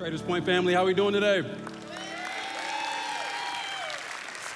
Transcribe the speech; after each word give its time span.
Traders 0.00 0.22
Point 0.22 0.46
family, 0.46 0.72
how 0.72 0.82
are 0.82 0.86
we 0.86 0.94
doing 0.94 1.12
today? 1.12 1.40
It's 1.40 1.50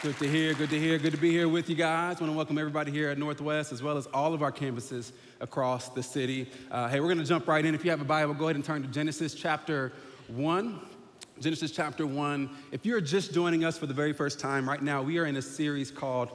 good 0.00 0.18
to 0.20 0.26
hear, 0.26 0.54
good 0.54 0.70
to 0.70 0.80
hear, 0.80 0.98
good 0.98 1.12
to 1.12 1.18
be 1.18 1.30
here 1.30 1.50
with 1.50 1.68
you 1.68 1.76
guys. 1.76 2.16
I 2.16 2.20
want 2.20 2.32
to 2.32 2.36
welcome 2.36 2.56
everybody 2.56 2.90
here 2.90 3.10
at 3.10 3.18
Northwest 3.18 3.70
as 3.70 3.82
well 3.82 3.98
as 3.98 4.06
all 4.06 4.32
of 4.32 4.42
our 4.42 4.50
campuses 4.50 5.12
across 5.42 5.90
the 5.90 6.02
city. 6.02 6.50
Uh, 6.70 6.88
hey, 6.88 6.98
we're 6.98 7.08
going 7.08 7.18
to 7.18 7.26
jump 7.26 7.46
right 7.46 7.62
in. 7.62 7.74
If 7.74 7.84
you 7.84 7.90
have 7.90 8.00
a 8.00 8.06
Bible, 8.06 8.32
go 8.32 8.44
ahead 8.44 8.56
and 8.56 8.64
turn 8.64 8.80
to 8.84 8.88
Genesis 8.88 9.34
chapter 9.34 9.92
1. 10.28 10.80
Genesis 11.40 11.72
chapter 11.72 12.06
1. 12.06 12.48
If 12.72 12.86
you're 12.86 13.02
just 13.02 13.34
joining 13.34 13.66
us 13.66 13.76
for 13.76 13.84
the 13.84 13.92
very 13.92 14.14
first 14.14 14.40
time, 14.40 14.66
right 14.66 14.82
now 14.82 15.02
we 15.02 15.18
are 15.18 15.26
in 15.26 15.36
a 15.36 15.42
series 15.42 15.90
called 15.90 16.30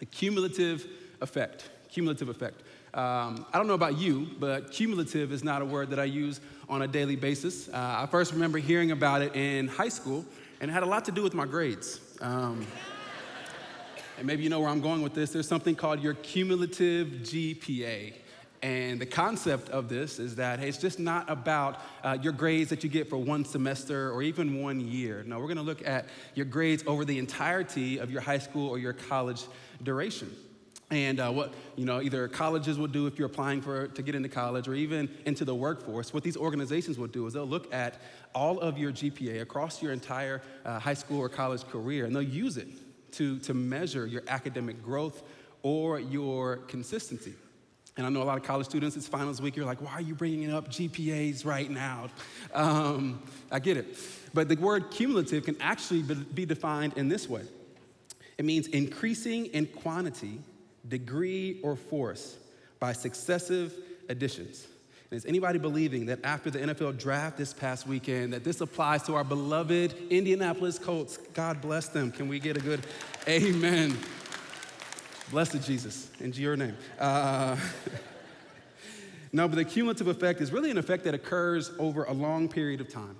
The 0.00 0.06
Cumulative 0.06 0.88
Effect. 1.20 1.70
Cumulative 1.88 2.28
Effect. 2.28 2.64
Um, 2.92 3.46
I 3.52 3.58
don't 3.58 3.68
know 3.68 3.74
about 3.74 3.98
you, 3.98 4.28
but 4.40 4.72
cumulative 4.72 5.30
is 5.30 5.44
not 5.44 5.62
a 5.62 5.64
word 5.64 5.90
that 5.90 6.00
I 6.00 6.04
use 6.04 6.40
on 6.68 6.82
a 6.82 6.88
daily 6.88 7.14
basis. 7.14 7.68
Uh, 7.68 7.72
I 7.74 8.06
first 8.06 8.32
remember 8.32 8.58
hearing 8.58 8.90
about 8.90 9.22
it 9.22 9.36
in 9.36 9.68
high 9.68 9.88
school, 9.88 10.24
and 10.60 10.70
it 10.70 10.74
had 10.74 10.82
a 10.82 10.86
lot 10.86 11.04
to 11.04 11.12
do 11.12 11.22
with 11.22 11.32
my 11.32 11.46
grades. 11.46 12.00
Um, 12.20 12.66
and 14.18 14.26
maybe 14.26 14.42
you 14.42 14.50
know 14.50 14.60
where 14.60 14.68
I'm 14.68 14.80
going 14.80 15.02
with 15.02 15.14
this. 15.14 15.30
There's 15.30 15.46
something 15.46 15.76
called 15.76 16.02
your 16.02 16.14
cumulative 16.14 17.08
GPA. 17.22 18.14
And 18.62 19.00
the 19.00 19.06
concept 19.06 19.70
of 19.70 19.88
this 19.88 20.18
is 20.18 20.34
that 20.36 20.58
hey, 20.58 20.68
it's 20.68 20.76
just 20.76 20.98
not 20.98 21.30
about 21.30 21.80
uh, 22.04 22.18
your 22.20 22.32
grades 22.32 22.68
that 22.70 22.84
you 22.84 22.90
get 22.90 23.08
for 23.08 23.16
one 23.16 23.44
semester 23.44 24.12
or 24.12 24.22
even 24.22 24.62
one 24.62 24.80
year. 24.80 25.24
No, 25.26 25.38
we're 25.38 25.48
gonna 25.48 25.62
look 25.62 25.86
at 25.86 26.06
your 26.34 26.44
grades 26.44 26.84
over 26.86 27.06
the 27.06 27.18
entirety 27.18 27.98
of 27.98 28.10
your 28.10 28.20
high 28.20 28.38
school 28.38 28.68
or 28.68 28.78
your 28.78 28.92
college 28.92 29.44
duration. 29.82 30.30
And 30.90 31.20
uh, 31.20 31.30
what 31.30 31.54
you 31.76 31.84
know, 31.84 32.00
either 32.00 32.26
colleges 32.26 32.78
will 32.78 32.88
do 32.88 33.06
if 33.06 33.18
you're 33.18 33.26
applying 33.26 33.62
for 33.62 33.86
to 33.86 34.02
get 34.02 34.14
into 34.14 34.28
college, 34.28 34.66
or 34.66 34.74
even 34.74 35.08
into 35.24 35.44
the 35.44 35.54
workforce. 35.54 36.12
What 36.12 36.24
these 36.24 36.36
organizations 36.36 36.98
will 36.98 37.06
do 37.06 37.26
is 37.26 37.34
they'll 37.34 37.46
look 37.46 37.72
at 37.72 38.00
all 38.34 38.58
of 38.58 38.76
your 38.76 38.90
GPA 38.90 39.40
across 39.40 39.82
your 39.82 39.92
entire 39.92 40.42
uh, 40.64 40.78
high 40.80 40.94
school 40.94 41.20
or 41.20 41.28
college 41.28 41.64
career, 41.68 42.06
and 42.06 42.14
they'll 42.14 42.22
use 42.22 42.56
it 42.56 42.68
to 43.12 43.38
to 43.40 43.54
measure 43.54 44.06
your 44.06 44.22
academic 44.26 44.82
growth 44.82 45.22
or 45.62 46.00
your 46.00 46.56
consistency. 46.56 47.34
And 47.96 48.06
I 48.06 48.10
know 48.10 48.22
a 48.22 48.24
lot 48.24 48.38
of 48.38 48.44
college 48.44 48.66
students, 48.66 48.96
it's 48.96 49.06
finals 49.06 49.42
week, 49.42 49.56
you're 49.56 49.66
like, 49.66 49.82
why 49.82 49.92
are 49.92 50.00
you 50.00 50.14
bringing 50.14 50.52
up 50.52 50.68
GPAs 50.68 51.44
right 51.44 51.70
now? 51.70 52.08
Um, 52.54 53.22
I 53.50 53.58
get 53.58 53.76
it. 53.76 53.98
But 54.32 54.48
the 54.48 54.56
word 54.56 54.90
cumulative 54.90 55.44
can 55.44 55.60
actually 55.60 56.02
be 56.02 56.46
defined 56.46 56.96
in 56.96 57.08
this 57.08 57.28
way 57.28 57.42
it 58.40 58.46
means 58.46 58.68
increasing 58.68 59.46
in 59.46 59.66
quantity 59.66 60.40
degree, 60.88 61.60
or 61.62 61.76
force 61.76 62.36
by 62.78 62.92
successive 62.92 63.74
additions. 64.08 64.66
And 65.10 65.18
is 65.18 65.26
anybody 65.26 65.58
believing 65.58 66.06
that 66.06 66.20
after 66.22 66.50
the 66.50 66.60
NFL 66.60 66.98
draft 66.98 67.36
this 67.36 67.52
past 67.52 67.86
weekend, 67.86 68.32
that 68.32 68.44
this 68.44 68.60
applies 68.60 69.02
to 69.04 69.16
our 69.16 69.24
beloved 69.24 69.94
Indianapolis 70.08 70.78
Colts? 70.78 71.16
God 71.34 71.60
bless 71.60 71.88
them. 71.88 72.12
Can 72.12 72.28
we 72.28 72.38
get 72.38 72.56
a 72.56 72.60
good 72.60 72.80
amen? 73.26 73.98
Blessed 75.30 75.62
Jesus, 75.62 76.10
in 76.20 76.32
your 76.32 76.56
name. 76.56 76.76
Uh, 76.98 77.56
no, 79.32 79.48
but 79.48 79.56
the 79.56 79.64
cumulative 79.64 80.06
effect 80.06 80.40
is 80.40 80.52
really 80.52 80.70
an 80.70 80.78
effect 80.78 81.04
that 81.04 81.14
occurs 81.14 81.72
over 81.78 82.04
a 82.04 82.12
long 82.12 82.48
period 82.48 82.80
of 82.80 82.88
time. 82.88 83.16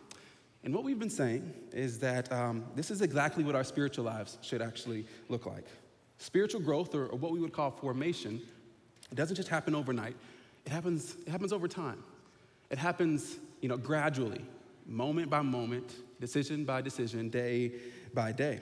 And 0.62 0.74
what 0.74 0.84
we've 0.84 0.98
been 0.98 1.10
saying 1.10 1.52
is 1.72 1.98
that 2.00 2.30
um, 2.30 2.66
this 2.76 2.90
is 2.90 3.00
exactly 3.00 3.42
what 3.42 3.54
our 3.54 3.64
spiritual 3.64 4.04
lives 4.04 4.38
should 4.42 4.62
actually 4.62 5.06
look 5.28 5.46
like. 5.46 5.64
Spiritual 6.20 6.60
growth, 6.60 6.94
or, 6.94 7.06
or 7.06 7.16
what 7.16 7.32
we 7.32 7.40
would 7.40 7.54
call 7.54 7.70
formation, 7.70 8.42
it 9.10 9.14
doesn't 9.14 9.36
just 9.36 9.48
happen 9.48 9.74
overnight. 9.74 10.14
It 10.66 10.70
happens, 10.70 11.16
it 11.26 11.30
happens 11.30 11.50
over 11.50 11.66
time. 11.66 12.04
It 12.68 12.76
happens, 12.76 13.38
you 13.62 13.70
know, 13.70 13.78
gradually, 13.78 14.44
moment 14.86 15.30
by 15.30 15.40
moment, 15.40 15.96
decision 16.20 16.66
by 16.66 16.82
decision, 16.82 17.30
day 17.30 17.72
by 18.12 18.32
day. 18.32 18.60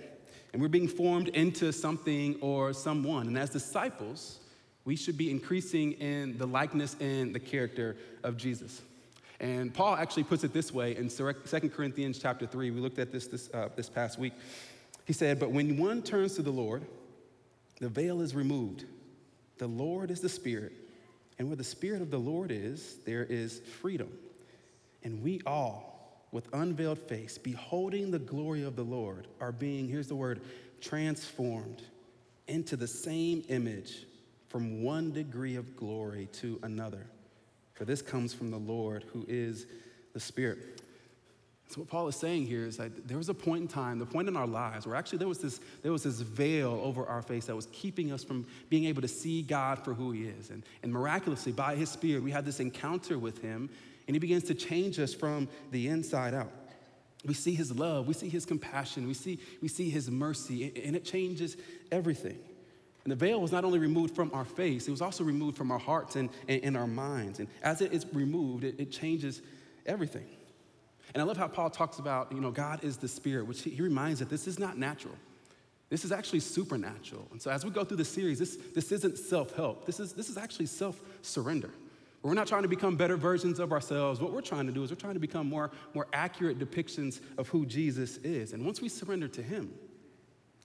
And 0.52 0.62
we're 0.62 0.68
being 0.68 0.86
formed 0.86 1.28
into 1.30 1.72
something 1.72 2.36
or 2.40 2.72
someone. 2.72 3.26
And 3.26 3.36
as 3.36 3.50
disciples, 3.50 4.38
we 4.84 4.94
should 4.94 5.18
be 5.18 5.28
increasing 5.28 5.94
in 5.94 6.38
the 6.38 6.46
likeness 6.46 6.94
and 7.00 7.34
the 7.34 7.40
character 7.40 7.96
of 8.22 8.36
Jesus. 8.36 8.82
And 9.40 9.74
Paul 9.74 9.96
actually 9.96 10.22
puts 10.22 10.44
it 10.44 10.52
this 10.52 10.72
way 10.72 10.96
in 10.96 11.08
2 11.08 11.34
Corinthians 11.74 12.20
chapter 12.20 12.46
3. 12.46 12.70
We 12.70 12.80
looked 12.80 13.00
at 13.00 13.10
this 13.10 13.26
this, 13.26 13.50
uh, 13.52 13.70
this 13.74 13.88
past 13.88 14.16
week. 14.16 14.34
He 15.06 15.12
said, 15.12 15.40
But 15.40 15.50
when 15.50 15.76
one 15.76 16.02
turns 16.02 16.36
to 16.36 16.42
the 16.42 16.52
Lord, 16.52 16.86
the 17.80 17.88
veil 17.88 18.20
is 18.20 18.34
removed. 18.34 18.84
The 19.58 19.66
Lord 19.66 20.10
is 20.10 20.20
the 20.20 20.28
Spirit. 20.28 20.72
And 21.38 21.48
where 21.48 21.56
the 21.56 21.64
Spirit 21.64 22.02
of 22.02 22.10
the 22.10 22.18
Lord 22.18 22.50
is, 22.50 22.96
there 23.04 23.24
is 23.24 23.60
freedom. 23.80 24.10
And 25.04 25.22
we 25.22 25.40
all, 25.46 26.26
with 26.32 26.52
unveiled 26.52 26.98
face, 26.98 27.38
beholding 27.38 28.10
the 28.10 28.18
glory 28.18 28.64
of 28.64 28.76
the 28.76 28.82
Lord, 28.82 29.28
are 29.40 29.52
being, 29.52 29.88
here's 29.88 30.08
the 30.08 30.16
word, 30.16 30.40
transformed 30.80 31.82
into 32.48 32.76
the 32.76 32.86
same 32.86 33.44
image 33.48 34.06
from 34.48 34.82
one 34.82 35.12
degree 35.12 35.56
of 35.56 35.76
glory 35.76 36.28
to 36.32 36.58
another. 36.62 37.06
For 37.74 37.84
this 37.84 38.02
comes 38.02 38.34
from 38.34 38.50
the 38.50 38.58
Lord 38.58 39.04
who 39.12 39.24
is 39.28 39.66
the 40.14 40.20
Spirit. 40.20 40.82
So 41.68 41.82
what 41.82 41.90
Paul 41.90 42.08
is 42.08 42.16
saying 42.16 42.46
here 42.46 42.64
is 42.64 42.78
that 42.78 43.06
there 43.06 43.18
was 43.18 43.28
a 43.28 43.34
point 43.34 43.60
in 43.60 43.68
time, 43.68 43.98
the 43.98 44.06
point 44.06 44.26
in 44.26 44.38
our 44.38 44.46
lives 44.46 44.86
where 44.86 44.96
actually 44.96 45.18
there 45.18 45.28
was 45.28 45.38
this, 45.38 45.60
there 45.82 45.92
was 45.92 46.02
this 46.02 46.20
veil 46.20 46.80
over 46.82 47.04
our 47.04 47.20
face 47.20 47.44
that 47.44 47.54
was 47.54 47.68
keeping 47.72 48.10
us 48.10 48.24
from 48.24 48.46
being 48.70 48.86
able 48.86 49.02
to 49.02 49.08
see 49.08 49.42
God 49.42 49.84
for 49.84 49.92
who 49.92 50.10
he 50.12 50.24
is. 50.24 50.48
And, 50.48 50.62
and 50.82 50.90
miraculously, 50.90 51.52
by 51.52 51.76
his 51.76 51.90
spirit, 51.90 52.22
we 52.22 52.30
had 52.30 52.46
this 52.46 52.58
encounter 52.58 53.18
with 53.18 53.42
him, 53.42 53.68
and 54.06 54.14
he 54.14 54.18
begins 54.18 54.44
to 54.44 54.54
change 54.54 54.98
us 54.98 55.12
from 55.12 55.46
the 55.70 55.88
inside 55.88 56.32
out. 56.32 56.50
We 57.26 57.34
see 57.34 57.54
his 57.54 57.76
love, 57.76 58.06
we 58.06 58.14
see 58.14 58.30
his 58.30 58.46
compassion, 58.46 59.06
we 59.06 59.12
see, 59.12 59.38
we 59.60 59.68
see 59.68 59.90
his 59.90 60.10
mercy, 60.10 60.72
and 60.82 60.96
it 60.96 61.04
changes 61.04 61.58
everything. 61.92 62.38
And 63.04 63.12
the 63.12 63.16
veil 63.16 63.42
was 63.42 63.52
not 63.52 63.64
only 63.64 63.78
removed 63.78 64.14
from 64.14 64.30
our 64.32 64.46
face, 64.46 64.88
it 64.88 64.90
was 64.90 65.02
also 65.02 65.22
removed 65.22 65.58
from 65.58 65.70
our 65.70 65.78
hearts 65.78 66.16
and, 66.16 66.30
and, 66.48 66.64
and 66.64 66.76
our 66.78 66.86
minds. 66.86 67.40
And 67.40 67.48
as 67.62 67.82
it 67.82 67.92
is 67.92 68.06
removed, 68.14 68.64
it, 68.64 68.76
it 68.78 68.90
changes 68.90 69.42
everything. 69.84 70.28
And 71.14 71.22
I 71.22 71.24
love 71.24 71.36
how 71.36 71.48
Paul 71.48 71.70
talks 71.70 71.98
about, 71.98 72.32
you 72.32 72.40
know, 72.40 72.50
God 72.50 72.84
is 72.84 72.96
the 72.96 73.08
Spirit, 73.08 73.46
which 73.46 73.62
he, 73.62 73.80
reminds 73.80 74.20
us 74.20 74.28
that 74.28 74.30
this 74.30 74.46
is 74.46 74.58
not 74.58 74.78
natural. 74.78 75.14
This 75.90 76.04
is 76.04 76.12
actually 76.12 76.40
supernatural. 76.40 77.26
And 77.32 77.40
so 77.40 77.50
as 77.50 77.64
we 77.64 77.70
go 77.70 77.84
through 77.84 77.96
the 77.96 78.04
series, 78.04 78.38
this, 78.38 78.56
this 78.74 78.92
isn't 78.92 79.18
self-help. 79.18 79.86
This 79.86 80.00
is, 80.00 80.12
this 80.12 80.28
is 80.28 80.36
actually 80.36 80.66
self-surrender. 80.66 81.70
We're 82.22 82.34
not 82.34 82.46
trying 82.46 82.62
to 82.62 82.68
become 82.68 82.96
better 82.96 83.16
versions 83.16 83.58
of 83.58 83.72
ourselves. 83.72 84.20
What 84.20 84.32
we're 84.32 84.40
trying 84.40 84.66
to 84.66 84.72
do 84.72 84.82
is 84.82 84.90
we're 84.90 84.96
trying 84.96 85.14
to 85.14 85.20
become 85.20 85.48
more, 85.48 85.70
more 85.94 86.08
accurate 86.12 86.58
depictions 86.58 87.20
of 87.38 87.48
who 87.48 87.64
Jesus 87.64 88.18
is. 88.18 88.52
And 88.52 88.64
once 88.64 88.82
we 88.82 88.88
surrender 88.88 89.28
to 89.28 89.42
him, 89.42 89.72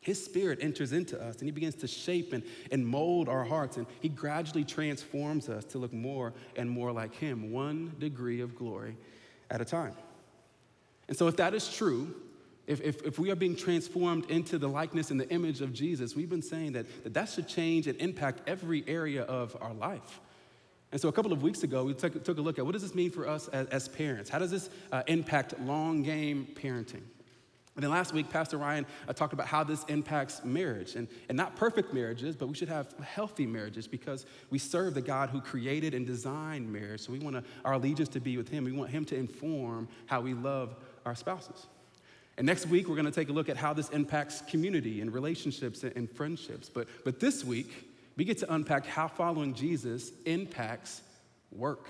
his 0.01 0.23
spirit 0.23 0.59
enters 0.61 0.91
into 0.91 1.21
us 1.21 1.37
and 1.37 1.45
he 1.45 1.51
begins 1.51 1.75
to 1.75 1.87
shape 1.87 2.33
and, 2.33 2.43
and 2.71 2.85
mold 2.85 3.29
our 3.29 3.45
hearts. 3.45 3.77
And 3.77 3.85
he 4.01 4.09
gradually 4.09 4.65
transforms 4.65 5.47
us 5.47 5.63
to 5.65 5.77
look 5.77 5.93
more 5.93 6.33
and 6.57 6.69
more 6.69 6.91
like 6.91 7.15
him, 7.15 7.51
one 7.51 7.95
degree 7.99 8.41
of 8.41 8.57
glory 8.57 8.97
at 9.49 9.61
a 9.61 9.65
time. 9.65 9.93
And 11.07 11.17
so, 11.17 11.27
if 11.27 11.35
that 11.37 11.53
is 11.53 11.73
true, 11.73 12.13
if, 12.65 12.81
if, 12.81 13.03
if, 13.03 13.19
we 13.19 13.29
are 13.29 13.35
being 13.35 13.55
transformed 13.55 14.29
into 14.29 14.57
the 14.57 14.69
likeness 14.69 15.11
and 15.11 15.19
the 15.19 15.29
image 15.29 15.59
of 15.61 15.73
Jesus, 15.73 16.15
we've 16.15 16.29
been 16.29 16.41
saying 16.41 16.73
that, 16.73 16.85
that 17.03 17.13
that 17.13 17.29
should 17.29 17.47
change 17.47 17.87
and 17.87 17.99
impact 17.99 18.41
every 18.47 18.85
area 18.87 19.23
of 19.23 19.57
our 19.59 19.73
life. 19.73 20.21
And 20.91 21.01
so, 21.01 21.09
a 21.09 21.11
couple 21.11 21.33
of 21.33 21.43
weeks 21.43 21.63
ago, 21.63 21.83
we 21.83 21.93
took, 21.93 22.23
took 22.23 22.37
a 22.37 22.41
look 22.41 22.59
at 22.59 22.65
what 22.65 22.71
does 22.71 22.83
this 22.83 22.95
mean 22.95 23.11
for 23.11 23.27
us 23.27 23.47
as, 23.49 23.67
as 23.67 23.87
parents? 23.89 24.29
How 24.29 24.39
does 24.39 24.51
this 24.51 24.69
uh, 24.91 25.03
impact 25.07 25.59
long 25.59 26.03
game 26.03 26.47
parenting? 26.53 27.01
And 27.75 27.83
then 27.83 27.89
last 27.89 28.13
week, 28.13 28.29
Pastor 28.29 28.57
Ryan 28.57 28.85
uh, 29.07 29.13
talked 29.13 29.33
about 29.33 29.47
how 29.47 29.63
this 29.63 29.83
impacts 29.85 30.43
marriage. 30.43 30.93
And, 30.93 31.07
and 31.27 31.35
not 31.35 31.55
perfect 31.55 31.91
marriages, 31.91 32.35
but 32.35 32.47
we 32.47 32.53
should 32.53 32.69
have 32.69 32.93
healthy 32.99 33.47
marriages 33.47 33.87
because 33.87 34.27
we 34.51 34.59
serve 34.59 34.93
the 34.93 35.01
God 35.01 35.31
who 35.31 35.41
created 35.41 35.95
and 35.95 36.05
designed 36.05 36.71
marriage. 36.71 37.01
So 37.01 37.11
we 37.11 37.19
want 37.19 37.43
our 37.65 37.73
allegiance 37.73 38.09
to 38.09 38.19
be 38.19 38.37
with 38.37 38.47
Him. 38.47 38.63
We 38.63 38.71
want 38.71 38.91
Him 38.91 39.05
to 39.05 39.15
inform 39.15 39.87
how 40.05 40.21
we 40.21 40.35
love 40.35 40.75
our 41.05 41.15
spouses. 41.15 41.67
And 42.37 42.47
next 42.47 42.65
week, 42.65 42.87
we're 42.87 42.95
going 42.95 43.05
to 43.05 43.11
take 43.11 43.29
a 43.29 43.33
look 43.33 43.49
at 43.49 43.57
how 43.57 43.73
this 43.73 43.89
impacts 43.89 44.41
community 44.49 45.01
and 45.01 45.13
relationships 45.13 45.83
and 45.83 46.09
friendships. 46.09 46.69
But, 46.69 46.87
but 47.03 47.19
this 47.19 47.43
week, 47.43 47.71
we 48.15 48.25
get 48.25 48.39
to 48.39 48.53
unpack 48.53 48.85
how 48.85 49.07
following 49.07 49.53
Jesus 49.53 50.11
impacts 50.25 51.01
work. 51.51 51.87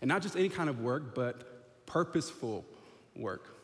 And 0.00 0.08
not 0.08 0.22
just 0.22 0.36
any 0.36 0.48
kind 0.48 0.68
of 0.68 0.80
work, 0.80 1.14
but 1.14 1.86
purposeful 1.86 2.64
work. 3.14 3.56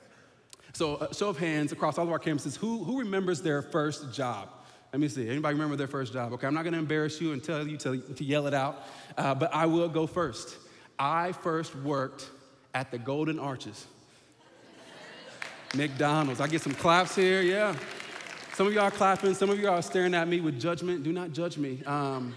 So, 0.74 0.96
uh, 0.96 1.12
show 1.12 1.30
of 1.30 1.38
hands 1.38 1.72
across 1.72 1.96
all 1.96 2.04
of 2.04 2.12
our 2.12 2.18
campuses, 2.18 2.56
who, 2.56 2.84
who 2.84 2.98
remembers 2.98 3.40
their 3.40 3.62
first 3.62 4.12
job? 4.12 4.50
Let 4.92 5.00
me 5.00 5.08
see. 5.08 5.28
Anybody 5.28 5.54
remember 5.54 5.76
their 5.76 5.86
first 5.86 6.12
job? 6.12 6.32
Okay, 6.34 6.46
I'm 6.46 6.54
not 6.54 6.62
going 6.62 6.74
to 6.74 6.78
embarrass 6.78 7.20
you 7.20 7.32
and 7.32 7.42
tell 7.42 7.66
you 7.66 7.76
to, 7.78 7.98
to 7.98 8.24
yell 8.24 8.46
it 8.46 8.54
out, 8.54 8.84
uh, 9.16 9.34
but 9.34 9.52
I 9.54 9.66
will 9.66 9.88
go 9.88 10.06
first. 10.06 10.56
I 10.98 11.32
first 11.32 11.74
worked 11.76 12.28
at 12.74 12.90
the 12.90 12.98
Golden 12.98 13.38
Arches. 13.38 13.86
McDonald's. 15.74 16.40
I 16.40 16.46
get 16.46 16.62
some 16.62 16.74
claps 16.74 17.14
here, 17.14 17.42
yeah. 17.42 17.74
Some 18.54 18.66
of 18.66 18.72
y'all 18.72 18.84
are 18.84 18.90
clapping, 18.90 19.34
some 19.34 19.50
of 19.50 19.58
y'all 19.58 19.74
are 19.74 19.82
staring 19.82 20.14
at 20.14 20.26
me 20.28 20.40
with 20.40 20.60
judgment. 20.60 21.02
Do 21.02 21.12
not 21.12 21.32
judge 21.32 21.58
me. 21.58 21.82
Um, 21.84 22.34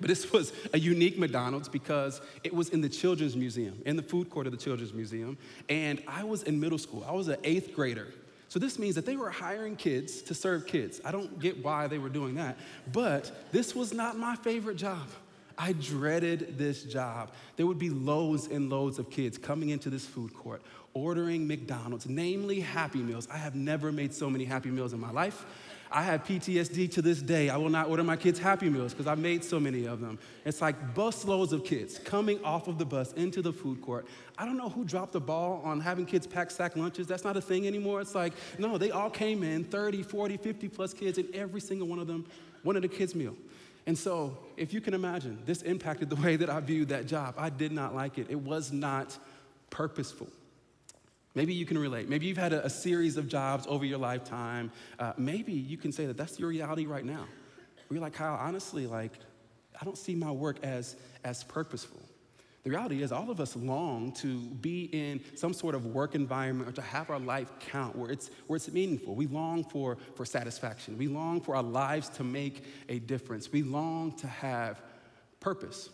But 0.00 0.08
this 0.08 0.32
was 0.32 0.52
a 0.72 0.78
unique 0.78 1.18
McDonald's 1.18 1.68
because 1.68 2.22
it 2.42 2.54
was 2.54 2.70
in 2.70 2.80
the 2.80 2.88
Children's 2.88 3.36
Museum, 3.36 3.82
in 3.84 3.96
the 3.96 4.02
food 4.02 4.30
court 4.30 4.46
of 4.46 4.52
the 4.52 4.58
Children's 4.58 4.94
Museum. 4.94 5.36
And 5.68 6.02
I 6.08 6.24
was 6.24 6.42
in 6.44 6.58
middle 6.58 6.78
school, 6.78 7.04
I 7.06 7.12
was 7.12 7.28
an 7.28 7.36
eighth 7.44 7.74
grader. 7.74 8.08
So 8.48 8.58
this 8.58 8.78
means 8.78 8.94
that 8.94 9.06
they 9.06 9.16
were 9.16 9.30
hiring 9.30 9.76
kids 9.76 10.22
to 10.22 10.34
serve 10.34 10.66
kids. 10.66 11.00
I 11.04 11.12
don't 11.12 11.38
get 11.38 11.62
why 11.62 11.86
they 11.86 11.98
were 11.98 12.08
doing 12.08 12.34
that, 12.36 12.56
but 12.92 13.30
this 13.52 13.74
was 13.76 13.92
not 13.92 14.18
my 14.18 14.36
favorite 14.36 14.76
job. 14.76 15.06
I 15.58 15.74
dreaded 15.74 16.56
this 16.56 16.84
job. 16.84 17.30
There 17.56 17.66
would 17.66 17.78
be 17.78 17.90
loads 17.90 18.46
and 18.46 18.70
loads 18.70 18.98
of 18.98 19.10
kids 19.10 19.36
coming 19.36 19.68
into 19.68 19.90
this 19.90 20.06
food 20.06 20.32
court, 20.32 20.62
ordering 20.94 21.46
McDonald's, 21.46 22.08
namely 22.08 22.60
Happy 22.60 22.98
Meals. 22.98 23.28
I 23.30 23.36
have 23.36 23.54
never 23.54 23.92
made 23.92 24.12
so 24.12 24.28
many 24.28 24.44
Happy 24.44 24.70
Meals 24.70 24.92
in 24.92 25.00
my 25.00 25.10
life. 25.10 25.46
I 25.92 26.02
have 26.02 26.24
PTSD 26.24 26.92
to 26.92 27.02
this 27.02 27.20
day. 27.20 27.48
I 27.48 27.56
will 27.56 27.68
not 27.68 27.88
order 27.88 28.04
my 28.04 28.14
kids 28.16 28.38
Happy 28.38 28.68
Meals 28.68 28.92
because 28.92 29.08
I've 29.08 29.18
made 29.18 29.42
so 29.42 29.58
many 29.58 29.86
of 29.86 30.00
them. 30.00 30.20
It's 30.44 30.60
like 30.60 30.94
busloads 30.94 31.52
of 31.52 31.64
kids 31.64 31.98
coming 31.98 32.42
off 32.44 32.68
of 32.68 32.78
the 32.78 32.84
bus 32.84 33.12
into 33.14 33.42
the 33.42 33.52
food 33.52 33.82
court. 33.82 34.06
I 34.38 34.44
don't 34.44 34.56
know 34.56 34.68
who 34.68 34.84
dropped 34.84 35.12
the 35.12 35.20
ball 35.20 35.60
on 35.64 35.80
having 35.80 36.06
kids 36.06 36.28
pack 36.28 36.52
sack 36.52 36.76
lunches. 36.76 37.08
That's 37.08 37.24
not 37.24 37.36
a 37.36 37.40
thing 37.40 37.66
anymore. 37.66 38.00
It's 38.00 38.14
like, 38.14 38.34
no, 38.56 38.78
they 38.78 38.92
all 38.92 39.10
came 39.10 39.42
in 39.42 39.64
30, 39.64 40.04
40, 40.04 40.36
50 40.36 40.68
plus 40.68 40.94
kids, 40.94 41.18
and 41.18 41.34
every 41.34 41.60
single 41.60 41.88
one 41.88 41.98
of 41.98 42.06
them 42.06 42.24
wanted 42.62 42.84
a 42.84 42.88
kid's 42.88 43.16
meal. 43.16 43.36
And 43.86 43.98
so, 43.98 44.38
if 44.56 44.72
you 44.72 44.80
can 44.80 44.94
imagine, 44.94 45.42
this 45.44 45.62
impacted 45.62 46.08
the 46.10 46.16
way 46.16 46.36
that 46.36 46.48
I 46.48 46.60
viewed 46.60 46.90
that 46.90 47.06
job. 47.06 47.34
I 47.36 47.50
did 47.50 47.72
not 47.72 47.96
like 47.96 48.18
it, 48.18 48.28
it 48.30 48.38
was 48.38 48.70
not 48.70 49.18
purposeful. 49.70 50.28
Maybe 51.34 51.54
you 51.54 51.64
can 51.64 51.78
relate. 51.78 52.08
Maybe 52.08 52.26
you've 52.26 52.36
had 52.36 52.52
a, 52.52 52.64
a 52.66 52.70
series 52.70 53.16
of 53.16 53.28
jobs 53.28 53.66
over 53.68 53.84
your 53.84 53.98
lifetime. 53.98 54.72
Uh, 54.98 55.12
maybe 55.16 55.52
you 55.52 55.76
can 55.76 55.92
say 55.92 56.06
that 56.06 56.16
that's 56.16 56.38
your 56.38 56.48
reality 56.48 56.86
right 56.86 57.04
now. 57.04 57.26
You're 57.90 58.00
like, 58.00 58.14
Kyle, 58.14 58.38
honestly, 58.40 58.86
like, 58.86 59.12
I 59.80 59.84
don't 59.84 59.98
see 59.98 60.14
my 60.14 60.30
work 60.30 60.58
as, 60.62 60.96
as 61.24 61.42
purposeful. 61.44 62.00
The 62.62 62.70
reality 62.70 63.02
is, 63.02 63.10
all 63.10 63.30
of 63.30 63.40
us 63.40 63.56
long 63.56 64.12
to 64.14 64.38
be 64.38 64.84
in 64.92 65.20
some 65.34 65.54
sort 65.54 65.74
of 65.74 65.86
work 65.86 66.14
environment 66.14 66.68
or 66.68 66.72
to 66.72 66.82
have 66.82 67.08
our 67.08 67.18
life 67.18 67.50
count 67.58 67.96
where 67.96 68.10
it's, 68.10 68.30
where 68.46 68.56
it's 68.58 68.70
meaningful. 68.70 69.14
We 69.14 69.26
long 69.26 69.64
for, 69.64 69.96
for 70.14 70.26
satisfaction. 70.26 70.98
We 70.98 71.08
long 71.08 71.40
for 71.40 71.56
our 71.56 71.62
lives 71.62 72.10
to 72.10 72.24
make 72.24 72.64
a 72.88 72.98
difference. 72.98 73.50
We 73.50 73.62
long 73.62 74.12
to 74.18 74.26
have 74.26 74.82
purpose. 75.40 75.88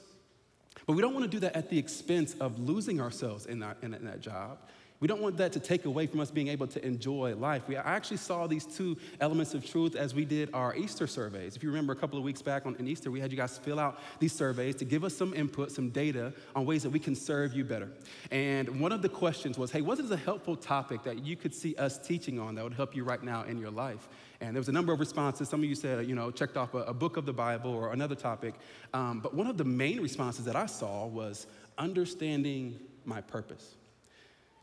But 0.87 0.95
we 0.95 1.03
don't 1.03 1.15
want 1.15 1.25
to 1.25 1.31
do 1.31 1.41
that 1.41 1.57
at 1.57 1.71
the 1.71 1.79
expense 1.79 2.35
of 2.41 2.59
losing 2.59 3.01
ourselves 3.01 3.47
in, 3.47 3.63
our, 3.63 3.77
in, 3.81 3.95
in 3.95 4.05
that 4.05 4.21
job. 4.21 4.59
We 4.99 5.09
don't 5.09 5.21
want 5.21 5.37
that 5.37 5.53
to 5.53 5.61
take 5.61 5.85
away 5.85 6.07
from 6.07 6.21
us 6.21 6.31
being 6.31 6.49
able 6.49 6.67
to 6.69 6.85
enjoy 6.85 7.35
life. 7.35 7.69
We 7.69 7.77
actually 7.77 8.17
saw 8.17 8.47
these 8.47 8.65
two 8.65 8.97
elements 9.21 9.53
of 9.53 9.65
truth 9.65 9.95
as 9.95 10.15
we 10.15 10.25
did 10.25 10.49
our 10.55 10.75
Easter 10.75 11.07
surveys. 11.07 11.55
If 11.55 11.63
you 11.63 11.69
remember 11.69 11.93
a 11.93 11.97
couple 11.97 12.19
of 12.19 12.25
weeks 12.25 12.41
back 12.41 12.65
on 12.65 12.77
Easter, 12.81 13.11
we 13.11 13.21
had 13.21 13.31
you 13.31 13.37
guys 13.37 13.59
fill 13.59 13.79
out 13.79 13.99
these 14.21 14.33
surveys 14.33 14.75
to 14.77 14.87
give 14.87 15.05
us 15.05 15.15
some 15.15 15.35
input, 15.35 15.71
some 15.71 15.91
data 15.91 16.33
on 16.55 16.65
ways 16.65 16.83
that 16.83 16.91
we 16.91 16.99
can 16.99 17.15
serve 17.15 17.53
you 17.53 17.63
better. 17.63 17.91
And 18.31 18.81
one 18.81 18.91
of 18.91 19.03
the 19.03 19.09
questions 19.11 19.59
was, 19.59 19.71
hey, 19.71 19.83
what 19.83 19.99
is 19.99 20.11
a 20.11 20.17
helpful 20.17 20.57
topic 20.57 21.03
that 21.05 21.25
you 21.25 21.37
could 21.37 21.55
see 21.55 21.75
us 21.77 21.99
teaching 21.99 22.41
on 22.41 22.55
that 22.55 22.65
would 22.65 22.75
help 22.75 22.97
you 22.97 23.05
right 23.05 23.23
now 23.23 23.43
in 23.43 23.59
your 23.59 23.71
life? 23.71 24.09
And 24.41 24.55
there 24.55 24.61
was 24.61 24.69
a 24.69 24.73
number 24.73 24.95
of 24.95 25.01
responses. 25.01 25.49
Some 25.49 25.61
of 25.61 25.69
you 25.69 25.75
said, 25.75 26.07
you 26.07 26.15
know, 26.15 26.31
checked 26.31 26.57
off 26.57 26.73
a, 26.73 26.79
a 26.79 26.95
book 26.95 27.19
of 27.19 27.27
the 27.27 27.33
Bible 27.35 27.71
or 27.71 27.93
another 27.93 28.15
topic. 28.15 28.55
Um, 28.95 29.21
but 29.21 29.35
one 29.35 29.47
of 29.47 29.59
the 29.59 29.65
main 29.65 30.01
responses 30.01 30.47
that 30.47 30.57
I 30.57 30.67
saw 30.67 31.07
was 31.07 31.47
understanding 31.77 32.79
my 33.05 33.21
purpose. 33.21 33.77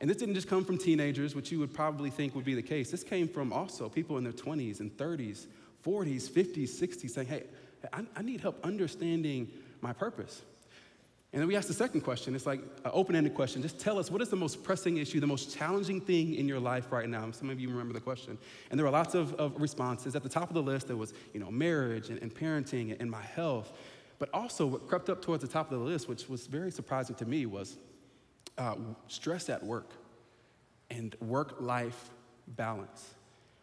And 0.03 0.09
this 0.09 0.17
didn't 0.17 0.35
just 0.35 0.49
come 0.49 0.65
from 0.65 0.77
teenagers, 0.77 1.33
which 1.33 1.49
you 1.49 1.59
would 1.59 1.73
probably 1.73 2.09
think 2.09 2.35
would 2.35 2.43
be 2.43 2.55
the 2.55 2.61
case. 2.61 2.91
This 2.91 3.05
came 3.05 3.25
from 3.25 3.53
also 3.53 3.87
people 3.87 4.17
in 4.17 4.25
their 4.25 4.33
20s 4.33 4.81
and 4.81 4.91
30s, 4.97 5.47
40s, 5.81 6.29
50s, 6.29 6.71
60s 6.71 7.09
saying, 7.09 7.27
hey, 7.27 7.43
I, 7.93 8.03
I 8.13 8.21
need 8.21 8.41
help 8.41 8.59
understanding 8.65 9.49
my 9.79 9.93
purpose. 9.93 10.41
And 11.31 11.41
then 11.41 11.47
we 11.47 11.55
asked 11.55 11.69
the 11.69 11.73
second 11.73 12.01
question. 12.01 12.35
It's 12.35 12.45
like 12.45 12.59
an 12.83 12.91
open 12.91 13.15
ended 13.15 13.33
question. 13.33 13.61
Just 13.61 13.79
tell 13.79 13.97
us 13.97 14.11
what 14.11 14.21
is 14.21 14.27
the 14.27 14.35
most 14.35 14.61
pressing 14.61 14.97
issue, 14.97 15.21
the 15.21 15.25
most 15.25 15.55
challenging 15.55 16.01
thing 16.01 16.35
in 16.35 16.49
your 16.49 16.59
life 16.59 16.91
right 16.91 17.07
now? 17.07 17.31
Some 17.31 17.49
of 17.49 17.61
you 17.61 17.69
remember 17.69 17.93
the 17.93 18.01
question. 18.01 18.37
And 18.71 18.77
there 18.77 18.85
were 18.85 18.91
lots 18.91 19.15
of, 19.15 19.33
of 19.35 19.55
responses. 19.61 20.17
At 20.17 20.23
the 20.23 20.27
top 20.27 20.49
of 20.49 20.53
the 20.53 20.61
list, 20.61 20.87
there 20.87 20.97
was 20.97 21.13
you 21.33 21.39
know, 21.39 21.49
marriage 21.49 22.09
and, 22.09 22.21
and 22.21 22.35
parenting 22.35 22.91
and, 22.91 22.99
and 22.99 23.09
my 23.09 23.23
health. 23.23 23.71
But 24.19 24.27
also, 24.33 24.67
what 24.67 24.85
crept 24.85 25.09
up 25.09 25.21
towards 25.21 25.43
the 25.43 25.49
top 25.49 25.71
of 25.71 25.79
the 25.79 25.85
list, 25.85 26.09
which 26.09 26.27
was 26.27 26.45
very 26.45 26.71
surprising 26.71 27.15
to 27.15 27.25
me, 27.25 27.45
was 27.45 27.77
uh, 28.57 28.75
stress 29.07 29.49
at 29.49 29.63
work 29.63 29.89
and 30.89 31.15
work 31.21 31.55
life 31.59 32.09
balance, 32.47 33.13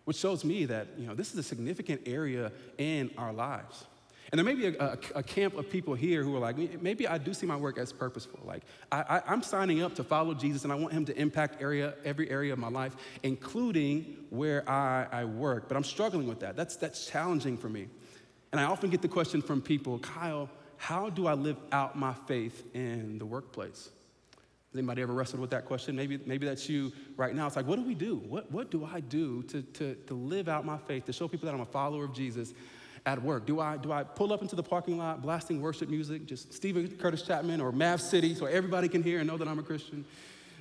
which 0.04 0.16
shows 0.16 0.44
me 0.44 0.64
that 0.66 0.88
you 0.98 1.06
know, 1.06 1.14
this 1.14 1.32
is 1.32 1.38
a 1.38 1.42
significant 1.42 2.02
area 2.06 2.52
in 2.78 3.10
our 3.16 3.32
lives. 3.32 3.84
And 4.32 4.38
there 4.38 4.44
may 4.44 4.54
be 4.54 4.76
a, 4.76 4.80
a, 4.80 4.98
a, 5.16 5.22
camp 5.24 5.56
of 5.56 5.68
people 5.68 5.94
here 5.94 6.22
who 6.22 6.36
are 6.36 6.38
like, 6.38 6.80
maybe 6.80 7.08
I 7.08 7.18
do 7.18 7.34
see 7.34 7.46
my 7.46 7.56
work 7.56 7.78
as 7.78 7.92
purposeful. 7.92 8.38
Like, 8.44 8.62
I, 8.92 9.22
am 9.26 9.42
signing 9.42 9.82
up 9.82 9.96
to 9.96 10.04
follow 10.04 10.34
Jesus 10.34 10.62
and 10.62 10.72
I 10.72 10.76
want 10.76 10.92
him 10.92 11.04
to 11.06 11.20
impact 11.20 11.60
area, 11.60 11.94
every 12.04 12.30
area 12.30 12.52
of 12.52 12.58
my 12.60 12.68
life, 12.68 12.94
including 13.24 14.16
where 14.30 14.68
I, 14.70 15.08
I 15.10 15.24
work. 15.24 15.66
But 15.66 15.76
I'm 15.76 15.82
struggling 15.82 16.28
with 16.28 16.38
that. 16.40 16.54
That's, 16.54 16.76
that's 16.76 17.06
challenging 17.06 17.58
for 17.58 17.68
me. 17.68 17.88
And 18.52 18.60
I 18.60 18.64
often 18.64 18.88
get 18.88 19.02
the 19.02 19.08
question 19.08 19.42
from 19.42 19.60
people 19.60 19.98
Kyle, 19.98 20.48
how 20.76 21.10
do 21.10 21.26
I 21.26 21.34
live 21.34 21.56
out 21.72 21.98
my 21.98 22.14
faith 22.26 22.64
in 22.72 23.18
the 23.18 23.26
workplace? 23.26 23.90
Has 24.70 24.78
anybody 24.78 25.02
ever 25.02 25.12
wrestled 25.12 25.40
with 25.40 25.50
that 25.50 25.64
question? 25.64 25.96
Maybe, 25.96 26.20
maybe 26.26 26.46
that's 26.46 26.68
you 26.68 26.92
right 27.16 27.34
now. 27.34 27.48
It's 27.48 27.56
like, 27.56 27.66
what 27.66 27.76
do 27.76 27.82
we 27.82 27.96
do? 27.96 28.22
What, 28.28 28.52
what 28.52 28.70
do 28.70 28.84
I 28.84 29.00
do 29.00 29.42
to, 29.44 29.62
to, 29.62 29.96
to 30.06 30.14
live 30.14 30.48
out 30.48 30.64
my 30.64 30.78
faith, 30.78 31.06
to 31.06 31.12
show 31.12 31.26
people 31.26 31.46
that 31.46 31.54
I'm 31.54 31.60
a 31.60 31.66
follower 31.66 32.04
of 32.04 32.14
Jesus 32.14 32.54
at 33.04 33.20
work? 33.20 33.46
Do 33.46 33.58
I, 33.58 33.78
do 33.78 33.90
I 33.90 34.04
pull 34.04 34.32
up 34.32 34.42
into 34.42 34.54
the 34.54 34.62
parking 34.62 34.96
lot 34.96 35.22
blasting 35.22 35.60
worship 35.60 35.88
music, 35.88 36.24
just 36.24 36.54
Steven 36.54 36.88
Curtis 36.88 37.22
Chapman 37.22 37.60
or 37.60 37.72
Mav 37.72 38.00
City 38.00 38.32
so 38.32 38.46
everybody 38.46 38.88
can 38.88 39.02
hear 39.02 39.18
and 39.18 39.26
know 39.26 39.36
that 39.36 39.48
I'm 39.48 39.58
a 39.58 39.62
Christian? 39.64 40.04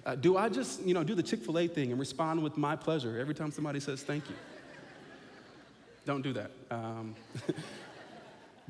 Uh, 0.04 0.16
do 0.16 0.38
I 0.38 0.50
just, 0.50 0.82
you 0.82 0.96
know, 0.96 1.04
do 1.04 1.14
the 1.14 1.22
Chick-fil-A 1.22 1.68
thing 1.68 1.92
and 1.92 2.00
respond 2.00 2.42
with 2.42 2.58
my 2.58 2.76
pleasure 2.76 3.20
every 3.20 3.36
time 3.36 3.52
somebody 3.52 3.80
says 3.80 4.02
thank 4.02 4.28
you? 4.28 4.36
Don't 6.06 6.24
do 6.24 6.34
that. 6.34 6.50
Um, 6.72 7.16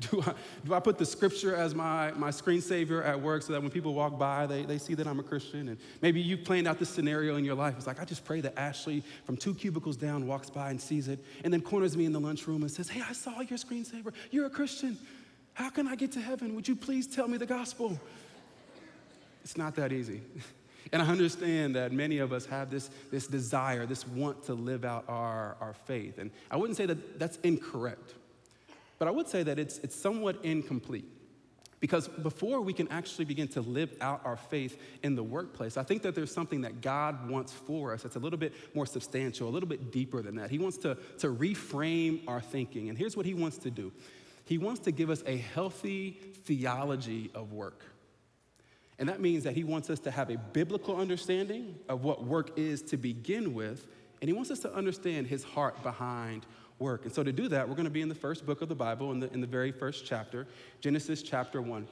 Do 0.10 0.22
I, 0.22 0.32
do 0.64 0.74
I 0.74 0.80
put 0.80 0.96
the 0.96 1.04
scripture 1.04 1.54
as 1.54 1.74
my, 1.74 2.12
my 2.12 2.30
screensaver 2.30 3.04
at 3.04 3.20
work 3.20 3.42
so 3.42 3.52
that 3.52 3.60
when 3.60 3.70
people 3.70 3.92
walk 3.92 4.18
by, 4.18 4.46
they, 4.46 4.64
they 4.64 4.78
see 4.78 4.94
that 4.94 5.06
I'm 5.06 5.20
a 5.20 5.22
Christian? 5.22 5.68
And 5.68 5.78
maybe 6.00 6.20
you've 6.20 6.44
planned 6.44 6.66
out 6.66 6.78
this 6.78 6.88
scenario 6.88 7.36
in 7.36 7.44
your 7.44 7.54
life. 7.54 7.74
It's 7.76 7.86
like, 7.86 8.00
I 8.00 8.04
just 8.04 8.24
pray 8.24 8.40
that 8.40 8.58
Ashley 8.58 9.02
from 9.24 9.36
two 9.36 9.54
cubicles 9.54 9.96
down 9.96 10.26
walks 10.26 10.48
by 10.48 10.70
and 10.70 10.80
sees 10.80 11.08
it 11.08 11.22
and 11.44 11.52
then 11.52 11.60
corners 11.60 11.96
me 11.96 12.06
in 12.06 12.12
the 12.12 12.20
lunchroom 12.20 12.62
and 12.62 12.70
says, 12.70 12.88
Hey, 12.88 13.02
I 13.06 13.12
saw 13.12 13.40
your 13.40 13.58
screensaver. 13.58 14.12
You're 14.30 14.46
a 14.46 14.50
Christian. 14.50 14.96
How 15.52 15.68
can 15.68 15.86
I 15.86 15.96
get 15.96 16.12
to 16.12 16.20
heaven? 16.20 16.54
Would 16.54 16.66
you 16.66 16.76
please 16.76 17.06
tell 17.06 17.28
me 17.28 17.36
the 17.36 17.46
gospel? 17.46 18.00
It's 19.42 19.56
not 19.56 19.74
that 19.76 19.92
easy. 19.92 20.22
And 20.92 21.02
I 21.02 21.06
understand 21.06 21.76
that 21.76 21.92
many 21.92 22.18
of 22.18 22.32
us 22.32 22.46
have 22.46 22.68
this, 22.68 22.90
this 23.12 23.28
desire, 23.28 23.86
this 23.86 24.08
want 24.08 24.42
to 24.44 24.54
live 24.54 24.84
out 24.84 25.04
our, 25.06 25.56
our 25.60 25.74
faith. 25.84 26.18
And 26.18 26.32
I 26.50 26.56
wouldn't 26.56 26.76
say 26.76 26.86
that 26.86 27.18
that's 27.18 27.36
incorrect. 27.44 28.14
But 29.00 29.08
I 29.08 29.12
would 29.12 29.28
say 29.28 29.42
that 29.42 29.58
it's, 29.58 29.78
it's 29.78 29.96
somewhat 29.96 30.44
incomplete. 30.44 31.06
Because 31.80 32.06
before 32.06 32.60
we 32.60 32.74
can 32.74 32.86
actually 32.88 33.24
begin 33.24 33.48
to 33.48 33.62
live 33.62 33.96
out 34.02 34.20
our 34.26 34.36
faith 34.36 34.78
in 35.02 35.14
the 35.14 35.22
workplace, 35.22 35.78
I 35.78 35.82
think 35.82 36.02
that 36.02 36.14
there's 36.14 36.30
something 36.30 36.60
that 36.60 36.82
God 36.82 37.30
wants 37.30 37.50
for 37.54 37.94
us 37.94 38.02
that's 38.02 38.16
a 38.16 38.18
little 38.18 38.38
bit 38.38 38.52
more 38.74 38.84
substantial, 38.84 39.48
a 39.48 39.50
little 39.50 39.68
bit 39.68 39.90
deeper 39.90 40.20
than 40.20 40.36
that. 40.36 40.50
He 40.50 40.58
wants 40.58 40.76
to, 40.78 40.98
to 41.20 41.28
reframe 41.28 42.20
our 42.28 42.42
thinking. 42.42 42.90
And 42.90 42.98
here's 42.98 43.16
what 43.16 43.24
He 43.24 43.32
wants 43.32 43.56
to 43.58 43.70
do 43.70 43.90
He 44.44 44.58
wants 44.58 44.80
to 44.80 44.92
give 44.92 45.08
us 45.08 45.24
a 45.24 45.38
healthy 45.38 46.18
theology 46.44 47.30
of 47.34 47.54
work. 47.54 47.82
And 48.98 49.08
that 49.08 49.22
means 49.22 49.44
that 49.44 49.54
He 49.54 49.64
wants 49.64 49.88
us 49.88 50.00
to 50.00 50.10
have 50.10 50.28
a 50.28 50.36
biblical 50.36 50.98
understanding 50.98 51.76
of 51.88 52.04
what 52.04 52.24
work 52.24 52.58
is 52.58 52.82
to 52.82 52.98
begin 52.98 53.54
with, 53.54 53.86
and 54.20 54.28
He 54.28 54.34
wants 54.34 54.50
us 54.50 54.58
to 54.60 54.74
understand 54.74 55.28
His 55.28 55.44
heart 55.44 55.82
behind 55.82 56.44
work. 56.80 57.04
And 57.04 57.14
so 57.14 57.22
to 57.22 57.32
do 57.32 57.48
that, 57.48 57.68
we're 57.68 57.74
going 57.74 57.84
to 57.84 57.90
be 57.90 58.02
in 58.02 58.08
the 58.08 58.14
first 58.14 58.46
book 58.46 58.62
of 58.62 58.68
the 58.68 58.74
Bible, 58.74 59.12
in 59.12 59.20
the, 59.20 59.32
in 59.32 59.40
the 59.40 59.46
very 59.46 59.70
first 59.70 60.04
chapter, 60.04 60.46
Genesis 60.80 61.22
chapter 61.22 61.60
1. 61.60 61.86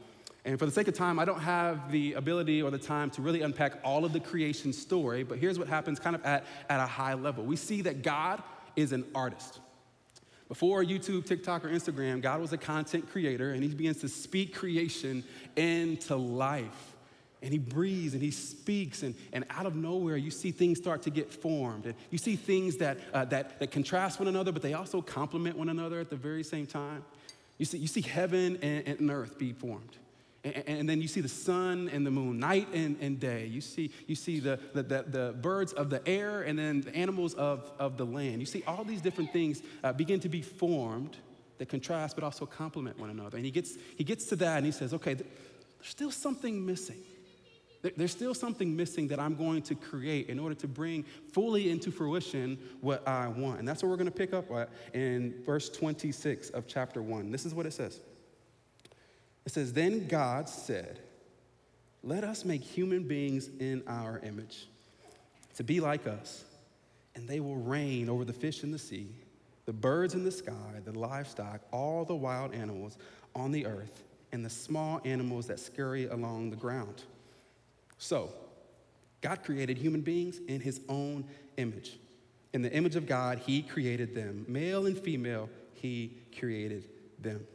And 0.44 0.58
for 0.58 0.66
the 0.66 0.72
sake 0.72 0.88
of 0.88 0.94
time, 0.94 1.18
I 1.18 1.24
don't 1.24 1.40
have 1.40 1.92
the 1.92 2.14
ability 2.14 2.62
or 2.62 2.70
the 2.70 2.78
time 2.78 3.10
to 3.10 3.22
really 3.22 3.42
unpack 3.42 3.80
all 3.84 4.04
of 4.04 4.12
the 4.12 4.20
creation 4.20 4.72
story, 4.72 5.22
but 5.22 5.38
here's 5.38 5.58
what 5.58 5.68
happens 5.68 5.98
kind 5.98 6.16
of 6.16 6.24
at, 6.24 6.44
at 6.70 6.80
a 6.80 6.86
high 6.86 7.14
level. 7.14 7.44
We 7.44 7.56
see 7.56 7.82
that 7.82 8.02
God 8.02 8.42
is 8.76 8.92
an 8.92 9.04
artist. 9.14 9.60
Before 10.48 10.82
YouTube, 10.82 11.26
TikTok, 11.26 11.64
or 11.64 11.68
Instagram, 11.68 12.22
God 12.22 12.40
was 12.40 12.54
a 12.54 12.56
content 12.56 13.10
creator 13.10 13.52
and 13.52 13.62
he 13.62 13.68
begins 13.68 14.00
to 14.00 14.08
speak 14.08 14.54
creation 14.54 15.22
into 15.56 16.16
life 16.16 16.96
and 17.42 17.52
he 17.52 17.58
breathes 17.58 18.14
and 18.14 18.22
he 18.22 18.30
speaks 18.30 19.02
and, 19.02 19.14
and 19.32 19.44
out 19.50 19.66
of 19.66 19.76
nowhere 19.76 20.16
you 20.16 20.30
see 20.30 20.50
things 20.50 20.78
start 20.78 21.02
to 21.02 21.10
get 21.10 21.32
formed. 21.32 21.86
And 21.86 21.94
you 22.10 22.18
see 22.18 22.36
things 22.36 22.76
that, 22.78 22.98
uh, 23.14 23.24
that, 23.26 23.58
that 23.60 23.70
contrast 23.70 24.18
one 24.18 24.28
another 24.28 24.52
but 24.52 24.62
they 24.62 24.74
also 24.74 25.00
complement 25.00 25.56
one 25.56 25.68
another 25.68 26.00
at 26.00 26.10
the 26.10 26.16
very 26.16 26.42
same 26.42 26.66
time. 26.66 27.04
You 27.58 27.64
see, 27.64 27.78
you 27.78 27.86
see 27.86 28.00
heaven 28.00 28.58
and, 28.62 28.86
and 28.86 29.10
earth 29.10 29.38
be 29.38 29.52
formed. 29.52 29.96
And, 30.44 30.62
and, 30.66 30.88
then 30.88 31.02
you 31.02 31.08
see 31.08 31.20
the 31.20 31.28
sun 31.28 31.90
and 31.92 32.06
the 32.06 32.12
moon 32.12 32.38
night 32.38 32.68
and, 32.72 32.96
and 33.00 33.18
day. 33.18 33.46
You 33.46 33.60
see, 33.60 33.90
you 34.06 34.14
see 34.14 34.38
the, 34.38 34.58
the, 34.72 34.84
the, 34.84 35.04
the, 35.08 35.34
birds 35.40 35.72
of 35.72 35.90
the 35.90 36.06
air 36.08 36.42
and 36.42 36.56
then 36.56 36.82
the 36.82 36.94
animals 36.94 37.34
of, 37.34 37.70
of 37.78 37.96
the 37.96 38.06
land. 38.06 38.40
You 38.40 38.46
see 38.46 38.62
all 38.64 38.84
these 38.84 39.00
different 39.00 39.32
things 39.32 39.62
uh, 39.82 39.92
begin 39.92 40.20
to 40.20 40.28
be 40.28 40.40
formed 40.40 41.16
that 41.58 41.68
contrast 41.68 42.14
but 42.14 42.24
also 42.24 42.46
complement 42.46 42.98
one 42.98 43.10
another. 43.10 43.36
And 43.36 43.44
he 43.44 43.50
gets, 43.50 43.76
he 43.96 44.04
gets 44.04 44.26
to 44.26 44.36
that 44.36 44.58
and 44.58 44.66
he 44.66 44.72
says, 44.72 44.94
okay, 44.94 45.14
there's 45.14 45.28
still 45.82 46.12
something 46.12 46.64
missing. 46.64 46.98
There's 47.82 48.10
still 48.10 48.34
something 48.34 48.74
missing 48.74 49.06
that 49.08 49.20
I'm 49.20 49.36
going 49.36 49.62
to 49.62 49.76
create 49.76 50.28
in 50.28 50.40
order 50.40 50.54
to 50.56 50.66
bring 50.66 51.04
fully 51.32 51.70
into 51.70 51.92
fruition 51.92 52.58
what 52.80 53.06
I 53.06 53.28
want. 53.28 53.60
And 53.60 53.68
that's 53.68 53.82
what 53.82 53.88
we're 53.88 53.96
going 53.96 54.10
to 54.10 54.16
pick 54.16 54.32
up 54.32 54.50
at 54.50 54.70
in 54.94 55.42
verse 55.46 55.68
26 55.68 56.50
of 56.50 56.66
chapter 56.66 57.02
1. 57.02 57.30
This 57.30 57.46
is 57.46 57.54
what 57.54 57.66
it 57.66 57.72
says 57.72 58.00
It 59.46 59.52
says, 59.52 59.72
Then 59.72 60.08
God 60.08 60.48
said, 60.48 60.98
Let 62.02 62.24
us 62.24 62.44
make 62.44 62.62
human 62.62 63.06
beings 63.06 63.48
in 63.60 63.84
our 63.86 64.18
image, 64.24 64.66
to 65.54 65.62
be 65.62 65.78
like 65.78 66.08
us, 66.08 66.44
and 67.14 67.28
they 67.28 67.38
will 67.38 67.56
reign 67.56 68.08
over 68.08 68.24
the 68.24 68.32
fish 68.32 68.64
in 68.64 68.72
the 68.72 68.78
sea, 68.78 69.06
the 69.66 69.72
birds 69.72 70.14
in 70.14 70.24
the 70.24 70.32
sky, 70.32 70.80
the 70.84 70.98
livestock, 70.98 71.60
all 71.72 72.04
the 72.04 72.16
wild 72.16 72.52
animals 72.54 72.98
on 73.36 73.52
the 73.52 73.66
earth, 73.66 74.02
and 74.32 74.44
the 74.44 74.50
small 74.50 75.00
animals 75.04 75.46
that 75.46 75.60
scurry 75.60 76.06
along 76.08 76.50
the 76.50 76.56
ground. 76.56 77.04
So, 77.98 78.32
God 79.20 79.42
created 79.42 79.76
human 79.76 80.00
beings 80.00 80.38
in 80.48 80.60
his 80.60 80.80
own 80.88 81.24
image. 81.56 81.98
In 82.54 82.62
the 82.62 82.72
image 82.72 82.96
of 82.96 83.06
God, 83.06 83.38
he 83.38 83.62
created 83.62 84.14
them. 84.14 84.46
Male 84.48 84.86
and 84.86 84.96
female, 84.96 85.50
he 85.74 86.16
created 86.38 86.88
them. 87.18 87.46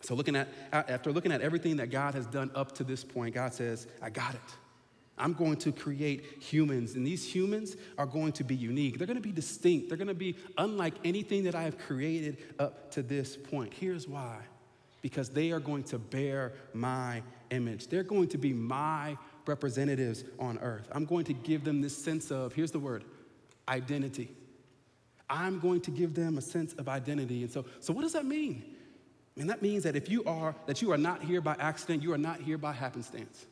So, 0.00 0.14
looking 0.14 0.36
at, 0.36 0.48
after 0.72 1.12
looking 1.12 1.32
at 1.32 1.40
everything 1.40 1.76
that 1.76 1.90
God 1.90 2.14
has 2.14 2.26
done 2.26 2.50
up 2.54 2.72
to 2.76 2.84
this 2.84 3.04
point, 3.04 3.34
God 3.34 3.52
says, 3.52 3.86
I 4.00 4.10
got 4.10 4.34
it. 4.34 4.40
I'm 5.18 5.32
going 5.32 5.56
to 5.56 5.72
create 5.72 6.40
humans, 6.40 6.94
and 6.94 7.04
these 7.04 7.24
humans 7.24 7.76
are 7.98 8.06
going 8.06 8.32
to 8.32 8.44
be 8.44 8.54
unique. 8.54 8.98
They're 8.98 9.06
going 9.06 9.16
to 9.16 9.22
be 9.22 9.32
distinct. 9.32 9.88
They're 9.88 9.98
going 9.98 10.08
to 10.08 10.14
be 10.14 10.36
unlike 10.56 10.94
anything 11.04 11.44
that 11.44 11.56
I 11.56 11.62
have 11.62 11.76
created 11.76 12.38
up 12.58 12.92
to 12.92 13.02
this 13.02 13.36
point. 13.36 13.74
Here's 13.74 14.06
why 14.06 14.38
because 15.00 15.28
they 15.28 15.52
are 15.52 15.60
going 15.60 15.84
to 15.84 15.98
bear 15.98 16.52
my 16.74 17.22
image, 17.50 17.88
they're 17.88 18.02
going 18.02 18.28
to 18.28 18.38
be 18.38 18.52
my 18.52 19.16
representatives 19.48 20.24
on 20.38 20.58
earth. 20.58 20.88
I'm 20.92 21.04
going 21.04 21.24
to 21.24 21.32
give 21.32 21.64
them 21.64 21.80
this 21.80 21.96
sense 21.96 22.30
of, 22.30 22.52
here's 22.52 22.70
the 22.70 22.78
word, 22.78 23.04
identity. 23.68 24.30
I'm 25.28 25.58
going 25.58 25.80
to 25.82 25.90
give 25.90 26.14
them 26.14 26.38
a 26.38 26.40
sense 26.42 26.72
of 26.74 26.88
identity. 26.88 27.42
And 27.42 27.50
so, 27.50 27.64
so 27.80 27.92
what 27.92 28.02
does 28.02 28.12
that 28.12 28.24
mean? 28.24 28.62
And 29.36 29.48
that 29.50 29.62
means 29.62 29.84
that 29.84 29.94
if 29.94 30.08
you 30.08 30.24
are, 30.24 30.54
that 30.66 30.82
you 30.82 30.92
are 30.92 30.98
not 30.98 31.22
here 31.22 31.40
by 31.40 31.56
accident, 31.58 32.02
you 32.02 32.12
are 32.12 32.18
not 32.18 32.40
here 32.40 32.58
by 32.58 32.72
happenstance. 32.72 33.46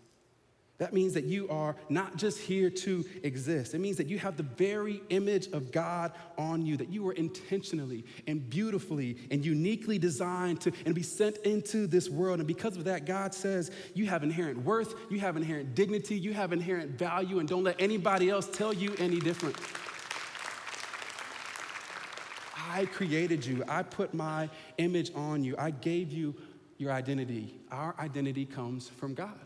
That 0.78 0.92
means 0.92 1.14
that 1.14 1.24
you 1.24 1.48
are 1.48 1.74
not 1.88 2.16
just 2.16 2.38
here 2.38 2.68
to 2.68 3.02
exist. 3.22 3.72
It 3.72 3.78
means 3.78 3.96
that 3.96 4.08
you 4.08 4.18
have 4.18 4.36
the 4.36 4.42
very 4.42 5.02
image 5.08 5.46
of 5.52 5.72
God 5.72 6.12
on 6.36 6.66
you, 6.66 6.76
that 6.76 6.90
you 6.90 7.02
were 7.02 7.14
intentionally 7.14 8.04
and 8.26 8.48
beautifully 8.50 9.16
and 9.30 9.42
uniquely 9.42 9.98
designed 9.98 10.60
to 10.62 10.72
and 10.84 10.94
be 10.94 11.02
sent 11.02 11.38
into 11.38 11.86
this 11.86 12.10
world. 12.10 12.40
And 12.40 12.46
because 12.46 12.76
of 12.76 12.84
that, 12.84 13.06
God 13.06 13.32
says 13.32 13.70
you 13.94 14.04
have 14.06 14.22
inherent 14.22 14.62
worth, 14.64 14.94
you 15.10 15.18
have 15.20 15.38
inherent 15.38 15.74
dignity, 15.74 16.18
you 16.18 16.34
have 16.34 16.52
inherent 16.52 16.90
value, 16.98 17.38
and 17.38 17.48
don't 17.48 17.64
let 17.64 17.80
anybody 17.80 18.28
else 18.28 18.46
tell 18.46 18.74
you 18.74 18.94
any 18.98 19.18
different. 19.18 19.56
I 22.68 22.84
created 22.84 23.46
you. 23.46 23.64
I 23.66 23.82
put 23.82 24.12
my 24.12 24.50
image 24.76 25.10
on 25.14 25.42
you. 25.42 25.54
I 25.58 25.70
gave 25.70 26.12
you 26.12 26.34
your 26.76 26.92
identity. 26.92 27.58
Our 27.70 27.94
identity 27.98 28.44
comes 28.44 28.90
from 28.90 29.14
God. 29.14 29.38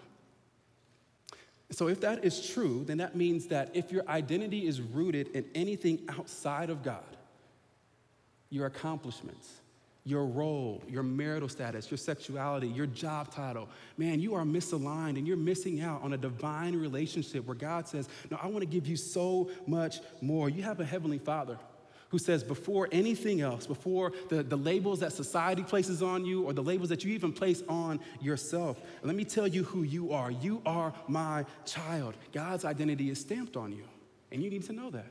So, 1.72 1.88
if 1.88 2.00
that 2.00 2.24
is 2.24 2.48
true, 2.50 2.84
then 2.84 2.98
that 2.98 3.14
means 3.14 3.46
that 3.46 3.70
if 3.74 3.92
your 3.92 4.06
identity 4.08 4.66
is 4.66 4.80
rooted 4.80 5.28
in 5.28 5.44
anything 5.54 6.00
outside 6.08 6.68
of 6.68 6.82
God, 6.82 7.04
your 8.50 8.66
accomplishments, 8.66 9.60
your 10.04 10.26
role, 10.26 10.82
your 10.88 11.04
marital 11.04 11.48
status, 11.48 11.88
your 11.90 11.98
sexuality, 11.98 12.66
your 12.66 12.86
job 12.86 13.32
title, 13.32 13.68
man, 13.96 14.18
you 14.18 14.34
are 14.34 14.42
misaligned 14.42 15.16
and 15.16 15.28
you're 15.28 15.36
missing 15.36 15.80
out 15.80 16.02
on 16.02 16.12
a 16.12 16.16
divine 16.16 16.74
relationship 16.74 17.46
where 17.46 17.54
God 17.54 17.86
says, 17.86 18.08
No, 18.30 18.38
I 18.42 18.48
want 18.48 18.60
to 18.60 18.66
give 18.66 18.88
you 18.88 18.96
so 18.96 19.50
much 19.66 20.00
more. 20.20 20.48
You 20.48 20.64
have 20.64 20.80
a 20.80 20.84
heavenly 20.84 21.18
father 21.18 21.58
who 22.10 22.18
says, 22.18 22.42
before 22.42 22.88
anything 22.90 23.40
else, 23.40 23.66
before 23.66 24.12
the, 24.28 24.42
the 24.42 24.56
labels 24.56 25.00
that 25.00 25.12
society 25.12 25.62
places 25.62 26.02
on 26.02 26.24
you 26.24 26.42
or 26.42 26.52
the 26.52 26.62
labels 26.62 26.88
that 26.88 27.04
you 27.04 27.12
even 27.12 27.32
place 27.32 27.62
on 27.68 28.00
yourself, 28.20 28.80
let 29.02 29.14
me 29.14 29.24
tell 29.24 29.46
you 29.46 29.62
who 29.64 29.84
you 29.84 30.12
are. 30.12 30.30
You 30.30 30.60
are 30.66 30.92
my 31.06 31.46
child. 31.64 32.14
God's 32.32 32.64
identity 32.64 33.10
is 33.10 33.20
stamped 33.20 33.56
on 33.56 33.72
you, 33.72 33.84
and 34.32 34.42
you 34.42 34.50
need 34.50 34.64
to 34.64 34.72
know 34.72 34.90
that. 34.90 35.06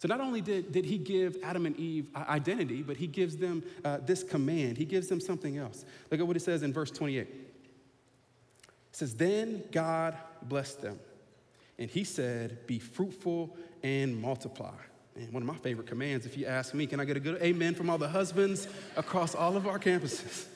So, 0.00 0.08
not 0.08 0.20
only 0.20 0.40
did, 0.40 0.72
did 0.72 0.84
he 0.84 0.98
give 0.98 1.36
Adam 1.44 1.64
and 1.64 1.76
Eve 1.76 2.08
identity, 2.16 2.82
but 2.82 2.96
he 2.96 3.06
gives 3.06 3.36
them 3.36 3.62
uh, 3.84 3.98
this 4.04 4.24
command. 4.24 4.76
He 4.76 4.84
gives 4.84 5.06
them 5.06 5.20
something 5.20 5.58
else. 5.58 5.84
Look 6.10 6.18
at 6.18 6.26
what 6.26 6.34
it 6.34 6.40
says 6.40 6.64
in 6.64 6.72
verse 6.72 6.90
28. 6.90 7.20
It 7.20 7.28
says, 8.90 9.14
Then 9.14 9.62
God 9.70 10.16
blessed 10.42 10.82
them, 10.82 10.98
and 11.78 11.88
he 11.88 12.02
said, 12.02 12.66
Be 12.66 12.80
fruitful 12.80 13.56
and 13.84 14.20
multiply. 14.20 14.74
Man, 15.16 15.30
one 15.30 15.42
of 15.42 15.46
my 15.46 15.56
favorite 15.56 15.86
commands, 15.86 16.24
if 16.24 16.38
you 16.38 16.46
ask 16.46 16.72
me, 16.72 16.86
can 16.86 16.98
I 16.98 17.04
get 17.04 17.16
a 17.16 17.20
good 17.20 17.40
amen 17.42 17.74
from 17.74 17.90
all 17.90 17.98
the 17.98 18.08
husbands 18.08 18.66
across 18.96 19.34
all 19.34 19.56
of 19.56 19.66
our 19.66 19.78
campuses? 19.78 20.46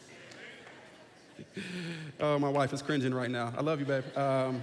oh, 2.20 2.38
my 2.38 2.48
wife 2.48 2.72
is 2.72 2.80
cringing 2.80 3.12
right 3.12 3.30
now. 3.30 3.52
I 3.56 3.60
love 3.60 3.80
you, 3.80 3.86
babe. 3.86 4.04
Um, 4.16 4.62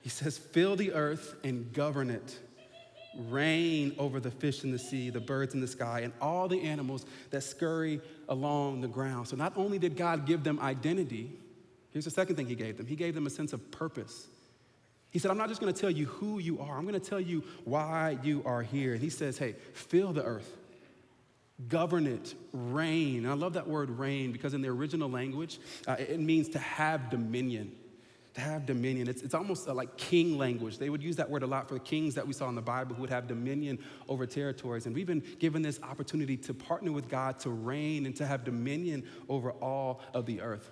he 0.00 0.08
says, 0.08 0.38
Fill 0.38 0.74
the 0.74 0.92
earth 0.92 1.36
and 1.44 1.72
govern 1.72 2.10
it. 2.10 2.38
Reign 3.28 3.94
over 3.98 4.20
the 4.20 4.30
fish 4.30 4.64
in 4.64 4.70
the 4.70 4.78
sea, 4.78 5.10
the 5.10 5.20
birds 5.20 5.54
in 5.54 5.60
the 5.60 5.66
sky, 5.66 6.00
and 6.00 6.12
all 6.20 6.48
the 6.48 6.60
animals 6.62 7.04
that 7.30 7.42
scurry 7.42 8.00
along 8.28 8.80
the 8.80 8.88
ground. 8.88 9.28
So, 9.28 9.36
not 9.36 9.52
only 9.56 9.78
did 9.78 9.96
God 9.96 10.24
give 10.26 10.44
them 10.44 10.60
identity, 10.60 11.32
here's 11.90 12.04
the 12.04 12.10
second 12.10 12.36
thing 12.36 12.46
He 12.46 12.54
gave 12.54 12.76
them 12.76 12.86
He 12.86 12.96
gave 12.96 13.14
them 13.14 13.26
a 13.26 13.30
sense 13.30 13.52
of 13.52 13.70
purpose. 13.70 14.28
He 15.10 15.18
said, 15.18 15.30
I'm 15.30 15.38
not 15.38 15.48
just 15.48 15.60
going 15.60 15.72
to 15.72 15.80
tell 15.80 15.90
you 15.90 16.06
who 16.06 16.38
you 16.38 16.60
are, 16.60 16.76
I'm 16.76 16.86
going 16.86 17.00
to 17.00 17.10
tell 17.10 17.20
you 17.20 17.42
why 17.64 18.18
you 18.22 18.42
are 18.44 18.62
here. 18.62 18.92
And 18.92 19.00
he 19.00 19.10
says, 19.10 19.38
hey, 19.38 19.54
fill 19.72 20.12
the 20.12 20.22
earth, 20.22 20.56
govern 21.68 22.06
it, 22.06 22.34
reign. 22.52 23.24
And 23.24 23.28
I 23.28 23.32
love 23.34 23.54
that 23.54 23.66
word 23.66 23.90
reign 23.90 24.32
because 24.32 24.52
in 24.54 24.60
the 24.60 24.68
original 24.68 25.10
language, 25.10 25.60
uh, 25.86 25.96
it 25.98 26.20
means 26.20 26.50
to 26.50 26.58
have 26.58 27.08
dominion. 27.10 27.72
To 28.34 28.40
have 28.42 28.66
dominion. 28.66 29.08
It's, 29.08 29.22
it's 29.22 29.34
almost 29.34 29.66
uh, 29.66 29.74
like 29.74 29.96
king 29.96 30.38
language. 30.38 30.78
They 30.78 30.90
would 30.90 31.02
use 31.02 31.16
that 31.16 31.28
word 31.28 31.42
a 31.42 31.46
lot 31.46 31.66
for 31.66 31.74
the 31.74 31.80
kings 31.80 32.14
that 32.14 32.26
we 32.26 32.32
saw 32.34 32.48
in 32.48 32.54
the 32.54 32.60
Bible 32.60 32.94
who 32.94 33.00
would 33.00 33.10
have 33.10 33.26
dominion 33.26 33.78
over 34.08 34.26
territories. 34.26 34.86
And 34.86 34.94
we've 34.94 35.06
been 35.06 35.24
given 35.40 35.62
this 35.62 35.80
opportunity 35.82 36.36
to 36.36 36.54
partner 36.54 36.92
with 36.92 37.08
God 37.08 37.40
to 37.40 37.50
reign 37.50 38.06
and 38.06 38.14
to 38.16 38.26
have 38.26 38.44
dominion 38.44 39.02
over 39.28 39.52
all 39.52 40.02
of 40.14 40.26
the 40.26 40.42
earth. 40.42 40.70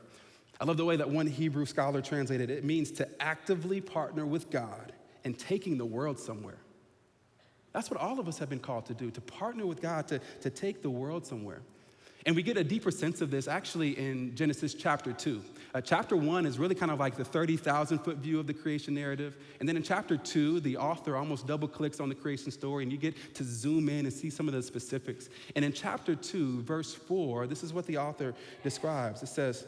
I 0.60 0.64
love 0.64 0.76
the 0.76 0.84
way 0.84 0.96
that 0.96 1.08
one 1.08 1.26
Hebrew 1.26 1.66
scholar 1.66 2.00
translated 2.00 2.50
it. 2.50 2.58
It 2.58 2.64
means 2.64 2.90
to 2.92 3.08
actively 3.20 3.80
partner 3.80 4.25
with 4.25 4.50
God 4.50 4.92
in 5.25 5.34
taking 5.34 5.76
the 5.76 5.84
world 5.84 6.18
somewhere. 6.18 6.58
That's 7.72 7.90
what 7.90 8.00
all 8.00 8.18
of 8.18 8.26
us 8.26 8.38
have 8.38 8.48
been 8.48 8.60
called 8.60 8.86
to 8.86 8.94
do, 8.94 9.10
to 9.10 9.20
partner 9.20 9.66
with 9.66 9.82
God 9.82 10.08
to, 10.08 10.20
to 10.40 10.48
take 10.48 10.80
the 10.80 10.88
world 10.88 11.26
somewhere. 11.26 11.60
And 12.25 12.34
we 12.34 12.42
get 12.42 12.56
a 12.56 12.64
deeper 12.64 12.90
sense 12.90 13.20
of 13.20 13.30
this 13.30 13.46
actually 13.46 13.96
in 13.98 14.34
Genesis 14.34 14.75
chapter 14.75 15.12
2. 15.12 15.42
Uh, 15.75 15.80
chapter 15.80 16.16
1 16.16 16.44
is 16.44 16.58
really 16.58 16.75
kind 16.75 16.90
of 16.90 16.98
like 16.98 17.16
the 17.16 17.25
30,000 17.25 17.98
foot 17.98 18.16
view 18.16 18.40
of 18.40 18.48
the 18.48 18.54
creation 18.54 18.94
narrative. 18.94 19.36
And 19.60 19.68
then 19.68 19.76
in 19.76 19.82
chapter 19.84 20.16
2, 20.16 20.58
the 20.60 20.76
author 20.76 21.16
almost 21.16 21.46
double 21.46 21.68
clicks 21.68 22.00
on 22.00 22.08
the 22.08 22.16
creation 22.16 22.50
story 22.50 22.82
and 22.82 22.90
you 22.90 22.98
get 22.98 23.34
to 23.34 23.44
zoom 23.44 23.88
in 23.88 24.06
and 24.06 24.12
see 24.12 24.28
some 24.28 24.48
of 24.48 24.54
the 24.54 24.62
specifics. 24.62 25.28
And 25.54 25.64
in 25.64 25.72
chapter 25.72 26.16
2, 26.16 26.62
verse 26.62 26.94
4, 26.94 27.46
this 27.46 27.62
is 27.62 27.72
what 27.72 27.86
the 27.86 27.98
author 27.98 28.34
describes 28.64 29.22
it 29.22 29.28
says, 29.28 29.66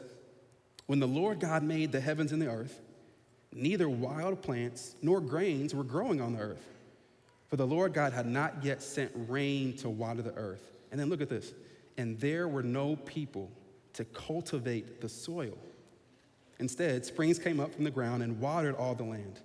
when 0.88 1.00
the 1.00 1.07
Lord 1.07 1.38
God 1.38 1.62
made 1.62 1.92
the 1.92 2.00
heavens 2.00 2.33
and 2.33 2.40
the 2.40 2.49
earth, 2.49 2.80
neither 3.52 3.88
wild 3.88 4.42
plants 4.42 4.97
nor 5.02 5.21
grains 5.21 5.75
were 5.75 5.85
growing 5.85 6.21
on 6.21 6.33
the 6.33 6.40
earth, 6.40 6.66
for 7.47 7.57
the 7.57 7.66
Lord 7.66 7.92
God 7.92 8.14
had 8.14 8.26
not 8.26 8.64
yet 8.64 8.83
sent 8.83 9.12
rain 9.14 9.76
to 9.76 9.90
water 9.90 10.23
the 10.23 10.35
earth. 10.35 10.73
And 10.90 10.99
then 10.99 11.11
look 11.11 11.21
at 11.21 11.28
this 11.28 11.52
and 11.99 12.18
there 12.21 12.49
were 12.49 12.62
no 12.62 12.97
people 12.97 13.50
to 13.92 14.04
cultivate 14.07 15.02
the 15.02 15.09
soil. 15.09 15.59
Instead, 16.59 17.04
springs 17.04 17.38
came 17.38 17.61
up 17.61 17.75
from 17.75 17.85
the 17.85 17.90
ground 17.90 18.23
and 18.23 18.40
watered 18.40 18.76
all 18.76 18.95
the 18.95 19.04
land. 19.04 19.40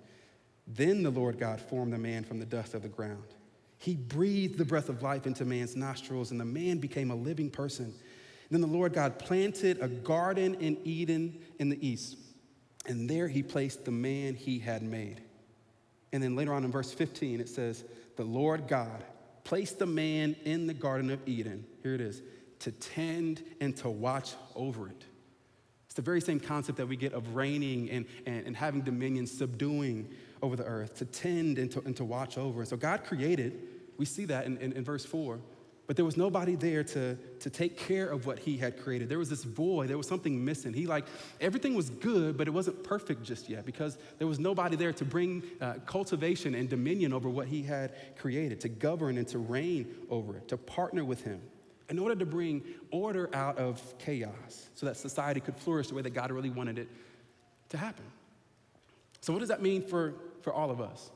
Then 0.66 1.02
the 1.02 1.10
Lord 1.10 1.38
God 1.38 1.60
formed 1.60 1.92
the 1.92 1.98
man 1.98 2.24
from 2.24 2.38
the 2.38 2.46
dust 2.46 2.72
of 2.72 2.82
the 2.82 2.88
ground. 2.88 3.24
He 3.76 3.96
breathed 3.96 4.56
the 4.56 4.64
breath 4.64 4.88
of 4.88 5.02
life 5.02 5.26
into 5.26 5.44
man's 5.44 5.76
nostrils, 5.76 6.30
and 6.30 6.40
the 6.40 6.44
man 6.44 6.78
became 6.78 7.10
a 7.10 7.14
living 7.14 7.50
person. 7.50 7.92
Then 8.50 8.60
the 8.60 8.66
Lord 8.66 8.92
God 8.92 9.18
planted 9.18 9.80
a 9.80 9.88
garden 9.88 10.54
in 10.54 10.78
Eden 10.84 11.38
in 11.58 11.68
the 11.68 11.86
east, 11.86 12.16
and 12.86 13.08
there 13.08 13.28
he 13.28 13.42
placed 13.42 13.84
the 13.84 13.90
man 13.90 14.34
he 14.34 14.58
had 14.58 14.82
made. 14.82 15.22
And 16.12 16.22
then 16.22 16.36
later 16.36 16.52
on 16.52 16.64
in 16.64 16.70
verse 16.70 16.92
15, 16.92 17.40
it 17.40 17.48
says, 17.48 17.84
The 18.16 18.24
Lord 18.24 18.68
God 18.68 19.04
placed 19.42 19.78
the 19.78 19.86
man 19.86 20.36
in 20.44 20.66
the 20.66 20.74
Garden 20.74 21.10
of 21.10 21.20
Eden, 21.26 21.64
here 21.82 21.94
it 21.94 22.00
is, 22.00 22.22
to 22.60 22.72
tend 22.72 23.42
and 23.60 23.76
to 23.78 23.90
watch 23.90 24.34
over 24.54 24.88
it. 24.88 25.04
It's 25.86 25.94
the 25.94 26.02
very 26.02 26.20
same 26.20 26.40
concept 26.40 26.78
that 26.78 26.88
we 26.88 26.96
get 26.96 27.12
of 27.12 27.36
reigning 27.36 27.90
and, 27.90 28.06
and, 28.26 28.46
and 28.46 28.56
having 28.56 28.80
dominion, 28.80 29.26
subduing 29.26 30.08
over 30.42 30.56
the 30.56 30.64
earth, 30.64 30.96
to 30.96 31.04
tend 31.04 31.58
and 31.58 31.70
to, 31.70 31.80
and 31.80 31.96
to 31.96 32.04
watch 32.04 32.38
over. 32.38 32.64
So 32.64 32.76
God 32.76 33.04
created, 33.04 33.60
we 33.96 34.04
see 34.04 34.24
that 34.24 34.46
in, 34.46 34.56
in, 34.58 34.72
in 34.72 34.84
verse 34.84 35.04
4, 35.04 35.38
but 35.86 35.96
there 35.96 36.04
was 36.04 36.16
nobody 36.16 36.54
there 36.54 36.82
to, 36.82 37.16
to 37.40 37.50
take 37.50 37.76
care 37.76 38.06
of 38.06 38.26
what 38.26 38.38
he 38.38 38.56
had 38.56 38.78
created. 38.82 39.08
There 39.08 39.18
was 39.18 39.28
this 39.28 39.44
void, 39.44 39.88
there 39.88 39.98
was 39.98 40.08
something 40.08 40.42
missing. 40.44 40.72
He 40.72 40.86
like, 40.86 41.04
everything 41.40 41.74
was 41.74 41.90
good, 41.90 42.36
but 42.36 42.48
it 42.48 42.52
wasn't 42.52 42.82
perfect 42.82 43.22
just 43.22 43.48
yet 43.50 43.66
because 43.66 43.98
there 44.18 44.26
was 44.26 44.38
nobody 44.38 44.76
there 44.76 44.92
to 44.94 45.04
bring 45.04 45.42
uh, 45.60 45.74
cultivation 45.86 46.54
and 46.54 46.68
dominion 46.68 47.12
over 47.12 47.28
what 47.28 47.48
he 47.48 47.62
had 47.62 47.92
created, 48.16 48.60
to 48.60 48.68
govern 48.68 49.18
and 49.18 49.28
to 49.28 49.38
reign 49.38 49.94
over 50.08 50.36
it, 50.36 50.48
to 50.48 50.56
partner 50.56 51.04
with 51.04 51.22
him 51.22 51.40
in 51.90 51.98
order 51.98 52.14
to 52.14 52.24
bring 52.24 52.62
order 52.90 53.28
out 53.34 53.58
of 53.58 53.98
chaos 53.98 54.70
so 54.74 54.86
that 54.86 54.96
society 54.96 55.40
could 55.40 55.56
flourish 55.56 55.88
the 55.88 55.94
way 55.94 56.02
that 56.02 56.14
God 56.14 56.30
really 56.30 56.50
wanted 56.50 56.78
it 56.78 56.88
to 57.68 57.76
happen. 57.76 58.04
So, 59.20 59.32
what 59.32 59.40
does 59.40 59.48
that 59.48 59.62
mean 59.62 59.82
for, 59.82 60.14
for 60.42 60.52
all 60.52 60.70
of 60.70 60.80
us? 60.80 61.10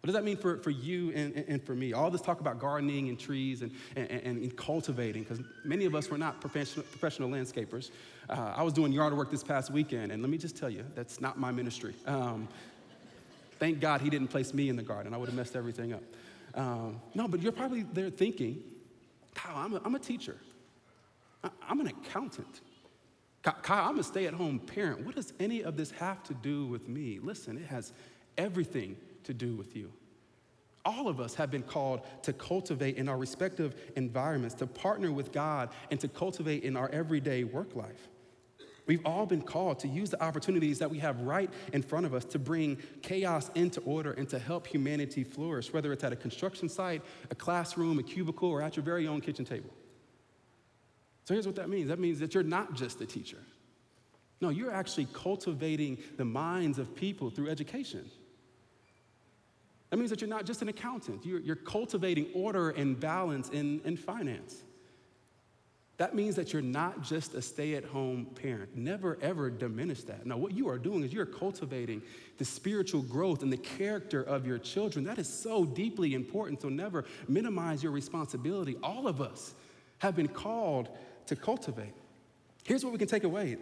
What 0.00 0.08
does 0.08 0.14
that 0.14 0.24
mean 0.24 0.36
for, 0.36 0.58
for 0.58 0.70
you 0.70 1.10
and, 1.12 1.44
and 1.48 1.62
for 1.64 1.74
me? 1.74 1.92
All 1.92 2.10
this 2.10 2.20
talk 2.20 2.40
about 2.40 2.60
gardening 2.60 3.08
and 3.08 3.18
trees 3.18 3.62
and, 3.62 3.72
and, 3.96 4.08
and 4.08 4.56
cultivating, 4.56 5.24
because 5.24 5.40
many 5.64 5.84
of 5.84 5.96
us 5.96 6.08
were 6.08 6.18
not 6.18 6.40
professional, 6.40 6.84
professional 6.84 7.28
landscapers. 7.28 7.90
Uh, 8.28 8.54
I 8.56 8.62
was 8.62 8.72
doing 8.72 8.92
yard 8.92 9.16
work 9.16 9.32
this 9.32 9.42
past 9.42 9.72
weekend, 9.72 10.12
and 10.12 10.22
let 10.22 10.30
me 10.30 10.38
just 10.38 10.56
tell 10.56 10.70
you, 10.70 10.84
that's 10.94 11.20
not 11.20 11.40
my 11.40 11.50
ministry. 11.50 11.94
Um, 12.06 12.46
thank 13.58 13.80
God 13.80 14.00
he 14.00 14.08
didn't 14.08 14.28
place 14.28 14.54
me 14.54 14.68
in 14.68 14.76
the 14.76 14.82
garden. 14.82 15.12
I 15.12 15.16
would 15.16 15.28
have 15.28 15.36
messed 15.36 15.56
everything 15.56 15.92
up. 15.92 16.02
Um, 16.54 17.00
no, 17.14 17.26
but 17.26 17.42
you're 17.42 17.50
probably 17.50 17.82
there 17.82 18.10
thinking, 18.10 18.62
Kyle, 19.34 19.56
I'm 19.56 19.74
a, 19.74 19.80
I'm 19.84 19.94
a 19.96 19.98
teacher. 19.98 20.36
I, 21.42 21.50
I'm 21.68 21.80
an 21.80 21.88
accountant. 21.88 22.60
Kyle, 23.42 23.88
I'm 23.88 23.98
a 23.98 24.04
stay 24.04 24.26
at 24.26 24.34
home 24.34 24.58
parent. 24.58 25.04
What 25.04 25.16
does 25.16 25.32
any 25.40 25.62
of 25.62 25.76
this 25.76 25.90
have 25.92 26.22
to 26.24 26.34
do 26.34 26.66
with 26.66 26.88
me? 26.88 27.18
Listen, 27.20 27.56
it 27.56 27.66
has 27.66 27.92
everything 28.38 28.96
to 29.26 29.34
do 29.34 29.54
with 29.54 29.76
you. 29.76 29.92
All 30.84 31.08
of 31.08 31.20
us 31.20 31.34
have 31.34 31.50
been 31.50 31.62
called 31.62 32.02
to 32.22 32.32
cultivate 32.32 32.96
in 32.96 33.08
our 33.08 33.18
respective 33.18 33.74
environments, 33.96 34.54
to 34.56 34.66
partner 34.66 35.10
with 35.12 35.32
God, 35.32 35.70
and 35.90 35.98
to 36.00 36.08
cultivate 36.08 36.62
in 36.62 36.76
our 36.76 36.88
everyday 36.90 37.44
work 37.44 37.74
life. 37.74 38.08
We've 38.86 39.04
all 39.04 39.26
been 39.26 39.42
called 39.42 39.80
to 39.80 39.88
use 39.88 40.10
the 40.10 40.22
opportunities 40.22 40.78
that 40.78 40.88
we 40.88 41.00
have 41.00 41.20
right 41.22 41.50
in 41.72 41.82
front 41.82 42.06
of 42.06 42.14
us 42.14 42.24
to 42.26 42.38
bring 42.38 42.78
chaos 43.02 43.50
into 43.56 43.80
order 43.80 44.12
and 44.12 44.28
to 44.28 44.38
help 44.38 44.66
humanity 44.66 45.24
flourish, 45.24 45.72
whether 45.72 45.92
it's 45.92 46.04
at 46.04 46.12
a 46.12 46.16
construction 46.16 46.68
site, 46.68 47.02
a 47.30 47.34
classroom, 47.34 47.98
a 47.98 48.02
cubicle, 48.04 48.48
or 48.48 48.62
at 48.62 48.76
your 48.76 48.84
very 48.84 49.08
own 49.08 49.20
kitchen 49.20 49.44
table. 49.44 49.70
So 51.24 51.34
here's 51.34 51.46
what 51.46 51.56
that 51.56 51.68
means 51.68 51.88
that 51.88 51.98
means 51.98 52.20
that 52.20 52.32
you're 52.32 52.44
not 52.44 52.74
just 52.74 53.00
a 53.00 53.06
teacher. 53.06 53.38
No, 54.40 54.50
you're 54.50 54.72
actually 54.72 55.08
cultivating 55.12 55.98
the 56.16 56.24
minds 56.24 56.78
of 56.78 56.94
people 56.94 57.30
through 57.30 57.48
education. 57.48 58.08
That 59.96 60.00
means 60.00 60.10
that 60.10 60.20
you're 60.20 60.28
not 60.28 60.44
just 60.44 60.60
an 60.60 60.68
accountant, 60.68 61.24
you're, 61.24 61.40
you're 61.40 61.56
cultivating 61.56 62.26
order 62.34 62.68
and 62.68 63.00
balance 63.00 63.48
in, 63.48 63.80
in 63.86 63.96
finance. 63.96 64.62
That 65.96 66.14
means 66.14 66.36
that 66.36 66.52
you're 66.52 66.60
not 66.60 67.00
just 67.00 67.32
a 67.32 67.40
stay 67.40 67.76
at 67.76 67.84
home 67.86 68.26
parent. 68.34 68.76
Never, 68.76 69.16
ever 69.22 69.48
diminish 69.48 70.02
that. 70.02 70.26
Now, 70.26 70.36
what 70.36 70.52
you 70.52 70.68
are 70.68 70.76
doing 70.76 71.02
is 71.02 71.14
you're 71.14 71.24
cultivating 71.24 72.02
the 72.36 72.44
spiritual 72.44 73.00
growth 73.00 73.42
and 73.42 73.50
the 73.50 73.56
character 73.56 74.22
of 74.22 74.46
your 74.46 74.58
children. 74.58 75.06
That 75.06 75.18
is 75.18 75.30
so 75.30 75.64
deeply 75.64 76.12
important, 76.12 76.60
so 76.60 76.68
never 76.68 77.06
minimize 77.26 77.82
your 77.82 77.92
responsibility. 77.92 78.76
All 78.82 79.08
of 79.08 79.22
us 79.22 79.54
have 80.00 80.14
been 80.14 80.28
called 80.28 80.90
to 81.24 81.36
cultivate. 81.36 81.94
Here's 82.64 82.84
what 82.84 82.92
we 82.92 82.98
can 82.98 83.08
take 83.08 83.24
away 83.24 83.56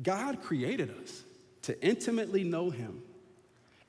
God 0.00 0.40
created 0.40 0.94
us 1.02 1.24
to 1.62 1.84
intimately 1.84 2.44
know 2.44 2.70
Him 2.70 3.02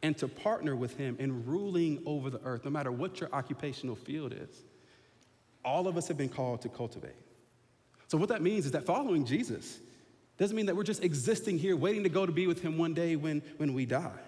and 0.02 0.18
to 0.18 0.28
partner 0.28 0.76
with 0.76 0.98
Him 0.98 1.16
in 1.20 1.46
ruling 1.46 2.02
over 2.06 2.30
the 2.30 2.42
earth, 2.44 2.66
no 2.66 2.72
matter 2.72 2.92
what 2.92 3.20
your 3.20 3.30
occupational 3.34 3.96
field 3.96 4.34
is. 4.34 4.64
All 5.64 5.88
of 5.88 5.98
us 5.98 6.08
have 6.08 6.18
been 6.18 6.30
called 6.30 6.62
to 6.62 6.70
cultivate. 6.70 7.16
So, 8.08 8.18
what 8.18 8.30
that 8.30 8.42
means 8.42 8.66
is 8.66 8.72
that 8.72 8.86
following 8.86 9.26
Jesus 9.26 9.80
doesn't 10.38 10.56
mean 10.56 10.68
that 10.68 10.76
we're 10.76 10.84
just 10.84 11.04
existing 11.04 11.58
here 11.58 11.76
waiting 11.76 12.04
to 12.04 12.10
go 12.10 12.26
to 12.26 12.32
be 12.32 12.46
with 12.46 12.62
Him 12.62 12.78
one 12.78 12.94
day 12.94 13.16
when, 13.16 13.42
when 13.58 13.74
we 13.74 13.86
die. 13.86 14.20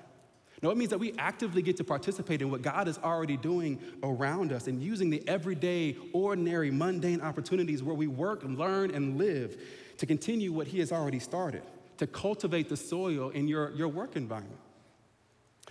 No, 0.63 0.71
it 0.71 0.77
means 0.77 0.89
that 0.89 0.97
we 0.97 1.13
actively 1.19 1.61
get 1.61 1.77
to 1.77 1.83
participate 1.83 2.41
in 2.41 2.49
what 2.49 2.63
God 2.63 2.87
is 2.87 2.97
already 2.97 3.37
doing 3.37 3.79
around 4.01 4.51
us 4.51 4.67
and 4.67 4.81
using 4.81 5.11
the 5.11 5.21
everyday, 5.27 5.95
ordinary, 6.13 6.71
mundane 6.71 7.21
opportunities 7.21 7.83
where 7.83 7.93
we 7.93 8.07
work 8.07 8.43
and 8.43 8.57
learn 8.57 8.89
and 8.89 9.17
live 9.17 9.61
to 9.97 10.07
continue 10.07 10.51
what 10.51 10.67
He 10.67 10.79
has 10.79 10.91
already 10.91 11.19
started, 11.19 11.61
to 11.97 12.07
cultivate 12.07 12.69
the 12.69 12.77
soil 12.77 13.29
in 13.29 13.47
your, 13.47 13.71
your 13.71 13.87
work 13.87 14.15
environment. 14.15 14.59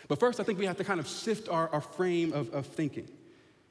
But 0.09 0.21
first, 0.21 0.38
I 0.40 0.45
think 0.45 0.59
we 0.59 0.66
have 0.66 0.77
to 0.77 0.85
kind 0.85 1.01
of 1.01 1.09
shift 1.09 1.49
our, 1.49 1.69
our 1.71 1.81
frame 1.81 2.33
of, 2.33 2.53
of 2.55 2.66
thinking. 2.66 3.09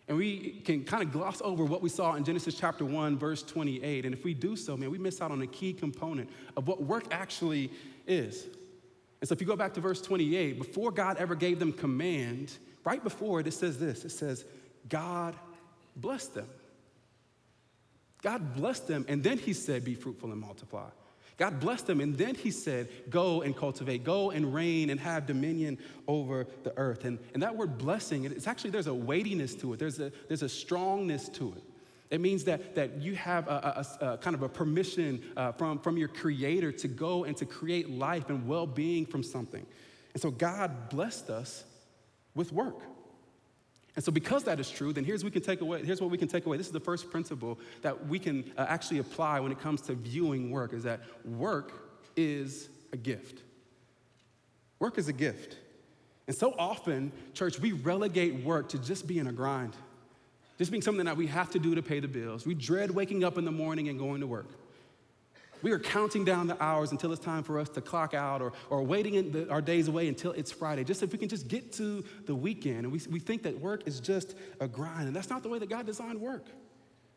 And 0.07 0.17
we 0.17 0.61
can 0.65 0.83
kind 0.83 1.01
of 1.01 1.11
gloss 1.11 1.41
over 1.43 1.65
what 1.65 1.81
we 1.81 1.89
saw 1.89 2.13
in 2.13 2.23
Genesis 2.23 2.55
chapter 2.55 2.85
1, 2.85 3.17
verse 3.17 3.41
28. 3.41 4.05
And 4.05 4.13
if 4.13 4.23
we 4.23 4.33
do 4.33 4.55
so, 4.55 4.77
man, 4.77 4.91
we 4.91 4.99
miss 4.99 5.21
out 5.21 5.31
on 5.31 5.41
a 5.41 5.47
key 5.47 5.73
component 5.73 6.29
of 6.55 6.67
what 6.67 6.83
work 6.83 7.05
actually 7.11 7.71
is. 8.05 8.45
And 9.21 9.27
so 9.27 9.33
if 9.33 9.41
you 9.41 9.47
go 9.47 9.55
back 9.55 9.73
to 9.75 9.81
verse 9.81 10.01
28, 10.01 10.59
before 10.59 10.91
God 10.91 11.17
ever 11.17 11.33
gave 11.33 11.57
them 11.57 11.73
command, 11.73 12.55
right 12.83 13.03
before 13.03 13.39
it, 13.39 13.47
it 13.47 13.53
says 13.53 13.79
this 13.79 14.05
it 14.05 14.11
says, 14.11 14.45
God 14.87 15.35
blessed 15.95 16.35
them. 16.35 16.47
God 18.21 18.55
blessed 18.55 18.87
them, 18.87 19.05
and 19.07 19.23
then 19.23 19.37
he 19.37 19.53
said, 19.53 19.83
Be 19.83 19.93
fruitful 19.93 20.31
and 20.31 20.41
multiply. 20.41 20.89
God 21.37 21.59
blessed 21.59 21.87
them, 21.87 21.99
and 21.99 22.17
then 22.17 22.35
he 22.35 22.49
said, 22.49 22.87
Go 23.09 23.41
and 23.41 23.55
cultivate, 23.55 24.03
go 24.03 24.31
and 24.31 24.53
reign 24.53 24.89
and 24.89 24.99
have 24.99 25.25
dominion 25.25 25.77
over 26.07 26.47
the 26.63 26.77
earth. 26.77 27.03
And, 27.03 27.19
and 27.33 27.43
that 27.43 27.55
word 27.57 27.77
blessing, 27.77 28.23
it's 28.23 28.47
actually, 28.47 28.69
there's 28.69 28.87
a 28.87 28.93
weightiness 28.93 29.53
to 29.55 29.73
it, 29.73 29.79
there's 29.79 29.99
a, 29.99 30.11
there's 30.27 30.43
a 30.43 30.49
strongness 30.49 31.27
to 31.29 31.53
it. 31.57 31.63
It 32.11 32.21
means 32.21 32.43
that, 32.45 32.75
that 32.75 33.01
you 33.01 33.15
have 33.15 33.47
a, 33.47 33.85
a, 34.01 34.05
a 34.05 34.17
kind 34.17 34.35
of 34.35 34.43
a 34.43 34.49
permission 34.49 35.21
uh, 35.35 35.51
from, 35.53 35.79
from 35.79 35.97
your 35.97 36.07
creator 36.07 36.71
to 36.71 36.87
go 36.87 37.23
and 37.23 37.35
to 37.37 37.45
create 37.45 37.89
life 37.89 38.29
and 38.29 38.47
well 38.47 38.67
being 38.67 39.05
from 39.05 39.23
something. 39.23 39.65
And 40.13 40.21
so 40.21 40.31
God 40.31 40.89
blessed 40.89 41.29
us 41.29 41.65
with 42.35 42.53
work. 42.53 42.79
And 43.95 44.03
so, 44.03 44.11
because 44.11 44.43
that 44.43 44.59
is 44.59 44.69
true, 44.69 44.91
then 44.91 45.05
here's, 45.05 45.23
we 45.23 45.31
can 45.31 45.41
take 45.41 45.61
away, 45.61 45.83
here's 45.83 46.01
what 46.01 46.09
we 46.09 46.17
can 46.17 46.27
take 46.27 46.45
away. 46.45 46.57
This 46.57 46.67
is 46.67 46.73
the 46.73 46.79
first 46.81 47.09
principle 47.09 47.57
that 47.81 48.07
we 48.07 48.19
can 48.19 48.51
uh, 48.57 48.65
actually 48.67 48.99
apply 48.99 49.39
when 49.39 49.51
it 49.51 49.59
comes 49.59 49.81
to 49.83 49.93
viewing 49.93 50.51
work 50.51 50.73
is 50.73 50.83
that 50.83 51.01
work 51.23 51.71
is 52.17 52.67
a 52.91 52.97
gift. 52.97 53.41
Work 54.79 54.97
is 54.97 55.07
a 55.07 55.13
gift. 55.13 55.57
And 56.27 56.35
so 56.35 56.53
often, 56.57 57.11
church, 57.33 57.59
we 57.59 57.71
relegate 57.71 58.43
work 58.43 58.69
to 58.69 58.79
just 58.79 59.07
being 59.07 59.27
a 59.27 59.31
grind, 59.31 59.73
just 60.57 60.71
being 60.71 60.81
something 60.81 61.05
that 61.05 61.15
we 61.15 61.27
have 61.27 61.51
to 61.51 61.59
do 61.59 61.75
to 61.75 61.81
pay 61.81 61.99
the 62.01 62.07
bills. 62.07 62.45
We 62.45 62.53
dread 62.53 62.91
waking 62.91 63.23
up 63.23 63.37
in 63.37 63.45
the 63.45 63.51
morning 63.51 63.87
and 63.87 63.97
going 63.97 64.21
to 64.21 64.27
work. 64.27 64.49
We 65.61 65.71
are 65.71 65.79
counting 65.79 66.25
down 66.25 66.47
the 66.47 66.61
hours 66.61 66.91
until 66.91 67.11
it's 67.11 67.23
time 67.23 67.43
for 67.43 67.59
us 67.59 67.69
to 67.69 67.81
clock 67.81 68.13
out 68.13 68.41
or, 68.41 68.53
or 68.69 68.83
waiting 68.83 69.31
the, 69.31 69.49
our 69.49 69.61
days 69.61 69.87
away 69.87 70.07
until 70.07 70.31
it's 70.33 70.51
Friday, 70.51 70.83
just 70.83 71.01
if 71.01 71.11
we 71.11 71.17
can 71.17 71.29
just 71.29 71.47
get 71.47 71.71
to 71.73 72.03
the 72.25 72.35
weekend. 72.35 72.79
And 72.79 72.91
we, 72.91 73.01
we 73.09 73.19
think 73.19 73.43
that 73.43 73.59
work 73.59 73.87
is 73.87 73.99
just 73.99 74.35
a 74.59 74.67
grind, 74.67 75.07
and 75.07 75.15
that's 75.15 75.29
not 75.29 75.43
the 75.43 75.49
way 75.49 75.59
that 75.59 75.69
God 75.69 75.85
designed 75.85 76.19
work. 76.19 76.45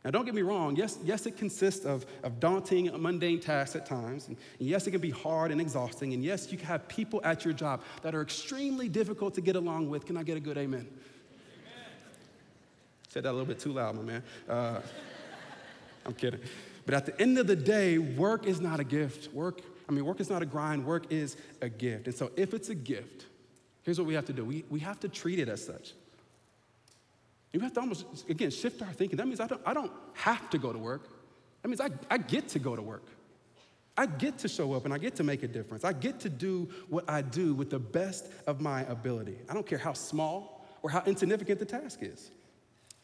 Now, 0.05 0.13
don't 0.13 0.25
get 0.25 0.35
me 0.35 0.43
wrong. 0.43 0.77
Yes, 0.77 0.97
yes, 1.05 1.27
it 1.27 1.37
consists 1.37 1.85
of, 1.85 2.07
of 2.23 2.39
daunting, 2.39 2.91
mundane 3.01 3.41
tasks 3.41 3.75
at 3.75 3.85
times. 3.85 4.29
And, 4.29 4.37
and 4.59 4.69
yes, 4.69 4.87
it 4.87 4.93
can 4.93 5.01
be 5.01 5.11
hard 5.11 5.51
and 5.51 5.61
exhausting. 5.61 6.15
And 6.15 6.23
yes, 6.23 6.51
you 6.53 6.57
can 6.57 6.67
have 6.69 6.87
people 6.87 7.21
at 7.25 7.45
your 7.45 7.53
job 7.53 7.83
that 8.03 8.15
are 8.15 8.23
extremely 8.23 8.89
difficult 8.89 9.35
to 9.35 9.41
get 9.41 9.57
along 9.57 9.91
with. 9.91 10.07
Can 10.07 10.17
I 10.17 10.23
get 10.23 10.37
a 10.37 10.41
good 10.41 10.57
amen? 10.57 10.81
amen. 10.81 10.89
Said 13.09 13.25
that 13.25 13.31
a 13.31 13.33
little 13.33 13.45
bit 13.45 13.59
too 13.59 13.73
loud, 13.73 13.97
my 13.97 14.03
man. 14.03 14.23
Uh, 14.49 14.81
I'm 16.07 16.15
kidding. 16.15 16.41
But 16.89 16.95
at 16.95 17.05
the 17.05 17.21
end 17.21 17.37
of 17.37 17.47
the 17.47 17.55
day, 17.55 17.99
work 17.99 18.47
is 18.47 18.63
not 18.63 18.81
a 18.81 18.85
gift. 18.85 19.31
Work, 19.35 19.61
I 19.91 19.93
mean, 19.93 20.07
work 20.07 20.21
is 20.21 20.31
not 20.31 20.41
a 20.41 20.47
grind, 20.47 20.87
work 20.87 21.13
is 21.13 21.37
a 21.61 21.69
gift. 21.69 22.07
And 22.07 22.17
so 22.17 22.31
if 22.35 22.55
it's 22.55 22.71
a 22.71 22.75
gift, 22.75 23.27
here's 23.83 23.99
what 23.99 24.07
we 24.07 24.15
have 24.15 24.25
to 24.25 24.33
do 24.33 24.43
we, 24.43 24.65
we 24.71 24.81
have 24.81 24.99
to 25.01 25.09
treat 25.11 25.39
it 25.39 25.51
as 25.51 25.63
such. 25.63 25.93
You 27.53 27.61
have 27.61 27.75
to 27.75 27.81
almost, 27.81 28.07
again, 28.31 28.51
shift 28.51 28.81
our 28.81 28.91
thinking. 28.91 29.19
That 29.19 29.27
means 29.27 29.39
I 29.39 29.49
don't, 29.49 29.61
I 29.67 29.75
don't 29.75 29.93
have 30.15 30.49
to 30.49 30.57
go 30.57 30.73
to 30.73 30.79
work. 30.79 31.11
That 31.61 31.69
means 31.69 31.83
I, 31.83 31.91
I 32.11 32.17
get 32.17 32.49
to 32.49 32.59
go 32.59 32.75
to 32.75 32.81
work. 32.81 33.05
I 33.95 34.07
get 34.07 34.39
to 34.39 34.49
show 34.49 34.73
up 34.73 34.87
and 34.87 34.95
I 34.95 34.97
get 34.97 35.15
to 35.17 35.25
make 35.25 35.43
a 35.43 35.49
difference. 35.49 35.85
I 35.85 35.93
get 35.93 36.19
to 36.21 36.31
do 36.31 36.71
what 36.89 37.05
I 37.07 37.21
do 37.21 37.53
with 37.53 37.69
the 37.69 37.79
best 37.79 38.31
of 38.47 38.63
my 38.63 38.85
ability. 38.85 39.37
I 39.51 39.53
don't 39.53 39.67
care 39.67 39.77
how 39.77 39.93
small 39.93 40.67
or 40.81 40.89
how 40.89 41.03
insignificant 41.05 41.59
the 41.59 41.67
task 41.67 41.99
is. 42.01 42.31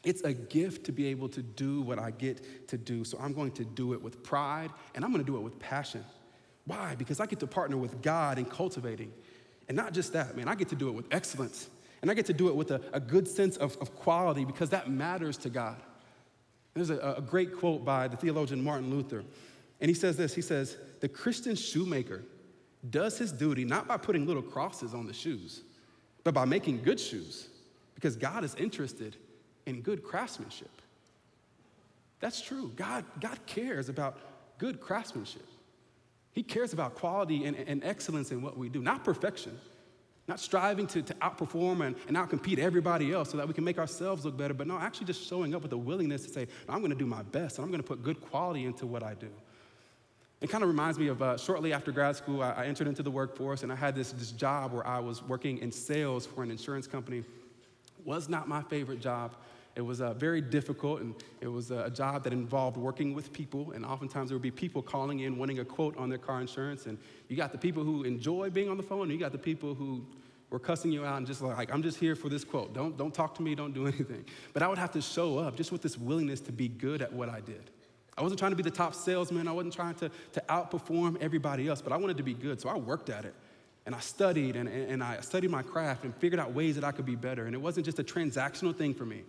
It's 0.05 0.23
a 0.23 0.33
gift 0.33 0.85
to 0.87 0.93
be 0.93 1.07
able 1.07 1.29
to 1.31 1.43
do 1.43 1.81
what 1.81 1.99
I 1.99 2.11
get 2.11 2.69
to 2.69 2.79
do. 2.79 3.05
So 3.05 3.19
I'm 3.19 3.33
going 3.33 3.53
to 3.53 3.65
do 3.65 3.95
it 3.95 4.03
with 4.03 4.23
pride 4.23 4.71
and 4.95 5.05
I'm 5.05 5.13
going 5.13 5.25
to 5.25 5.31
do 5.31 5.37
it 5.37 5.43
with 5.43 5.59
passion. 5.59 6.05
Why? 6.67 6.95
Because 6.95 7.21
I 7.21 7.27
get 7.27 7.41
to 7.41 7.47
partner 7.47 7.77
with 7.77 8.03
God 8.03 8.39
in 8.39 8.45
cultivating. 8.45 9.13
And 9.69 9.77
not 9.77 9.93
just 9.93 10.13
that, 10.13 10.37
man, 10.37 10.49
I 10.49 10.55
get 10.55 10.69
to 10.69 10.75
do 10.75 10.89
it 10.89 10.93
with 10.93 11.07
excellence. 11.11 11.69
And 12.03 12.11
I 12.11 12.15
get 12.15 12.27
to 12.27 12.35
do 12.35 12.49
it 12.49 12.57
with 12.57 12.71
a, 12.71 12.81
a 12.93 13.01
good 13.01 13.27
sense 13.27 13.57
of, 13.57 13.77
of 13.79 13.95
quality 13.97 14.45
because 14.45 14.71
that 14.71 14.91
matters 14.91 15.39
to 15.39 15.51
God. 15.51 15.77
There's 16.75 16.91
a, 16.91 17.15
a 17.17 17.23
great 17.23 17.57
quote 17.57 17.85
by 17.85 18.09
the 18.09 18.17
theologian 18.17 18.63
Martin 18.63 18.91
Luther. 18.91 19.25
And 19.81 19.89
he 19.89 19.95
says 19.95 20.17
this 20.17 20.35
he 20.35 20.43
says, 20.43 20.77
The 21.01 21.09
Christian 21.09 21.55
shoemaker 21.55 22.23
does 22.91 23.17
his 23.17 23.33
duty 23.33 23.65
not 23.65 23.89
by 23.89 23.97
putting 23.97 24.27
little 24.27 24.43
crosses 24.43 24.93
on 24.93 25.07
the 25.07 25.15
shoes, 25.15 25.63
but 26.25 26.35
by 26.35 26.45
making 26.45 26.83
good 26.83 27.01
shoes 27.01 27.49
because 27.95 28.17
God 28.17 28.45
is 28.45 28.55
interested 28.57 29.17
in 29.67 29.81
good 29.81 30.03
craftsmanship. 30.03 30.71
That's 32.21 32.41
true. 32.41 32.73
God, 32.77 33.05
God 33.21 33.39
cares 33.47 33.89
about 33.89 34.19
good 34.59 34.81
craftsmanship. 34.81 35.47
He 36.33 36.43
cares 36.43 36.73
about 36.73 36.95
quality 36.95 37.45
and, 37.45 37.57
and 37.57 37.85
excellence 37.85 38.33
in 38.33 38.43
what 38.43 38.57
we 38.59 38.69
do, 38.69 38.81
not 38.83 39.05
perfection, 39.05 39.57
not 40.27 40.41
striving 40.41 40.87
to, 40.89 41.03
to 41.03 41.15
outperform 41.15 41.87
and, 41.87 41.97
and 42.09 42.17
outcompete 42.17 42.59
everybody 42.59 43.13
else 43.13 43.31
so 43.31 43.37
that 43.37 43.47
we 43.47 43.55
can 43.55 43.63
make 43.63 43.79
ourselves 43.79 44.25
look 44.25 44.37
better, 44.37 44.55
but 44.55 44.67
no, 44.67 44.79
actually 44.79 45.07
just 45.07 45.29
showing 45.29 45.55
up 45.55 45.63
with 45.63 45.73
a 45.73 45.77
willingness 45.77 46.25
to 46.25 46.29
say, 46.31 46.49
I'm 46.69 46.81
gonna 46.81 46.95
do 46.95 47.07
my 47.07 47.23
best 47.23 47.59
and 47.59 47.65
I'm 47.65 47.71
gonna 47.71 47.83
put 47.83 48.03
good 48.03 48.21
quality 48.21 48.65
into 48.65 48.87
what 48.87 49.03
I 49.03 49.15
do. 49.15 49.29
It 50.41 50.51
kind 50.51 50.63
of 50.63 50.69
reminds 50.69 50.99
me 50.99 51.09
of 51.09 51.23
uh, 51.23 51.37
shortly 51.37 51.73
after 51.73 51.93
grad 51.93 52.17
school, 52.17 52.43
I, 52.43 52.53
I, 52.53 52.67
entered 52.67 52.89
into 52.89 53.03
the 53.03 53.11
workforce 53.11 53.63
and 53.63 53.73
I 53.73 53.77
had 53.77 53.95
this, 53.95 54.13
this 54.13 54.31
job 54.33 54.73
where 54.73 54.87
I 54.87 54.99
was 54.99 55.23
working 55.23 55.59
in 55.59 55.71
sales 55.71 56.27
for 56.27 56.43
an 56.43 56.51
insurance 56.51 56.87
company. 56.87 57.25
Was 58.05 58.29
not 58.29 58.47
my 58.49 58.61
favorite 58.63 59.01
job. 59.01 59.37
It 59.77 59.81
was 59.81 60.01
uh, 60.01 60.15
very 60.15 60.41
difficult, 60.41 61.01
and 61.01 61.15
it 61.41 61.49
was 61.49 61.73
a 61.73 61.91
job 61.91 62.23
that 62.25 62.33
involved 62.33 62.77
working 62.77 63.13
with 63.13 63.33
people. 63.33 63.73
And 63.73 63.85
oftentimes 63.85 64.31
there 64.31 64.37
would 64.37 64.43
be 64.43 64.51
people 64.51 64.83
calling 64.83 65.21
in 65.21 65.37
wanting 65.37 65.59
a 65.59 65.65
quote 65.65 65.97
on 65.97 66.09
their 66.09 66.19
car 66.19 66.41
insurance. 66.41 66.87
And 66.87 66.97
you 67.29 67.37
got 67.37 67.51
the 67.51 67.59
people 67.59 67.83
who 67.83 68.05
enjoy 68.05 68.51
being 68.51 68.69
on 68.69 68.77
the 68.77 68.85
phone, 68.85 69.03
and 69.03 69.13
you 69.13 69.19
got 69.19 69.33
the 69.33 69.39
people 69.39 69.75
who 69.75 70.07
were 70.51 70.61
cussing 70.61 70.93
you 70.93 71.05
out 71.05 71.19
and 71.19 71.27
just 71.27 71.43
like, 71.43 71.73
I'm 71.75 71.83
just 71.83 71.99
here 71.99 72.15
for 72.15 72.29
this 72.29 72.45
quote. 72.45 72.73
Don't, 72.73 72.97
don't 72.97 73.13
talk 73.13 73.35
to 73.37 73.43
me, 73.43 73.57
don't 73.57 73.75
do 73.75 73.87
anything. 73.89 74.25
But 74.53 74.63
I 74.63 74.69
would 74.69 74.79
have 74.79 74.93
to 74.93 75.03
show 75.03 75.39
up 75.39 75.57
just 75.57 75.73
with 75.73 75.83
this 75.83 75.99
willingness 75.99 76.41
to 76.43 76.53
be 76.53 76.69
good 76.69 77.03
at 77.03 77.13
what 77.13 77.29
I 77.29 77.41
did. 77.41 77.71
I 78.17 78.23
wasn't 78.23 78.39
trying 78.39 78.53
to 78.53 78.57
be 78.57 78.63
the 78.63 78.71
top 78.71 78.95
salesman, 78.95 79.49
I 79.49 79.53
wasn't 79.53 79.75
trying 79.75 79.97
to, 79.97 80.11
to 80.35 80.41
outperform 80.49 81.21
everybody 81.21 81.67
else, 81.67 81.83
but 81.83 81.93
I 81.93 81.97
wanted 81.97 82.17
to 82.19 82.23
be 82.23 82.35
good, 82.35 82.61
so 82.61 82.69
I 82.69 82.77
worked 82.77 83.11
at 83.11 83.25
it. 83.25 83.35
And 83.87 83.95
I 83.95 84.01
studied 84.01 84.55
and, 84.57 84.69
and 84.69 85.03
I 85.03 85.21
studied 85.21 85.51
my 85.51 85.63
craft 85.63 86.05
and 86.05 86.15
figured 86.17 86.41
out 86.41 86.55
ways 86.55 86.77
that 86.77 86.85
I 86.85 86.93
could 86.93 87.05
be 87.05 87.17
better. 87.17 87.47
And 87.47 87.55
it 87.55 87.59
wasn't 87.59 87.85
just 87.85 87.99
a 87.99 88.05
transactional 88.05 88.75
thing 88.75 88.95
for 88.95 89.05
me. 89.05 89.25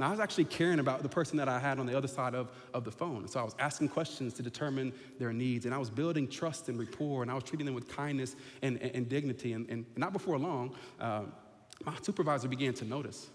Now, 0.00 0.08
I 0.08 0.10
was 0.12 0.20
actually 0.20 0.46
caring 0.46 0.78
about 0.78 1.02
the 1.02 1.10
person 1.10 1.36
that 1.36 1.46
I 1.46 1.58
had 1.60 1.78
on 1.78 1.84
the 1.84 1.94
other 1.94 2.08
side 2.08 2.34
of, 2.34 2.50
of 2.72 2.84
the 2.84 2.90
phone. 2.90 3.28
So 3.28 3.38
I 3.38 3.42
was 3.42 3.54
asking 3.58 3.90
questions 3.90 4.32
to 4.32 4.42
determine 4.42 4.94
their 5.18 5.30
needs, 5.30 5.66
and 5.66 5.74
I 5.74 5.78
was 5.78 5.90
building 5.90 6.26
trust 6.26 6.70
and 6.70 6.78
rapport, 6.78 7.20
and 7.20 7.30
I 7.30 7.34
was 7.34 7.44
treating 7.44 7.66
them 7.66 7.74
with 7.74 7.86
kindness 7.86 8.34
and, 8.62 8.80
and, 8.80 8.92
and 8.94 9.08
dignity. 9.10 9.52
And, 9.52 9.68
and, 9.68 9.84
not 9.96 10.14
before 10.14 10.38
long, 10.38 10.74
uh, 10.98 11.24
my 11.84 11.94
supervisor 12.00 12.48
began 12.48 12.72
to 12.74 12.86
notice. 12.86 13.28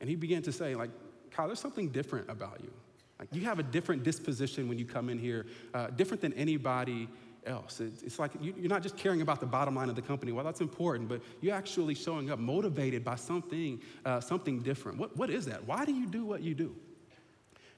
And 0.00 0.08
he 0.08 0.14
began 0.14 0.42
to 0.42 0.52
say, 0.52 0.76
like, 0.76 0.90
Kyle, 1.32 1.48
there's 1.48 1.58
something 1.58 1.88
different 1.88 2.30
about 2.30 2.60
you. 2.62 2.70
Like, 3.18 3.30
you 3.32 3.40
have 3.40 3.58
a 3.58 3.64
different 3.64 4.04
disposition 4.04 4.68
when 4.68 4.78
you 4.78 4.84
come 4.84 5.08
in 5.08 5.18
here, 5.18 5.46
uh, 5.74 5.88
different 5.88 6.20
than 6.20 6.32
anybody 6.34 7.08
else. 7.46 7.80
It's 7.80 8.18
like 8.18 8.32
you're 8.40 8.68
not 8.68 8.82
just 8.82 8.96
caring 8.96 9.22
about 9.22 9.40
the 9.40 9.46
bottom 9.46 9.74
line 9.74 9.88
of 9.88 9.96
the 9.96 10.02
company. 10.02 10.32
Well, 10.32 10.44
that's 10.44 10.60
important, 10.60 11.08
but 11.08 11.20
you're 11.40 11.54
actually 11.54 11.94
showing 11.94 12.30
up 12.30 12.38
motivated 12.38 13.04
by 13.04 13.16
something, 13.16 13.80
uh, 14.04 14.20
something 14.20 14.60
different. 14.60 14.98
What, 14.98 15.16
what 15.16 15.30
is 15.30 15.46
that? 15.46 15.64
Why 15.66 15.84
do 15.84 15.92
you 15.92 16.06
do 16.06 16.24
what 16.24 16.42
you 16.42 16.54
do? 16.54 16.74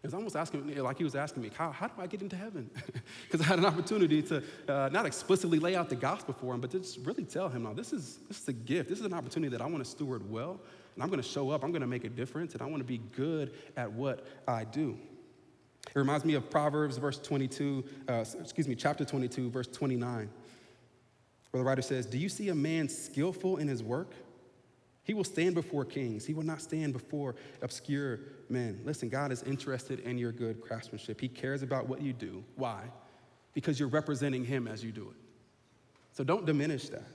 It 0.04 0.08
was 0.08 0.14
almost 0.14 0.36
asking, 0.36 0.76
like 0.76 0.98
he 0.98 1.04
was 1.04 1.14
asking 1.14 1.42
me, 1.42 1.50
how, 1.56 1.72
how 1.72 1.86
do 1.86 1.94
I 1.96 2.06
get 2.06 2.20
into 2.20 2.36
heaven? 2.36 2.70
Because 3.24 3.40
I 3.40 3.44
had 3.44 3.58
an 3.58 3.64
opportunity 3.64 4.20
to 4.22 4.42
uh, 4.68 4.90
not 4.92 5.06
explicitly 5.06 5.58
lay 5.58 5.74
out 5.74 5.88
the 5.88 5.96
gospel 5.96 6.34
for 6.38 6.54
him, 6.54 6.60
but 6.60 6.70
just 6.70 6.98
really 6.98 7.24
tell 7.24 7.48
him, 7.48 7.62
no, 7.62 7.72
this 7.72 7.92
is, 7.92 8.18
this 8.28 8.42
is 8.42 8.48
a 8.48 8.52
gift. 8.52 8.90
This 8.90 9.00
is 9.00 9.06
an 9.06 9.14
opportunity 9.14 9.50
that 9.50 9.62
I 9.62 9.66
want 9.66 9.82
to 9.82 9.90
steward 9.90 10.30
well, 10.30 10.60
and 10.94 11.02
I'm 11.02 11.08
going 11.08 11.22
to 11.22 11.28
show 11.28 11.50
up. 11.50 11.64
I'm 11.64 11.70
going 11.70 11.80
to 11.80 11.86
make 11.86 12.04
a 12.04 12.10
difference, 12.10 12.52
and 12.52 12.60
I 12.60 12.66
want 12.66 12.80
to 12.80 12.84
be 12.86 12.98
good 13.16 13.54
at 13.78 13.90
what 13.90 14.26
I 14.46 14.64
do. 14.64 14.98
It 15.88 15.98
reminds 15.98 16.24
me 16.24 16.34
of 16.34 16.50
Proverbs, 16.50 16.96
verse 16.96 17.18
22, 17.18 17.84
uh, 18.08 18.24
excuse 18.40 18.66
me, 18.66 18.74
chapter 18.74 19.04
22, 19.04 19.50
verse 19.50 19.68
29, 19.68 20.28
where 21.50 21.62
the 21.62 21.64
writer 21.64 21.82
says, 21.82 22.06
Do 22.06 22.18
you 22.18 22.28
see 22.28 22.48
a 22.48 22.54
man 22.54 22.88
skillful 22.88 23.58
in 23.58 23.68
his 23.68 23.82
work? 23.82 24.12
He 25.04 25.12
will 25.12 25.24
stand 25.24 25.54
before 25.54 25.84
kings. 25.84 26.24
He 26.24 26.32
will 26.32 26.44
not 26.44 26.62
stand 26.62 26.94
before 26.94 27.36
obscure 27.60 28.20
men. 28.48 28.80
Listen, 28.84 29.10
God 29.10 29.32
is 29.32 29.42
interested 29.42 30.00
in 30.00 30.16
your 30.16 30.32
good 30.32 30.62
craftsmanship. 30.62 31.20
He 31.20 31.28
cares 31.28 31.62
about 31.62 31.88
what 31.88 32.00
you 32.00 32.14
do. 32.14 32.42
Why? 32.56 32.84
Because 33.52 33.78
you're 33.78 33.90
representing 33.90 34.44
Him 34.44 34.66
as 34.66 34.82
you 34.82 34.92
do 34.92 35.10
it. 35.10 35.16
So 36.12 36.24
don't 36.24 36.46
diminish 36.46 36.88
that. 36.88 37.06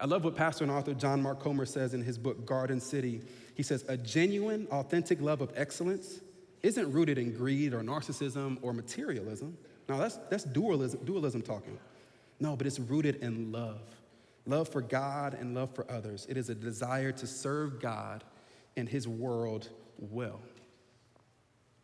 I 0.00 0.06
love 0.06 0.22
what 0.22 0.36
pastor 0.36 0.64
and 0.64 0.70
author 0.70 0.94
John 0.94 1.22
Mark 1.22 1.40
Comer 1.40 1.66
says 1.66 1.92
in 1.92 2.02
his 2.02 2.18
book, 2.18 2.46
Garden 2.46 2.80
City. 2.80 3.22
He 3.54 3.62
says, 3.62 3.84
A 3.88 3.96
genuine, 3.96 4.68
authentic 4.70 5.20
love 5.20 5.40
of 5.40 5.50
excellence 5.56 6.20
isn't 6.62 6.92
rooted 6.92 7.18
in 7.18 7.32
greed 7.32 7.72
or 7.72 7.80
narcissism 7.82 8.58
or 8.62 8.72
materialism. 8.72 9.56
Now, 9.88 9.98
that's, 9.98 10.16
that's 10.30 10.44
dualism, 10.44 11.04
dualism 11.04 11.42
talking. 11.42 11.78
No, 12.40 12.56
but 12.56 12.66
it's 12.66 12.78
rooted 12.78 13.16
in 13.16 13.52
love 13.52 13.80
love 14.48 14.68
for 14.68 14.80
God 14.80 15.34
and 15.34 15.54
love 15.54 15.74
for 15.74 15.88
others. 15.90 16.26
It 16.28 16.38
is 16.38 16.48
a 16.48 16.54
desire 16.54 17.12
to 17.12 17.26
serve 17.26 17.80
God 17.80 18.24
and 18.76 18.88
His 18.88 19.06
world 19.06 19.68
well. 19.98 20.40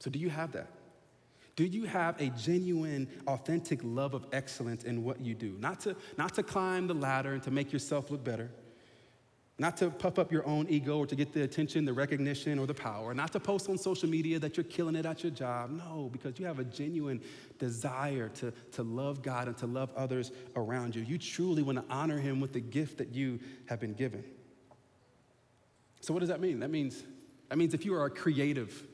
So, 0.00 0.10
do 0.10 0.18
you 0.18 0.30
have 0.30 0.52
that? 0.52 0.68
Do 1.56 1.64
you 1.64 1.84
have 1.84 2.20
a 2.20 2.30
genuine, 2.30 3.08
authentic 3.28 3.80
love 3.82 4.14
of 4.14 4.26
excellence 4.32 4.82
in 4.82 5.04
what 5.04 5.20
you 5.20 5.34
do? 5.34 5.56
Not 5.60 5.80
to, 5.80 5.94
not 6.18 6.34
to 6.34 6.42
climb 6.42 6.88
the 6.88 6.94
ladder 6.94 7.32
and 7.32 7.42
to 7.44 7.50
make 7.50 7.72
yourself 7.72 8.10
look 8.10 8.24
better, 8.24 8.50
not 9.58 9.76
to 9.76 9.88
puff 9.88 10.18
up 10.18 10.32
your 10.32 10.44
own 10.46 10.66
ego 10.68 10.98
or 10.98 11.06
to 11.06 11.14
get 11.14 11.32
the 11.32 11.42
attention, 11.42 11.84
the 11.84 11.92
recognition, 11.92 12.58
or 12.58 12.66
the 12.66 12.74
power. 12.74 13.14
Not 13.14 13.30
to 13.32 13.40
post 13.40 13.68
on 13.68 13.78
social 13.78 14.08
media 14.08 14.38
that 14.40 14.56
you're 14.56 14.64
killing 14.64 14.96
it 14.96 15.06
at 15.06 15.22
your 15.22 15.30
job. 15.30 15.70
No, 15.70 16.08
because 16.12 16.40
you 16.40 16.46
have 16.46 16.58
a 16.58 16.64
genuine 16.64 17.22
desire 17.60 18.28
to, 18.30 18.52
to 18.72 18.82
love 18.82 19.22
God 19.22 19.46
and 19.46 19.56
to 19.58 19.66
love 19.66 19.90
others 19.96 20.32
around 20.56 20.96
you. 20.96 21.02
You 21.02 21.18
truly 21.18 21.62
want 21.62 21.78
to 21.78 21.84
honor 21.88 22.18
Him 22.18 22.40
with 22.40 22.52
the 22.52 22.60
gift 22.60 22.98
that 22.98 23.14
you 23.14 23.38
have 23.66 23.78
been 23.78 23.94
given. 23.94 24.24
So, 26.00 26.12
what 26.12 26.20
does 26.20 26.30
that 26.30 26.40
mean? 26.40 26.58
That 26.58 26.70
means, 26.70 27.04
that 27.48 27.56
means 27.56 27.74
if 27.74 27.84
you 27.84 27.94
are 27.94 28.06
a 28.06 28.10
creative, 28.10 28.88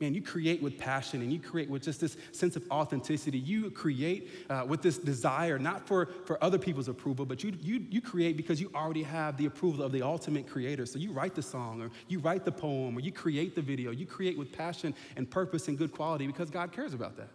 Man, 0.00 0.14
you 0.14 0.22
create 0.22 0.62
with 0.62 0.78
passion 0.78 1.22
and 1.22 1.32
you 1.32 1.40
create 1.40 1.68
with 1.68 1.82
just 1.82 2.00
this 2.00 2.16
sense 2.30 2.54
of 2.54 2.62
authenticity. 2.70 3.38
You 3.38 3.68
create 3.68 4.30
uh, 4.48 4.64
with 4.66 4.80
this 4.80 4.96
desire, 4.96 5.58
not 5.58 5.88
for, 5.88 6.10
for 6.24 6.42
other 6.42 6.58
people's 6.58 6.86
approval, 6.86 7.26
but 7.26 7.42
you, 7.42 7.52
you, 7.60 7.84
you 7.90 8.00
create 8.00 8.36
because 8.36 8.60
you 8.60 8.70
already 8.76 9.02
have 9.02 9.36
the 9.36 9.46
approval 9.46 9.84
of 9.84 9.90
the 9.90 10.02
ultimate 10.02 10.48
creator. 10.48 10.86
So 10.86 11.00
you 11.00 11.10
write 11.10 11.34
the 11.34 11.42
song 11.42 11.82
or 11.82 11.90
you 12.06 12.20
write 12.20 12.44
the 12.44 12.52
poem 12.52 12.96
or 12.96 13.00
you 13.00 13.10
create 13.10 13.56
the 13.56 13.62
video. 13.62 13.90
You 13.90 14.06
create 14.06 14.38
with 14.38 14.52
passion 14.52 14.94
and 15.16 15.28
purpose 15.28 15.66
and 15.66 15.76
good 15.76 15.90
quality 15.90 16.28
because 16.28 16.48
God 16.48 16.70
cares 16.70 16.94
about 16.94 17.16
that. 17.16 17.30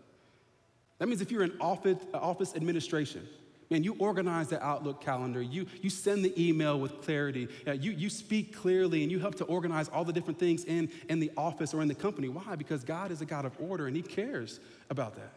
That 1.00 1.08
means 1.10 1.20
if 1.20 1.32
you're 1.32 1.44
in 1.44 1.58
office, 1.60 1.98
office 2.14 2.56
administration, 2.56 3.28
Man, 3.74 3.84
you 3.84 3.96
organize 3.98 4.50
the 4.50 4.64
Outlook 4.64 5.02
calendar. 5.02 5.42
You, 5.42 5.66
you 5.82 5.90
send 5.90 6.24
the 6.24 6.32
email 6.40 6.80
with 6.80 7.02
clarity. 7.02 7.48
You, 7.66 7.92
you 7.92 8.08
speak 8.08 8.56
clearly 8.56 9.02
and 9.02 9.12
you 9.12 9.18
help 9.18 9.34
to 9.36 9.46
organize 9.46 9.90
all 9.90 10.06
the 10.06 10.14
different 10.14 10.38
things 10.38 10.64
in, 10.66 10.92
in 11.10 11.20
the 11.20 11.32
office 11.36 11.74
or 11.74 11.82
in 11.82 11.88
the 11.88 11.96
company. 11.96 12.30
Why? 12.30 12.56
Because 12.56 12.84
God 12.84 13.10
is 13.10 13.22
a 13.22 13.26
God 13.26 13.46
of 13.46 13.54
order 13.60 13.88
and 13.88 13.96
He 13.96 14.04
cares 14.04 14.60
about 14.92 15.16
that. 15.16 15.32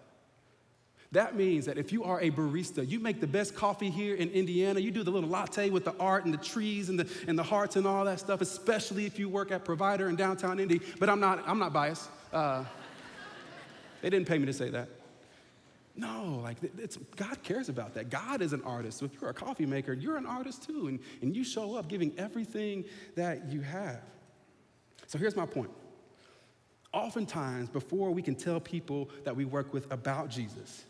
That 1.13 1.35
means 1.35 1.65
that 1.65 1.79
if 1.79 1.95
you 1.95 2.05
are 2.05 2.21
a 2.21 2.31
barista, 2.31 2.87
you 2.87 3.01
make 3.01 3.23
the 3.23 3.27
best 3.27 3.55
coffee 3.55 3.89
here 3.89 4.15
in 4.15 4.29
Indiana, 4.29 4.81
you 4.81 4.91
do 4.91 5.03
the 5.03 5.11
little 5.11 5.31
latte 5.31 5.71
with 5.71 5.87
the 5.87 5.95
art 5.99 6.27
and 6.27 6.35
the 6.35 6.39
trees 6.45 6.91
and 6.91 7.01
the, 7.01 7.09
and 7.27 7.39
the 7.39 7.43
hearts 7.43 7.77
and 7.77 7.87
all 7.87 8.05
that 8.05 8.21
stuff, 8.21 8.43
especially 8.43 9.07
if 9.07 9.19
you 9.19 9.31
work 9.31 9.51
at 9.51 9.65
Provider 9.65 10.11
in 10.11 10.17
downtown 10.17 10.61
Indy. 10.61 10.83
But 11.01 11.09
I'm 11.09 11.21
not, 11.21 11.43
I'm 11.49 11.59
not 11.59 11.73
biased. 11.73 12.11
Uh, 12.35 12.65
they 14.03 14.11
didn't 14.11 14.29
pay 14.29 14.37
me 14.37 14.45
to 14.45 14.53
say 14.53 14.69
that. 14.69 14.91
No, 15.97 16.41
like 16.43 16.59
it's, 16.79 16.99
God 17.17 17.43
cares 17.43 17.71
about 17.71 17.95
that. 17.95 18.11
God 18.11 18.43
is 18.43 18.53
an 18.53 18.63
artist. 18.63 18.99
So 18.99 19.07
if 19.07 19.19
you're 19.19 19.31
a 19.31 19.35
coffee 19.35 19.65
maker, 19.65 19.95
you're 19.95 20.19
an 20.19 20.27
artist 20.27 20.63
too, 20.63 20.89
and, 20.89 21.01
and 21.23 21.35
you 21.35 21.43
show 21.43 21.75
up 21.75 21.89
giving 21.89 22.13
everything 22.19 22.85
that 23.15 23.51
you 23.51 23.63
have. 23.63 24.03
So 25.07 25.19
here's 25.19 25.37
my 25.37 25.47
point. 25.47 25.71
Oftentimes, 26.93 27.71
before 27.71 28.11
we 28.11 28.23
can 28.23 28.35
tell 28.35 28.61
people 28.61 29.11
that 29.25 29.35
we 29.35 29.45
work 29.45 29.73
with 29.73 29.91
about 29.91 30.29
Jesus, 30.29 30.85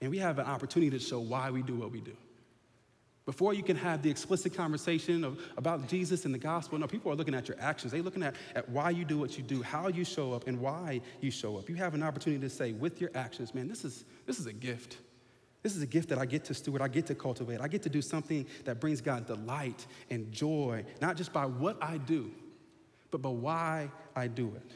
and 0.00 0.10
we 0.10 0.18
have 0.18 0.38
an 0.38 0.46
opportunity 0.46 0.90
to 0.90 0.98
show 0.98 1.18
why 1.18 1.50
we 1.50 1.62
do 1.62 1.74
what 1.74 1.90
we 1.90 2.00
do. 2.00 2.16
Before 3.26 3.54
you 3.54 3.62
can 3.62 3.76
have 3.76 4.02
the 4.02 4.10
explicit 4.10 4.54
conversation 4.54 5.24
of, 5.24 5.40
about 5.56 5.88
Jesus 5.88 6.26
and 6.26 6.34
the 6.34 6.38
gospel, 6.38 6.78
no, 6.78 6.86
people 6.86 7.10
are 7.10 7.14
looking 7.14 7.34
at 7.34 7.48
your 7.48 7.56
actions. 7.58 7.92
They're 7.92 8.02
looking 8.02 8.22
at, 8.22 8.36
at 8.54 8.68
why 8.68 8.90
you 8.90 9.06
do 9.06 9.16
what 9.16 9.38
you 9.38 9.42
do, 9.42 9.62
how 9.62 9.88
you 9.88 10.04
show 10.04 10.34
up, 10.34 10.46
and 10.46 10.60
why 10.60 11.00
you 11.22 11.30
show 11.30 11.56
up. 11.56 11.70
You 11.70 11.76
have 11.76 11.94
an 11.94 12.02
opportunity 12.02 12.42
to 12.42 12.50
say 12.50 12.72
with 12.72 13.00
your 13.00 13.10
actions, 13.14 13.54
man, 13.54 13.66
this 13.66 13.82
is, 13.84 14.04
this 14.26 14.38
is 14.38 14.46
a 14.46 14.52
gift. 14.52 14.98
This 15.62 15.74
is 15.74 15.80
a 15.80 15.86
gift 15.86 16.10
that 16.10 16.18
I 16.18 16.26
get 16.26 16.44
to 16.44 16.54
steward, 16.54 16.82
I 16.82 16.88
get 16.88 17.06
to 17.06 17.14
cultivate. 17.14 17.62
I 17.62 17.68
get 17.68 17.82
to 17.84 17.88
do 17.88 18.02
something 18.02 18.46
that 18.64 18.78
brings 18.78 19.00
God 19.00 19.26
delight 19.26 19.86
and 20.10 20.30
joy, 20.30 20.84
not 21.00 21.16
just 21.16 21.32
by 21.32 21.46
what 21.46 21.82
I 21.82 21.96
do, 21.96 22.30
but 23.10 23.22
by 23.22 23.30
why 23.30 23.90
I 24.14 24.26
do 24.26 24.52
it. 24.54 24.72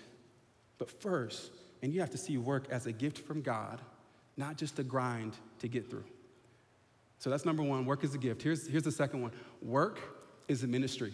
But 0.79 0.91
first, 1.03 1.51
and 1.83 1.93
you 1.93 2.01
have 2.01 2.11
to 2.11 2.19
see 2.19 2.39
work 2.39 2.69
as 2.71 2.87
a 2.87 2.93
gift 2.93 3.19
from 3.19 3.43
God, 3.43 3.83
not 4.39 4.57
just 4.57 4.79
a 4.79 4.83
grind 4.83 5.35
to 5.59 5.69
get 5.69 5.91
through. 5.91 6.05
So 7.19 7.31
that's 7.31 7.45
number 7.45 7.63
one 7.63 7.85
work 7.85 8.05
is 8.05 8.15
a 8.15 8.19
gift. 8.19 8.43
Here's, 8.43 8.67
here's 8.67 8.85
the 8.85 8.93
second 8.93 9.23
one 9.23 9.33
work 9.61 9.99
is 10.47 10.63
a 10.63 10.67
ministry. 10.67 11.13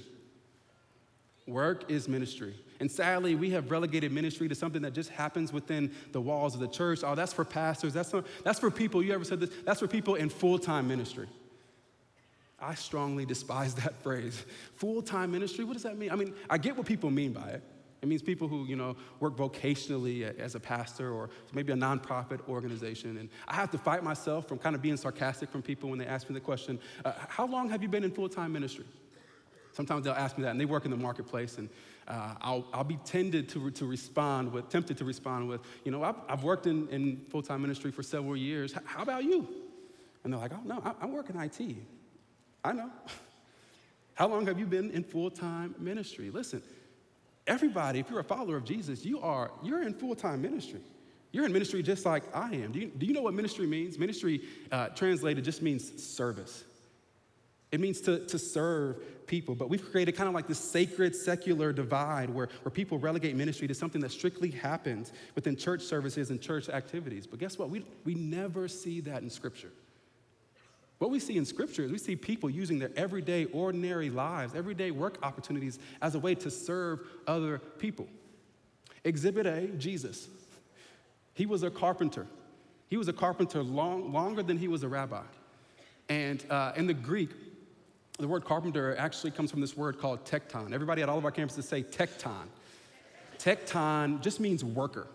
Work 1.47 1.91
is 1.91 2.09
ministry. 2.09 2.55
And 2.81 2.91
sadly, 2.91 3.35
we 3.35 3.51
have 3.51 3.71
relegated 3.71 4.13
ministry 4.13 4.49
to 4.49 4.55
something 4.55 4.83
that 4.83 4.95
just 4.95 5.11
happens 5.11 5.53
within 5.53 5.95
the 6.13 6.21
walls 6.21 6.55
of 6.55 6.61
the 6.61 6.69
church. 6.69 7.01
Oh, 7.05 7.15
that's 7.15 7.33
for 7.33 7.45
pastors. 7.45 7.93
That's, 7.93 8.11
for, 8.11 8.25
that's 8.45 8.59
for 8.59 8.71
people, 8.71 9.03
you 9.03 9.13
ever 9.13 9.25
said 9.25 9.41
this? 9.41 9.51
That's 9.65 9.81
for 9.81 9.87
people 9.87 10.15
in 10.15 10.31
full 10.31 10.59
time 10.59 10.89
ministry. 10.89 11.29
I 12.59 12.75
strongly 12.75 13.27
despise 13.27 13.75
that 13.75 13.95
phrase. 14.03 14.45
Full 14.77 15.03
time 15.03 15.33
ministry, 15.33 15.65
what 15.65 15.75
does 15.75 15.83
that 15.83 15.99
mean? 15.99 16.11
I 16.11 16.17
mean, 16.17 16.35
I 16.49 16.57
get 16.57 16.77
what 16.77 16.87
people 16.87 17.11
mean 17.11 17.33
by 17.33 17.49
it. 17.51 17.63
It 18.05 18.09
means 18.09 18.21
people 18.21 18.49
who, 18.49 18.67
you 18.67 18.77
know, 18.77 18.97
work 19.19 19.35
vocationally 19.35 20.39
as 20.39 20.55
a 20.55 20.61
pastor 20.61 21.11
or 21.11 21.31
maybe 21.55 21.73
a 21.73 21.75
nonprofit 21.75 22.47
organization. 22.51 23.17
And 23.17 23.31
I 23.49 23.55
have 23.55 23.71
to 23.71 23.79
fight 23.79 24.05
myself 24.05 24.47
from 24.47 24.59
kind 24.59 24.77
of 24.77 24.83
being 24.83 24.99
sarcastic 24.99 25.49
from 25.49 25.63
people 25.63 25.89
when 25.89 25.99
they 25.99 26.05
ask 26.05 26.29
me 26.29 26.35
the 26.35 26.41
question, 26.41 26.79
uh, 27.07 27.15
how 27.29 27.47
long 27.47 27.71
have 27.71 27.83
you 27.83 27.89
been 27.89 28.05
in 28.05 28.11
full-time 28.11 28.53
ministry? 28.53 28.85
Sometimes 29.73 30.05
they'll 30.05 30.13
ask 30.13 30.37
me 30.37 30.45
that, 30.45 30.51
and 30.51 30.61
they 30.61 30.67
work 30.67 30.85
in 30.85 30.91
the 30.91 30.99
marketplace, 30.99 31.57
and 31.57 31.71
uh, 32.07 32.35
I'll, 32.43 32.67
I'll 32.75 32.85
be 32.85 32.99
tended 33.07 33.49
to, 33.49 33.71
to 33.71 33.87
respond 33.87 34.53
with, 34.53 34.69
tempted 34.69 34.99
to 34.99 35.07
respond 35.07 35.49
with, 35.49 35.63
you 35.85 35.91
know, 35.91 36.05
I've, 36.05 36.17
I've 36.29 36.45
worked 36.45 36.67
in, 36.67 36.87
in 36.91 37.25
full-time 37.31 37.63
ministry 37.63 37.91
for 37.91 38.03
several 38.03 38.37
years. 38.37 38.75
How 38.85 39.03
about 39.03 39.25
you? 39.25 39.49
And 40.25 40.33
they're 40.35 40.41
like, 40.41 40.53
oh, 40.53 40.61
no, 40.63 40.83
I, 40.85 40.93
I 41.01 41.07
work 41.07 41.31
in 41.31 41.41
IT. 41.41 41.77
I 42.63 42.73
know. 42.73 42.91
How 44.15 44.29
long 44.29 44.45
have 44.47 44.59
you 44.59 44.67
been 44.67 44.91
in 44.91 45.05
full-time 45.05 45.75
ministry? 45.79 46.31
Listen, 46.31 46.63
everybody, 47.47 47.99
if 48.01 48.11
you're 48.11 48.21
a 48.21 48.25
follower 48.25 48.57
of 48.57 48.65
Jesus, 48.65 49.05
you 49.05 49.21
are, 49.21 49.51
you're 49.63 49.83
in 49.83 49.95
full-time 49.95 50.43
ministry. 50.43 50.81
You're 51.33 51.47
in 51.47 51.53
ministry 51.53 51.83
just 51.83 52.07
like 52.07 52.23
I 52.35 52.55
am. 52.55 52.73
Do 52.73 52.79
you, 52.79 52.87
do 52.87 53.07
you 53.07 53.13
know 53.13 53.23
what 53.23 53.35
ministry 53.35 53.67
means? 53.67 53.99
Ministry, 53.99 54.43
uh, 54.71 54.89
translated, 54.89 55.45
just 55.45 55.63
means 55.63 56.03
service. 56.03 56.65
It 57.73 57.81
means 57.81 58.01
to, 58.03 58.25
to 58.27 58.39
serve 58.39 59.27
people. 59.27 59.57
But 59.57 59.69
we've 59.69 59.91
created 59.91 60.15
kind 60.15 60.29
of 60.29 60.35
like 60.35 60.47
this 60.47 60.61
sacred 60.61 61.17
secular 61.17 61.73
divide 61.73 62.31
where, 62.31 62.49
where 62.63 62.71
people 62.71 62.99
relegate 62.99 63.35
ministry 63.35 63.67
to 63.67 63.75
something 63.75 64.01
that 64.03 64.13
strictly 64.13 64.53
happens 64.53 65.13
within 65.35 65.57
church 65.57 65.83
services 65.83 66.31
and 66.31 66.41
church 66.41 66.69
activities. 66.69 67.27
But 67.27 67.41
guess 67.41 67.59
what? 67.59 67.69
We, 67.71 67.85
we 68.05 68.15
never 68.15 68.69
see 68.69 69.01
that 69.01 69.23
in 69.23 69.31
Scripture. 69.31 69.73
What 70.99 71.11
we 71.11 71.19
see 71.19 71.37
in 71.37 71.45
Scripture 71.45 71.83
is 71.83 71.91
we 71.91 71.99
see 71.99 72.17
people 72.17 72.49
using 72.49 72.79
their 72.79 72.91
everyday, 72.97 73.47
ordinary 73.47 74.11
lives, 74.11 74.55
everyday 74.55 74.91
work 74.91 75.19
opportunities 75.23 75.79
as 76.01 76.15
a 76.15 76.19
way 76.19 76.35
to 76.37 76.51
serve 76.51 77.01
other 77.27 77.59
people. 77.59 78.07
Exhibit 79.05 79.47
A, 79.47 79.67
Jesus. 79.79 80.29
He 81.35 81.47
was 81.47 81.63
a 81.63 81.71
carpenter. 81.71 82.27
He 82.89 82.97
was 82.97 83.09
a 83.09 83.13
carpenter 83.13 83.63
long, 83.63 84.13
longer 84.13 84.43
than 84.43 84.57
he 84.57 84.69
was 84.69 84.83
a 84.83 84.89
rabbi. 84.89 85.23
And 86.09 86.45
uh, 86.49 86.73
in 86.77 86.87
the 86.87 86.95
Greek, 86.95 87.31
the 88.19 88.29
word 88.29 88.45
carpenter 88.45 88.97
actually 88.97 89.33
comes 89.33 89.51
from 89.51 89.61
this 89.61 89.77
word 89.77 89.99
called 89.99 90.25
tekton. 90.25 90.73
Everybody 90.73 91.03
at 91.03 91.09
all 91.09 91.19
of 91.19 91.25
our 91.25 91.33
campuses 91.33 91.65
say 91.65 91.83
tekton. 91.83 92.47
Tekton 93.39 94.23
just 94.23 94.39
means 94.39 94.65
worker. 94.65 95.09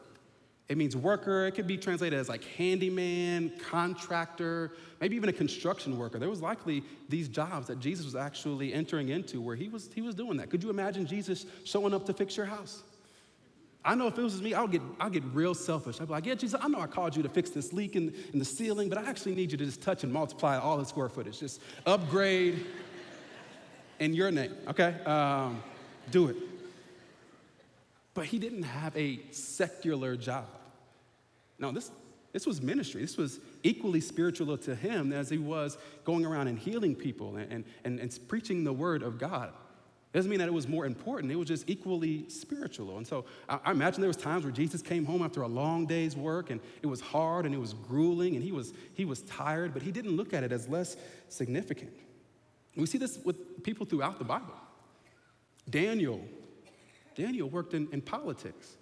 It 0.69 0.77
means 0.77 0.95
worker. 0.95 1.47
It 1.47 1.55
could 1.55 1.65
be 1.65 1.77
translated 1.77 2.17
as 2.17 2.29
like 2.29 2.43
handyman, 2.43 3.51
contractor, 3.69 4.71
maybe 5.01 5.15
even 5.15 5.27
a 5.27 5.34
construction 5.34 5.97
worker. 5.97 6.19
There 6.19 6.29
was 6.29 6.41
likely 6.41 6.84
these 7.10 7.27
jobs 7.27 7.67
that 7.67 7.79
Jesus 7.79 8.05
was 8.05 8.15
actually 8.15 8.71
entering 8.71 9.10
into 9.10 9.41
where 9.41 9.55
he 9.55 9.67
was, 9.67 9.89
he 9.93 10.01
was 10.01 10.13
doing 10.13 10.38
that. 10.38 10.51
Could 10.51 10.63
you 10.63 10.69
imagine 10.69 11.08
Jesus 11.08 11.47
showing 11.63 11.91
up 11.91 12.05
to 12.05 12.13
fix 12.13 12.38
your 12.38 12.45
house? 12.45 12.84
I 13.84 13.95
know 13.95 14.08
if 14.08 14.17
it 14.19 14.21
was 14.21 14.39
me, 14.41 14.53
I'll 14.53 14.67
get, 14.67 14.84
I'll 14.99 15.10
get 15.10 15.23
real 15.34 15.55
selfish. 15.55 15.99
I'd 15.99 16.08
be 16.08 16.12
like, 16.12 16.25
yeah, 16.27 16.36
Jesus, 16.36 16.60
I 16.62 16.67
know 16.67 16.82
I 16.82 16.88
called 16.88 17.15
you 17.15 17.23
to 17.23 17.29
fix 17.29 17.49
this 17.49 17.73
leak 17.73 17.95
in, 17.95 18.13
in 18.32 18.38
the 18.38 18.45
ceiling, 18.45 18.89
but 18.89 18.99
I 18.99 19.10
actually 19.10 19.34
need 19.34 19.51
you 19.51 19.58
to 19.58 19.65
just 19.65 19.82
touch 19.82 20.03
and 20.03 20.13
multiply 20.13 20.58
all 20.58 20.77
the 20.77 20.86
square 20.86 21.10
footage. 21.10 21.39
Just 21.39 21.62
upgrade 21.88 22.63
in 23.99 24.13
your 24.13 24.29
name, 24.29 24.53
okay? 24.67 25.01
Um, 25.05 25.63
do 26.12 26.27
it. 26.27 26.36
But 28.13 28.25
he 28.25 28.38
didn't 28.38 28.63
have 28.63 28.95
a 28.95 29.19
secular 29.32 30.15
job. 30.15 30.45
No, 31.60 31.72
this, 31.72 31.91
this 32.32 32.45
was 32.45 32.62
ministry. 32.62 33.02
This 33.02 33.17
was 33.17 33.39
equally 33.63 34.02
spiritual 34.02 34.58
to 34.58 34.76
him 34.76 35.12
as 35.12 35.30
he 35.30 35.38
was 35.38 35.78
going 36.06 36.26
around 36.26 36.48
and 36.48 36.58
healing 36.58 36.95
people 36.95 37.36
and, 37.36 37.65
and, 37.84 38.00
and 38.00 38.19
preaching 38.28 38.63
the 38.63 38.74
word 38.74 39.04
of 39.04 39.17
God. 39.17 39.52
It 40.12 40.17
doesn't 40.17 40.30
mean 40.30 40.39
that 40.39 40.48
it 40.48 40.54
was 40.54 40.67
more 40.67 40.88
important. 40.88 41.32
It 41.32 41.36
was 41.36 41.48
just 41.48 41.69
equally 41.69 42.28
spiritual. 42.30 42.98
And 42.98 43.06
so 43.06 43.26
I, 43.48 43.60
I, 43.65 43.72
imagine 43.72 44.02
there 44.02 44.08
was 44.08 44.17
times 44.17 44.43
where 44.43 44.52
Jesus 44.52 44.82
came 44.82 45.06
home 45.06 45.22
after 45.22 45.43
a 45.43 45.48
long 45.48 45.86
day's 45.86 46.17
work 46.17 46.50
and 46.50 46.60
it 46.82 46.88
was 46.88 47.00
hard 47.00 47.45
and 47.45 47.54
it 47.54 47.60
was 47.60 47.74
grueling 47.74 48.34
and 48.36 48.43
he 48.43 48.52
was, 48.52 48.74
he 48.95 49.06
was 49.06 49.22
tired, 49.24 49.72
but 49.72 49.84
he 49.84 49.91
didn't 49.91 50.15
look 50.15 50.34
at 50.34 50.43
it 50.43 50.52
as 50.52 50.67
less 50.67 50.98
significant. 51.28 51.91
We 52.76 52.88
see 52.88 52.98
this 52.98 53.19
with 53.24 53.63
people 53.63 53.86
throughout 53.86 54.17
the 54.17 54.26
Bible. 54.26 54.56
Daniel, 55.69 56.22
Daniel 57.13 57.48
worked 57.48 57.76
in, 57.76 57.88
in 57.91 58.02
politics. 58.02 58.78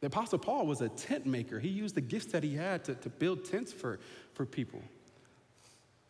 The 0.00 0.08
Apostle 0.08 0.38
Paul 0.38 0.66
was 0.66 0.80
a 0.80 0.88
tent 0.88 1.26
maker. 1.26 1.58
He 1.58 1.68
used 1.68 1.94
the 1.94 2.00
gifts 2.00 2.32
that 2.32 2.42
he 2.42 2.54
had 2.54 2.84
to, 2.84 2.94
to 2.96 3.08
build 3.08 3.44
tents 3.44 3.72
for, 3.72 3.98
for 4.34 4.44
people. 4.44 4.82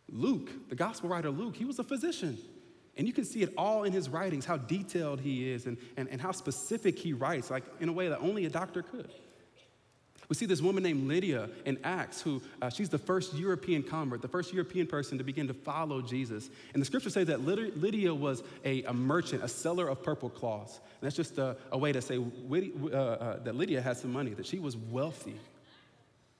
Luke, 0.08 0.68
the 0.68 0.74
gospel 0.74 1.08
writer 1.08 1.30
Luke, 1.30 1.56
he 1.56 1.64
was 1.64 1.78
a 1.78 1.84
physician. 1.84 2.38
And 2.96 3.06
you 3.06 3.12
can 3.12 3.24
see 3.24 3.42
it 3.42 3.52
all 3.58 3.84
in 3.84 3.92
his 3.92 4.08
writings, 4.08 4.44
how 4.44 4.56
detailed 4.56 5.20
he 5.20 5.50
is 5.50 5.66
and, 5.66 5.76
and, 5.96 6.08
and 6.08 6.20
how 6.20 6.32
specific 6.32 6.98
he 6.98 7.12
writes, 7.12 7.50
like 7.50 7.64
in 7.80 7.88
a 7.88 7.92
way 7.92 8.08
that 8.08 8.20
only 8.20 8.46
a 8.46 8.50
doctor 8.50 8.82
could. 8.82 9.12
We 10.28 10.34
see 10.34 10.46
this 10.46 10.60
woman 10.60 10.82
named 10.82 11.06
Lydia 11.06 11.48
in 11.64 11.78
Acts, 11.84 12.20
who 12.20 12.42
uh, 12.60 12.68
she's 12.68 12.88
the 12.88 12.98
first 12.98 13.34
European 13.34 13.82
convert, 13.82 14.22
the 14.22 14.28
first 14.28 14.52
European 14.52 14.86
person 14.86 15.18
to 15.18 15.24
begin 15.24 15.46
to 15.46 15.54
follow 15.54 16.02
Jesus. 16.02 16.50
And 16.74 16.80
the 16.80 16.86
scriptures 16.86 17.14
say 17.14 17.24
that 17.24 17.42
Lydia 17.44 18.12
was 18.12 18.42
a, 18.64 18.82
a 18.84 18.92
merchant, 18.92 19.44
a 19.44 19.48
seller 19.48 19.88
of 19.88 20.02
purple 20.02 20.28
cloths. 20.28 20.80
And 21.00 21.06
that's 21.06 21.16
just 21.16 21.38
a, 21.38 21.56
a 21.70 21.78
way 21.78 21.92
to 21.92 22.02
say 22.02 22.18
uh, 22.18 22.96
uh, 22.96 23.42
that 23.44 23.54
Lydia 23.54 23.80
had 23.80 23.96
some 23.96 24.12
money, 24.12 24.34
that 24.34 24.46
she 24.46 24.58
was 24.58 24.76
wealthy. 24.76 25.36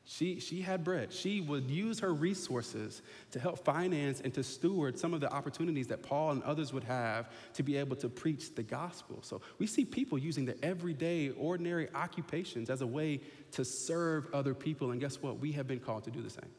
She, 0.08 0.38
she 0.38 0.62
had 0.62 0.84
bread. 0.84 1.12
She 1.12 1.40
would 1.40 1.68
use 1.68 1.98
her 1.98 2.14
resources 2.14 3.02
to 3.32 3.40
help 3.40 3.64
finance 3.64 4.20
and 4.20 4.32
to 4.34 4.42
steward 4.44 4.96
some 4.96 5.12
of 5.12 5.20
the 5.20 5.30
opportunities 5.32 5.88
that 5.88 6.04
Paul 6.04 6.30
and 6.30 6.44
others 6.44 6.72
would 6.72 6.84
have 6.84 7.28
to 7.54 7.64
be 7.64 7.76
able 7.76 7.96
to 7.96 8.08
preach 8.08 8.54
the 8.54 8.62
gospel. 8.62 9.18
So 9.22 9.40
we 9.58 9.66
see 9.66 9.84
people 9.84 10.16
using 10.16 10.44
their 10.44 10.54
everyday, 10.62 11.30
ordinary 11.30 11.92
occupations 11.92 12.70
as 12.70 12.82
a 12.82 12.86
way 12.86 13.20
to 13.56 13.64
serve 13.64 14.28
other 14.34 14.54
people. 14.54 14.90
And 14.90 15.00
guess 15.00 15.22
what? 15.22 15.38
We 15.38 15.50
have 15.52 15.66
been 15.66 15.80
called 15.80 16.04
to 16.04 16.10
do 16.10 16.20
the 16.20 16.30
same. 16.30 16.50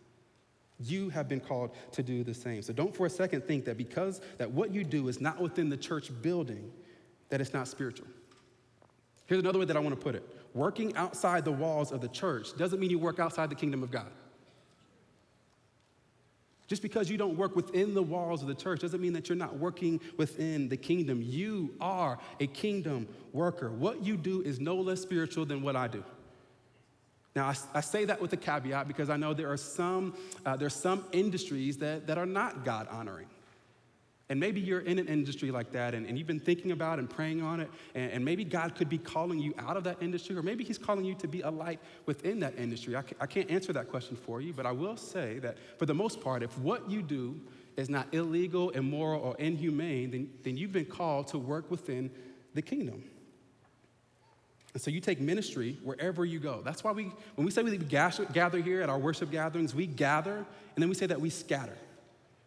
You 0.80 1.10
have 1.10 1.30
been 1.30 1.40
called 1.40 1.76
to 1.92 2.04
do 2.04 2.24
the 2.24 2.34
same. 2.34 2.64
So 2.64 2.74
don't 2.74 2.96
for 2.96 3.06
a 3.06 3.10
second 3.10 3.46
think 3.46 3.66
that 3.66 3.78
because 3.78 4.20
that 4.38 4.52
what 4.52 4.74
you 4.74 4.84
do 4.84 5.08
is 5.08 5.22
not 5.22 5.40
within 5.40 5.70
the 5.70 5.78
church 5.78 6.12
building, 6.22 6.72
that 7.30 7.40
it's 7.40 7.54
not 7.54 7.68
spiritual. 7.68 8.08
Here's 9.28 9.40
another 9.40 9.60
way 9.60 9.66
that 9.66 9.78
I 9.78 9.80
want 9.80 9.96
to 9.96 10.02
put 10.02 10.16
it 10.16 10.24
working 10.54 10.96
outside 10.96 11.46
the 11.46 11.52
walls 11.52 11.92
of 11.92 12.02
the 12.02 12.08
church 12.08 12.58
doesn't 12.58 12.80
mean 12.80 12.90
you 12.90 12.98
work 12.98 13.20
outside 13.20 13.50
the 13.52 13.56
kingdom 13.56 13.84
of 13.84 13.92
God. 13.92 14.10
Just 16.68 16.82
because 16.82 17.12
you 17.12 17.18
don't 17.18 17.38
work 17.38 17.56
within 17.56 17.94
the 17.94 18.02
walls 18.02 18.42
of 18.42 18.48
the 18.48 18.56
church 18.56 18.82
doesn't 18.82 19.00
mean 19.00 19.14
that 19.14 19.30
you're 19.30 19.38
not 19.38 19.58
working 19.58 20.02
within 20.18 20.68
the 20.68 20.78
kingdom. 20.78 21.22
You 21.24 21.76
are 21.80 22.18
a 22.40 22.48
kingdom 22.48 23.08
worker. 23.34 23.72
What 23.72 24.04
you 24.04 24.18
do 24.18 24.42
is 24.42 24.60
no 24.60 24.76
less 24.76 25.00
spiritual 25.00 25.46
than 25.46 25.62
what 25.62 25.76
I 25.76 25.88
do. 25.88 26.04
Now, 27.38 27.50
I, 27.50 27.56
I 27.76 27.82
say 27.82 28.04
that 28.06 28.20
with 28.20 28.34
a 28.34 28.36
caveat 28.36 28.88
because 28.88 29.12
I 29.12 29.16
know 29.16 29.32
there 29.32 29.52
are 29.52 29.58
some, 29.58 30.16
uh, 30.44 30.58
there 30.58 30.66
are 30.66 30.72
some 30.72 31.06
industries 31.12 31.78
that, 31.78 32.08
that 32.08 32.18
are 32.18 32.26
not 32.26 32.66
God 32.66 32.88
honoring. 32.90 33.28
And 34.30 34.40
maybe 34.40 34.60
you're 34.60 34.80
in 34.80 34.98
an 34.98 35.06
industry 35.06 35.52
like 35.52 35.72
that 35.74 35.94
and, 35.94 36.08
and 36.08 36.18
you've 36.18 36.26
been 36.26 36.40
thinking 36.40 36.72
about 36.72 36.98
and 36.98 37.08
praying 37.08 37.44
on 37.44 37.60
it, 37.60 37.70
and, 37.94 38.12
and, 38.12 38.26
maybe 38.26 38.44
God 38.44 38.74
could 38.74 38.90
be 38.90 38.98
calling 38.98 39.38
you 39.38 39.54
out 39.60 39.78
of 39.78 39.84
that 39.84 40.02
industry, 40.02 40.36
or 40.36 40.42
maybe 40.42 40.64
He's 40.64 40.80
calling 40.80 41.06
you 41.06 41.14
to 41.14 41.28
be 41.28 41.42
a 41.42 41.50
light 41.52 41.80
within 42.08 42.40
that 42.40 42.58
industry. 42.58 42.96
I, 42.96 43.04
I 43.22 43.28
can't 43.28 43.52
answer 43.52 43.72
that 43.72 43.88
question 43.88 44.18
for 44.18 44.42
you, 44.42 44.52
but 44.52 44.66
I 44.66 44.72
will 44.72 44.98
say 44.98 45.38
that 45.38 45.58
for 45.78 45.86
the 45.86 45.94
most 45.94 46.20
part, 46.22 46.42
if 46.42 46.58
what 46.58 46.90
you 46.90 47.04
do 47.04 47.40
is 47.78 47.88
not 47.88 48.08
illegal, 48.16 48.72
immoral, 48.72 49.22
or 49.22 49.36
inhumane, 49.38 50.10
then, 50.10 50.30
then 50.42 50.58
you've 50.58 50.74
been 50.74 50.86
called 50.86 51.28
to 51.28 51.38
work 51.38 51.70
within 51.70 52.10
the 52.56 52.64
kingdom. 52.64 53.04
And 54.74 54.82
so 54.82 54.92
you 54.92 55.00
take 55.00 55.20
ministry 55.20 55.78
wherever 55.84 56.26
you 56.26 56.40
go. 56.40 56.62
That's 56.64 56.84
why 56.84 56.92
we, 56.92 57.12
when 57.36 57.46
we 57.46 57.52
say 57.52 57.64
we 57.64 57.78
gather 57.78 58.60
here 58.60 58.82
at 58.82 58.90
our 58.90 59.00
worship 59.00 59.32
gatherings, 59.32 59.74
we 59.74 59.88
gather, 59.88 60.36
and 60.36 60.46
then 60.84 60.90
we 60.90 60.96
say 60.96 61.08
that 61.08 61.20
we 61.20 61.30
scatter. 61.30 61.78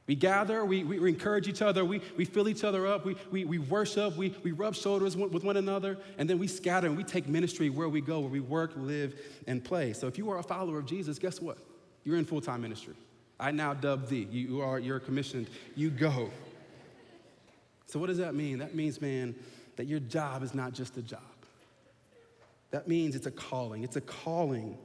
We 0.06 0.16
gather, 0.16 0.64
we, 0.64 0.82
we, 0.82 1.08
encourage 1.08 1.46
each 1.46 1.62
other, 1.62 1.84
we, 1.84 2.00
we 2.16 2.24
fill 2.24 2.48
each 2.48 2.64
other 2.64 2.84
up, 2.86 3.04
we, 3.04 3.14
we, 3.30 3.44
we 3.44 3.58
worship, 3.58 4.16
we, 4.16 4.34
we 4.42 4.50
rub 4.50 4.74
shoulders 4.74 5.16
with 5.16 5.44
one 5.44 5.56
another, 5.56 5.98
and 6.18 6.28
then 6.28 6.38
we 6.38 6.48
scatter 6.48 6.88
and 6.88 6.96
we 6.96 7.04
take 7.04 7.28
ministry 7.28 7.70
where 7.70 7.88
we 7.88 8.00
go, 8.00 8.18
where 8.18 8.28
we 8.28 8.40
work, 8.40 8.72
live, 8.76 9.14
and 9.46 9.62
play. 9.62 9.92
So 9.92 10.08
if 10.08 10.18
you 10.18 10.28
are 10.30 10.38
a 10.38 10.42
follower 10.42 10.78
of 10.80 10.86
Jesus, 10.86 11.18
guess 11.18 11.40
what? 11.40 11.58
You're 12.02 12.16
in 12.16 12.24
full 12.24 12.40
time 12.40 12.62
ministry. 12.62 12.94
I 13.38 13.52
now 13.52 13.72
dub 13.72 14.08
thee. 14.08 14.26
You 14.30 14.62
are, 14.62 14.80
you're 14.80 14.98
commissioned. 14.98 15.48
You 15.76 15.90
go. 15.90 16.30
So 17.86 18.00
what 18.00 18.06
does 18.06 18.18
that 18.18 18.34
mean? 18.34 18.58
That 18.58 18.74
means, 18.74 19.00
man, 19.00 19.34
that 19.76 19.86
your 19.86 20.00
job 20.00 20.42
is 20.42 20.54
not 20.54 20.72
just 20.72 20.96
a 20.96 21.02
job. 21.02 21.22
That 22.70 22.88
means 22.88 23.16
it's 23.16 23.26
a 23.26 23.30
calling. 23.30 23.82
It's 23.82 23.96
a 23.96 24.00
calling 24.00 24.78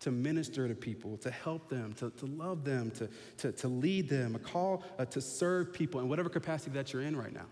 to 0.00 0.10
minister 0.10 0.68
to 0.68 0.74
people, 0.74 1.16
to 1.18 1.30
help 1.30 1.68
them, 1.68 1.92
to, 1.94 2.10
to 2.10 2.26
love 2.26 2.64
them, 2.64 2.90
to, 2.92 3.08
to, 3.38 3.52
to 3.52 3.68
lead 3.68 4.08
them, 4.08 4.34
a 4.34 4.38
call 4.38 4.84
uh, 4.98 5.04
to 5.06 5.20
serve 5.20 5.72
people 5.72 6.00
in 6.00 6.08
whatever 6.08 6.28
capacity 6.28 6.70
that 6.72 6.92
you're 6.92 7.02
in 7.02 7.16
right 7.16 7.32
now. 7.32 7.46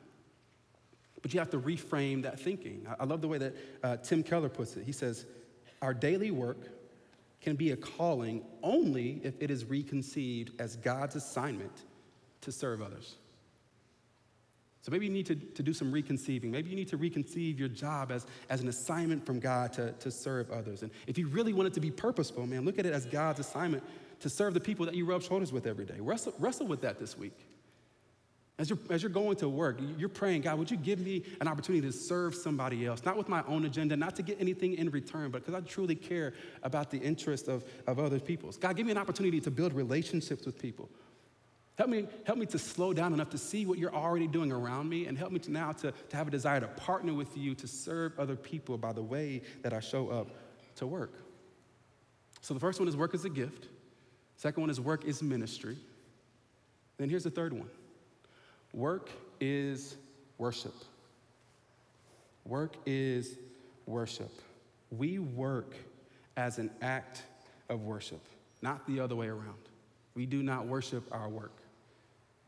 But 1.23 1.33
you 1.33 1.41
have 1.41 1.51
to 1.51 1.59
reframe 1.59 2.23
that 2.23 2.39
thinking. 2.39 2.87
I, 3.01 3.05
love 3.05 3.23
the 3.23 3.29
way 3.29 3.39
that 3.39 3.57
uh, 3.83 3.97
Tim 3.97 4.23
Keller 4.23 4.51
puts 4.51 4.77
it. 4.77 4.85
He 4.85 4.93
says, 4.93 5.25
Our 5.81 5.95
daily 5.95 6.31
work 6.31 6.69
can 7.41 7.57
be 7.57 7.71
a 7.71 7.77
calling 7.77 8.45
only 8.63 9.21
if 9.25 9.35
it 9.41 9.51
is 9.51 9.65
reconceived 9.65 10.61
as 10.61 10.77
God's 10.77 11.17
assignment 11.17 11.73
to 12.43 12.53
serve 12.53 12.83
others. 12.83 13.17
So 14.85 14.93
maybe 14.93 15.07
you 15.07 15.13
need 15.13 15.25
to, 15.27 15.35
to 15.35 15.63
do 15.63 15.73
some 15.73 15.91
reconceiving. 15.91 16.51
Maybe 16.51 16.69
you 16.69 16.77
need 16.77 16.89
to 16.89 16.99
reconceive 16.99 17.59
your 17.59 17.69
job 17.69 18.13
as, 18.13 18.27
as 18.51 18.61
an 18.61 18.69
assignment 18.69 19.25
from 19.25 19.41
God 19.41 19.73
to, 19.73 19.93
to 19.93 20.11
serve 20.11 20.51
others. 20.51 20.83
And 20.83 20.91
if 21.07 21.17
you 21.17 21.27
really 21.29 21.55
want 21.55 21.69
it 21.69 21.73
to 21.75 21.81
be 21.81 21.91
purposeful, 21.91 22.47
man, 22.47 22.67
look 22.67 22.79
at 22.79 22.85
it 22.85 22.93
as 22.93 23.07
God's 23.07 23.41
assignment 23.41 23.83
to 24.21 24.29
serve 24.29 24.53
the 24.53 24.61
people 24.61 24.85
that 24.85 24.95
you 24.95 25.07
rub 25.07 25.23
shoulders 25.23 25.55
with 25.55 25.67
every 25.67 25.87
day. 25.87 25.95
Wrestle, 26.01 26.35
wrestle 26.39 26.67
with 26.67 26.83
that 26.83 26.99
this 26.99 27.17
week. 27.17 27.33
As 28.59 28.69
you're, 28.69 28.79
as 28.91 29.03
you're 29.03 29.11
going 29.11 29.37
to 29.37 29.49
work, 29.49 29.81
you're 29.97 30.11
praying, 30.11 30.43
God, 30.43 30.59
would 30.59 30.71
you 30.71 30.77
give 30.77 31.01
me 31.01 31.25
an 31.41 31.49
opportunity 31.49 31.87
to 31.87 31.93
serve 31.93 32.35
somebody 32.35 32.85
else? 32.85 33.07
Not 33.07 33.17
with 33.17 33.31
my 33.31 33.43
own 33.49 33.65
agenda, 33.65 33.97
not 33.97 34.15
to 34.17 34.23
get 34.23 34.39
anything 34.39 34.75
in 34.75 34.91
return, 34.91 35.31
but 35.31 35.47
because 35.47 35.55
I 35.55 35.67
truly 35.67 35.95
care 35.95 36.35
about 36.63 36.91
the 36.91 36.99
interest 36.99 37.49
of, 37.49 37.65
of 37.87 37.99
other 37.99 38.21
people's. 38.21 38.59
God, 38.59 38.77
give 38.77 38.85
me 38.85 38.93
an 38.93 38.99
opportunity 38.99 39.41
to 39.41 39.51
build 39.51 39.73
relationships 39.73 40.45
with 40.45 40.61
people. 40.61 40.91
Help 41.77 41.91
me, 41.91 42.07
help 42.25 42.39
me 42.39 42.47
to 42.47 42.59
slow 42.59 42.93
down 42.93 43.13
enough 43.13 43.31
to 43.31 43.39
see 43.39 43.67
what 43.67 43.79
you're 43.79 43.95
already 43.95 44.29
doing 44.29 44.53
around 44.53 44.89
me, 44.89 45.07
and 45.07 45.19
help 45.19 45.33
me 45.33 45.41
to 45.41 45.51
now 45.51 45.73
to, 45.73 45.93
to 46.09 46.17
have 46.17 46.29
a 46.29 46.31
desire 46.31 46.61
to 46.61 46.69
partner 46.69 47.13
with 47.13 47.37
you 47.37 47.55
to 47.57 47.67
serve 47.67 48.19
other 48.19 48.37
people 48.37 48.79
by 48.79 48.93
the 48.93 49.03
way 49.03 49.43
that 49.63 49.73
I 49.73 49.81
show 49.81 50.09
up 50.09 50.29
to 50.77 50.87
work. 50.87 51.13
So 52.43 52.55
the 52.55 52.61
first 52.61 52.79
one 52.79 52.89
is 52.89 52.97
work 52.97 53.15
is 53.15 53.25
a 53.25 53.31
gift. 53.31 53.69
Second 54.37 54.61
one 54.61 54.71
is 54.71 54.81
work 54.81 55.05
is 55.05 55.23
ministry. 55.23 55.77
Then 56.97 57.09
here's 57.09 57.25
the 57.25 57.31
third 57.31 57.53
one 57.53 57.69
work 58.73 59.11
is 59.41 59.97
worship. 60.39 60.75
Work 62.45 62.77
is 62.87 63.37
worship. 63.87 64.31
We 64.91 65.19
work 65.19 65.75
as 66.37 66.59
an 66.59 66.71
act 66.83 67.23
of 67.69 67.83
worship, 67.83 68.21
not 68.63 68.87
the 68.87 69.01
other 69.01 69.17
way 69.17 69.29
around. 69.29 69.55
We 70.15 70.27
do 70.27 70.43
not 70.43 70.67
worship 70.67 71.05
our 71.11 71.29
work. 71.29 71.64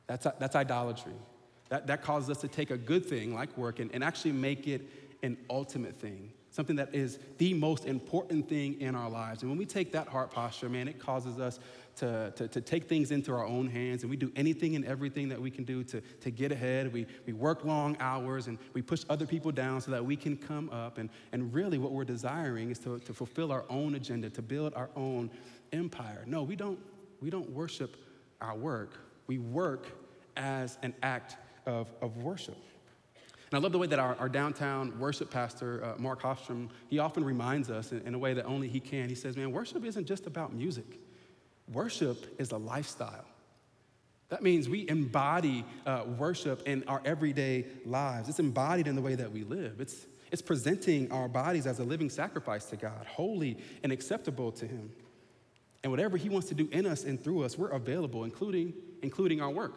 That's, 0.06 0.26
that's 0.38 0.56
idolatry. 0.56 1.14
That, 1.68 1.86
that 1.88 2.02
causes 2.02 2.30
us 2.30 2.38
to 2.38 2.48
take 2.48 2.70
a 2.70 2.78
good 2.78 3.04
thing 3.04 3.34
like 3.34 3.56
work 3.56 3.80
and, 3.80 3.90
and 3.92 4.04
actually 4.04 4.32
make 4.32 4.68
it 4.68 4.88
an 5.22 5.36
ultimate 5.50 5.98
thing, 5.98 6.30
something 6.50 6.76
that 6.76 6.94
is 6.94 7.18
the 7.38 7.54
most 7.54 7.86
important 7.86 8.48
thing 8.48 8.80
in 8.80 8.94
our 8.94 9.10
lives. 9.10 9.42
And 9.42 9.50
when 9.50 9.58
we 9.58 9.66
take 9.66 9.90
that 9.92 10.06
heart 10.06 10.30
posture, 10.30 10.68
man, 10.68 10.86
it 10.86 11.00
causes 11.00 11.40
us 11.40 11.58
to, 11.96 12.32
to, 12.36 12.46
to, 12.46 12.60
take 12.60 12.88
things 12.88 13.10
into 13.10 13.32
our 13.32 13.46
own 13.46 13.66
hands 13.68 14.02
and 14.02 14.10
we 14.10 14.16
do 14.16 14.30
anything 14.36 14.76
and 14.76 14.84
everything 14.84 15.30
that 15.30 15.40
we 15.40 15.50
can 15.50 15.64
do 15.64 15.82
to, 15.84 16.00
to 16.00 16.30
get 16.30 16.52
ahead. 16.52 16.92
We, 16.92 17.06
we 17.26 17.32
work 17.32 17.64
long 17.64 17.96
hours 18.00 18.48
and 18.48 18.58
we 18.74 18.82
push 18.82 19.02
other 19.08 19.26
people 19.26 19.50
down 19.50 19.80
so 19.80 19.90
that 19.90 20.04
we 20.04 20.14
can 20.14 20.36
come 20.36 20.68
up. 20.70 20.98
And, 20.98 21.08
and 21.32 21.52
really, 21.54 21.78
what 21.78 21.92
we're 21.92 22.04
desiring 22.04 22.70
is 22.70 22.78
to, 22.80 22.98
to 23.00 23.14
fulfill 23.14 23.50
our 23.50 23.64
own 23.70 23.94
agenda, 23.94 24.28
to 24.30 24.42
build 24.42 24.74
our 24.74 24.90
own 24.94 25.30
empire. 25.72 26.22
No, 26.26 26.42
we 26.42 26.54
don't, 26.54 26.78
we 27.22 27.30
don't 27.30 27.48
worship 27.50 27.96
our 28.42 28.54
work, 28.54 28.98
we 29.26 29.38
work 29.38 29.86
as 30.36 30.78
an 30.82 30.94
act 31.02 31.36
of, 31.66 31.88
of 32.00 32.16
worship. 32.18 32.56
And 33.50 33.58
I 33.58 33.62
love 33.62 33.72
the 33.72 33.78
way 33.78 33.86
that 33.86 33.98
our, 33.98 34.16
our 34.16 34.28
downtown 34.28 34.98
worship 34.98 35.30
pastor, 35.30 35.84
uh, 35.84 36.00
Mark 36.00 36.20
Hofstrom, 36.20 36.68
he 36.88 36.98
often 36.98 37.24
reminds 37.24 37.70
us 37.70 37.92
in, 37.92 38.02
in, 38.02 38.14
a 38.14 38.18
way 38.18 38.34
that 38.34 38.44
only 38.44 38.68
he 38.68 38.80
can. 38.80 39.08
He 39.08 39.14
says, 39.14 39.36
man, 39.36 39.52
worship 39.52 39.84
isn't 39.84 40.06
just 40.06 40.26
about 40.26 40.52
music. 40.52 40.98
Worship 41.72 42.40
is 42.40 42.50
a 42.50 42.56
lifestyle. 42.56 43.24
That 44.28 44.42
means 44.42 44.68
we 44.68 44.88
embody 44.88 45.64
uh, 45.86 46.04
worship 46.18 46.66
in 46.66 46.82
our 46.88 47.00
everyday 47.04 47.66
lives. 47.84 48.28
It's 48.28 48.40
embodied 48.40 48.88
in 48.88 48.96
the 48.96 49.02
way 49.02 49.14
that 49.14 49.30
we 49.30 49.44
live. 49.44 49.80
It's, 49.80 50.06
it's 50.32 50.42
presenting 50.42 51.12
our 51.12 51.28
bodies 51.28 51.66
as 51.66 51.78
a 51.78 51.84
living 51.84 52.10
sacrifice 52.10 52.66
to 52.66 52.76
God, 52.76 53.06
holy 53.06 53.58
and 53.84 53.92
acceptable 53.92 54.50
to 54.52 54.66
Him. 54.66 54.90
And 55.84 55.92
whatever 55.92 56.16
He 56.16 56.28
wants 56.28 56.48
to 56.48 56.54
do 56.54 56.68
in 56.72 56.86
us 56.86 57.04
and 57.04 57.22
through 57.22 57.44
us, 57.44 57.56
we're 57.56 57.70
available, 57.70 58.24
including, 58.24 58.74
including 59.02 59.40
our 59.40 59.50
work. 59.50 59.74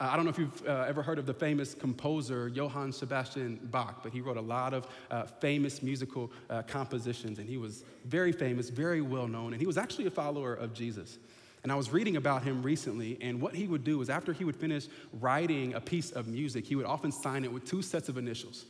Uh, 0.00 0.10
I 0.12 0.16
don't 0.16 0.24
know 0.24 0.30
if 0.30 0.38
you've 0.38 0.66
uh, 0.66 0.84
ever 0.86 1.02
heard 1.02 1.18
of 1.18 1.26
the 1.26 1.34
famous 1.34 1.74
composer 1.74 2.46
Johann 2.46 2.92
Sebastian 2.92 3.58
Bach, 3.64 4.00
but 4.02 4.12
he 4.12 4.20
wrote 4.20 4.36
a 4.36 4.40
lot 4.40 4.72
of 4.72 4.86
uh, 5.10 5.24
famous 5.24 5.82
musical 5.82 6.30
uh, 6.48 6.62
compositions, 6.62 7.40
and 7.40 7.48
he 7.48 7.56
was 7.56 7.82
very 8.04 8.30
famous, 8.30 8.70
very 8.70 9.00
well 9.00 9.26
known, 9.26 9.52
and 9.52 9.60
he 9.60 9.66
was 9.66 9.76
actually 9.76 10.06
a 10.06 10.10
follower 10.10 10.54
of 10.54 10.72
Jesus. 10.72 11.18
And 11.64 11.72
I 11.72 11.74
was 11.74 11.90
reading 11.90 12.16
about 12.16 12.44
him 12.44 12.62
recently, 12.62 13.18
and 13.20 13.40
what 13.40 13.56
he 13.56 13.66
would 13.66 13.82
do 13.82 14.00
is 14.00 14.08
after 14.08 14.32
he 14.32 14.44
would 14.44 14.54
finish 14.54 14.86
writing 15.14 15.74
a 15.74 15.80
piece 15.80 16.12
of 16.12 16.28
music, 16.28 16.64
he 16.64 16.76
would 16.76 16.86
often 16.86 17.10
sign 17.10 17.44
it 17.44 17.52
with 17.52 17.64
two 17.64 17.82
sets 17.82 18.08
of 18.08 18.16
initials. 18.16 18.66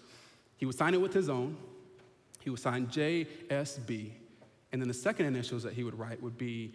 He 0.57 0.65
would 0.65 0.77
sign 0.77 0.95
it 0.95 1.01
with 1.01 1.13
his 1.13 1.29
own, 1.29 1.59
he 2.41 2.49
would 2.49 2.61
sign 2.61 2.87
JSB, 2.87 4.13
and 4.73 4.81
then 4.81 4.89
the 4.89 4.95
second 4.95 5.27
initials 5.27 5.63
that 5.63 5.75
he 5.75 5.85
would 5.85 5.99
write 5.99 6.23
would 6.23 6.39
be 6.39 6.73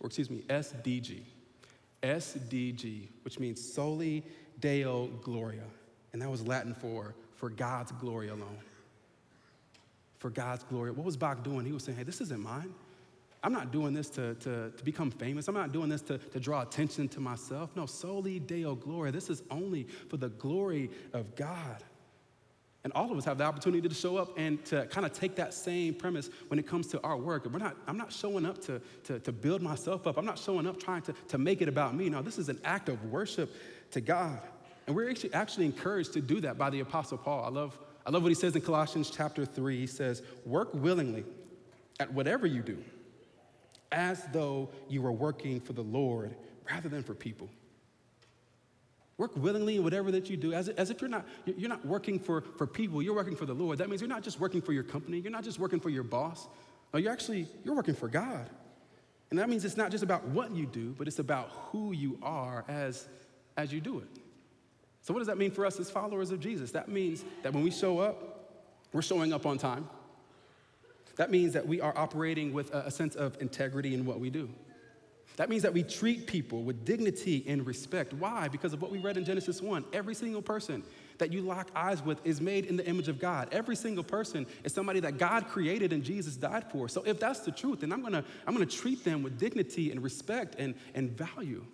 Or 0.00 0.06
excuse 0.06 0.30
me, 0.30 0.42
SDG. 0.48 1.22
SDG, 2.02 3.08
which 3.22 3.38
means 3.38 3.60
Soli 3.60 4.22
Deo 4.60 5.08
Gloria. 5.22 5.64
And 6.12 6.22
that 6.22 6.30
was 6.30 6.46
Latin 6.46 6.74
for 6.74 7.14
for 7.38 7.50
God's 7.50 7.92
glory 7.92 8.28
alone. 8.28 8.58
For 10.18 10.28
God's 10.28 10.64
glory. 10.64 10.90
What 10.90 11.06
was 11.06 11.16
Bach 11.16 11.44
doing? 11.44 11.64
He 11.64 11.72
was 11.72 11.84
saying, 11.84 11.96
hey, 11.96 12.04
this 12.04 12.20
isn't 12.20 12.42
mine. 12.42 12.74
I'm 13.44 13.52
not 13.52 13.70
doing 13.70 13.94
this 13.94 14.10
to, 14.10 14.34
to, 14.34 14.72
to 14.76 14.84
become 14.84 15.12
famous. 15.12 15.46
I'm 15.46 15.54
not 15.54 15.70
doing 15.70 15.88
this 15.88 16.02
to, 16.02 16.18
to 16.18 16.40
draw 16.40 16.62
attention 16.62 17.06
to 17.10 17.20
myself. 17.20 17.70
No, 17.76 17.86
Soli 17.86 18.40
Deo 18.40 18.74
Gloria. 18.74 19.12
This 19.12 19.30
is 19.30 19.44
only 19.52 19.84
for 20.08 20.16
the 20.16 20.30
glory 20.30 20.90
of 21.12 21.36
God. 21.36 21.84
And 22.88 22.92
all 22.94 23.12
of 23.12 23.18
us 23.18 23.26
have 23.26 23.36
the 23.36 23.44
opportunity 23.44 23.86
to 23.86 23.94
show 23.94 24.16
up 24.16 24.30
and 24.38 24.64
to 24.64 24.86
kind 24.86 25.04
of 25.04 25.12
take 25.12 25.36
that 25.36 25.52
same 25.52 25.92
premise 25.92 26.30
when 26.46 26.58
it 26.58 26.66
comes 26.66 26.86
to 26.86 27.02
our 27.02 27.18
work. 27.18 27.44
We're 27.44 27.58
not, 27.58 27.76
I'm 27.86 27.98
not 27.98 28.10
showing 28.10 28.46
up 28.46 28.62
to, 28.62 28.80
to, 29.04 29.18
to 29.18 29.30
build 29.30 29.60
myself 29.60 30.06
up. 30.06 30.16
I'm 30.16 30.24
not 30.24 30.38
showing 30.38 30.66
up 30.66 30.82
trying 30.82 31.02
to, 31.02 31.12
to 31.12 31.36
make 31.36 31.60
it 31.60 31.68
about 31.68 31.94
me. 31.94 32.08
No, 32.08 32.22
this 32.22 32.38
is 32.38 32.48
an 32.48 32.58
act 32.64 32.88
of 32.88 33.04
worship 33.12 33.54
to 33.90 34.00
God. 34.00 34.40
And 34.86 34.96
we're 34.96 35.10
actually, 35.10 35.34
actually 35.34 35.66
encouraged 35.66 36.14
to 36.14 36.22
do 36.22 36.40
that 36.40 36.56
by 36.56 36.70
the 36.70 36.80
Apostle 36.80 37.18
Paul. 37.18 37.44
I 37.44 37.50
love, 37.50 37.78
I 38.06 38.10
love 38.10 38.22
what 38.22 38.30
he 38.30 38.34
says 38.34 38.56
in 38.56 38.62
Colossians 38.62 39.10
chapter 39.10 39.44
3. 39.44 39.80
He 39.80 39.86
says, 39.86 40.22
Work 40.46 40.72
willingly 40.72 41.26
at 42.00 42.10
whatever 42.10 42.46
you 42.46 42.62
do, 42.62 42.82
as 43.92 44.24
though 44.32 44.70
you 44.88 45.02
were 45.02 45.12
working 45.12 45.60
for 45.60 45.74
the 45.74 45.84
Lord 45.84 46.34
rather 46.70 46.88
than 46.88 47.02
for 47.02 47.12
people. 47.12 47.50
Work 49.18 49.36
willingly 49.36 49.76
in 49.76 49.84
whatever 49.84 50.12
that 50.12 50.30
you 50.30 50.36
do, 50.36 50.52
as, 50.52 50.68
as 50.70 50.90
if 50.90 51.00
you're 51.00 51.10
not, 51.10 51.26
you're 51.44 51.68
not 51.68 51.84
working 51.84 52.20
for, 52.20 52.40
for 52.40 52.66
people, 52.66 53.02
you're 53.02 53.14
working 53.14 53.34
for 53.34 53.46
the 53.46 53.54
Lord. 53.54 53.78
That 53.78 53.88
means 53.88 54.00
you're 54.00 54.08
not 54.08 54.22
just 54.22 54.38
working 54.38 54.62
for 54.62 54.72
your 54.72 54.84
company, 54.84 55.18
you're 55.18 55.32
not 55.32 55.44
just 55.44 55.58
working 55.58 55.80
for 55.80 55.90
your 55.90 56.04
boss. 56.04 56.46
No, 56.94 57.00
you're 57.00 57.12
actually, 57.12 57.48
you're 57.64 57.74
working 57.74 57.96
for 57.96 58.08
God. 58.08 58.48
And 59.30 59.38
that 59.38 59.50
means 59.50 59.64
it's 59.64 59.76
not 59.76 59.90
just 59.90 60.04
about 60.04 60.24
what 60.28 60.52
you 60.52 60.66
do, 60.66 60.94
but 60.96 61.06
it's 61.06 61.18
about 61.18 61.50
who 61.50 61.92
you 61.92 62.18
are 62.22 62.64
as, 62.68 63.08
as 63.56 63.72
you 63.72 63.80
do 63.80 63.98
it. 63.98 64.08
So 65.02 65.12
what 65.12 65.20
does 65.20 65.26
that 65.26 65.36
mean 65.36 65.50
for 65.50 65.66
us 65.66 65.78
as 65.80 65.90
followers 65.90 66.30
of 66.30 66.40
Jesus? 66.40 66.70
That 66.72 66.88
means 66.88 67.24
that 67.42 67.52
when 67.52 67.62
we 67.62 67.70
show 67.70 67.98
up, 67.98 68.54
we're 68.92 69.02
showing 69.02 69.32
up 69.32 69.46
on 69.46 69.58
time. 69.58 69.88
That 71.16 71.30
means 71.30 71.52
that 71.54 71.66
we 71.66 71.80
are 71.80 71.96
operating 71.96 72.52
with 72.52 72.72
a, 72.72 72.86
a 72.86 72.90
sense 72.90 73.16
of 73.16 73.36
integrity 73.40 73.94
in 73.94 74.06
what 74.06 74.20
we 74.20 74.30
do. 74.30 74.48
That 75.38 75.48
means 75.48 75.62
that 75.62 75.72
we 75.72 75.84
treat 75.84 76.26
people 76.26 76.64
with 76.64 76.84
dignity 76.84 77.44
and 77.46 77.64
respect. 77.64 78.12
Why? 78.12 78.48
Because 78.48 78.72
of 78.72 78.82
what 78.82 78.90
we 78.90 78.98
read 78.98 79.16
in 79.16 79.24
Genesis 79.24 79.62
1. 79.62 79.84
Every 79.92 80.12
single 80.12 80.42
person 80.42 80.82
that 81.18 81.32
you 81.32 81.42
lock 81.42 81.70
eyes 81.76 82.02
with 82.02 82.20
is 82.26 82.40
made 82.40 82.64
in 82.64 82.76
the 82.76 82.84
image 82.84 83.06
of 83.06 83.20
God. 83.20 83.48
Every 83.52 83.76
single 83.76 84.02
person 84.02 84.48
is 84.64 84.72
somebody 84.72 84.98
that 84.98 85.16
God 85.16 85.46
created 85.46 85.92
and 85.92 86.02
Jesus 86.02 86.34
died 86.34 86.68
for. 86.72 86.88
So 86.88 87.04
if 87.06 87.20
that's 87.20 87.38
the 87.40 87.52
truth, 87.52 87.80
then 87.80 87.92
I'm 87.92 88.02
gonna, 88.02 88.24
I'm 88.48 88.52
gonna 88.52 88.66
treat 88.66 89.04
them 89.04 89.22
with 89.22 89.38
dignity 89.38 89.92
and 89.92 90.02
respect 90.02 90.56
and, 90.58 90.74
and 90.96 91.16
value. 91.16 91.64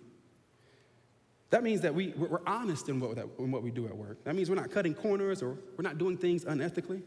That 1.49 1.63
means 1.63 1.81
that 1.81 1.95
we, 1.95 2.13
we're 2.15 2.45
honest 2.45 2.87
in 2.87 2.99
what, 2.99 3.17
in 3.17 3.51
what 3.51 3.63
we 3.63 3.71
do 3.71 3.87
at 3.87 3.97
work. 3.97 4.23
That 4.25 4.35
means 4.35 4.47
we're 4.47 4.57
not 4.57 4.69
cutting 4.69 4.93
corners 4.93 5.41
or 5.41 5.57
we're 5.75 5.81
not 5.81 5.97
doing 5.97 6.17
things 6.17 6.45
unethically. 6.45 7.01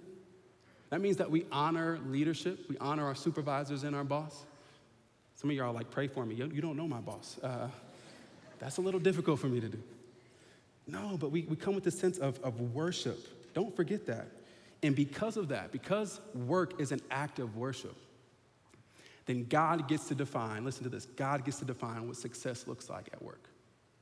That 0.90 1.00
means 1.00 1.18
that 1.18 1.30
we 1.30 1.46
honor 1.52 2.00
leadership, 2.06 2.68
we 2.68 2.76
honor 2.78 3.06
our 3.06 3.14
supervisors 3.14 3.84
and 3.84 3.94
our 3.94 4.04
boss. 4.04 4.44
Some 5.40 5.50
of 5.50 5.56
y'all 5.56 5.72
like, 5.72 5.92
pray 5.92 6.08
for 6.08 6.26
me. 6.26 6.34
You, 6.34 6.60
don't 6.60 6.76
know 6.76 6.88
my 6.88 6.98
boss. 6.98 7.38
Uh, 7.40 7.68
that's 8.58 8.78
a 8.78 8.80
little 8.80 8.98
difficult 8.98 9.38
for 9.38 9.46
me 9.46 9.60
to 9.60 9.68
do. 9.68 9.80
No, 10.88 11.16
but 11.16 11.30
we, 11.30 11.42
we 11.42 11.54
come 11.54 11.76
with 11.76 11.84
this 11.84 11.96
sense 11.96 12.18
of, 12.18 12.40
of 12.42 12.60
worship. 12.74 13.54
Don't 13.54 13.74
forget 13.74 14.04
that. 14.06 14.26
And 14.82 14.96
because 14.96 15.36
of 15.36 15.48
that, 15.48 15.70
because 15.70 16.20
work 16.34 16.80
is 16.80 16.90
an 16.90 17.00
act 17.12 17.38
of 17.38 17.56
worship, 17.56 17.94
then 19.26 19.44
God 19.44 19.86
gets 19.86 20.08
to 20.08 20.16
define, 20.16 20.64
listen 20.64 20.82
to 20.82 20.88
this, 20.88 21.06
God 21.06 21.44
gets 21.44 21.60
to 21.60 21.64
define 21.64 22.08
what 22.08 22.16
success 22.16 22.66
looks 22.66 22.90
like 22.90 23.08
at 23.12 23.22
work. 23.22 23.48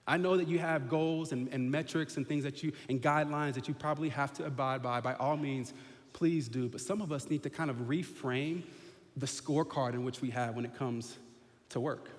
I 0.06 0.16
know 0.16 0.38
that 0.38 0.48
you 0.48 0.58
have 0.58 0.88
goals 0.88 1.32
and, 1.32 1.48
and 1.52 1.70
metrics 1.70 2.16
and 2.16 2.26
things 2.26 2.44
that 2.44 2.62
you, 2.62 2.72
and 2.88 3.02
guidelines 3.02 3.54
that 3.54 3.68
you 3.68 3.74
probably 3.74 4.08
have 4.08 4.32
to 4.34 4.46
abide 4.46 4.82
by. 4.82 5.02
By 5.02 5.14
all 5.14 5.36
means, 5.36 5.74
please 6.14 6.48
do. 6.48 6.66
But 6.70 6.80
some 6.80 7.02
of 7.02 7.12
us 7.12 7.28
need 7.28 7.42
to 7.42 7.50
kind 7.50 7.68
of 7.68 7.76
reframe 7.88 8.62
the 9.18 9.26
scorecard 9.26 9.92
in 9.92 10.02
which 10.02 10.22
we 10.22 10.30
have 10.30 10.56
when 10.56 10.64
it 10.64 10.74
comes 10.74 11.18
to 11.70 11.80
work. 11.80 12.10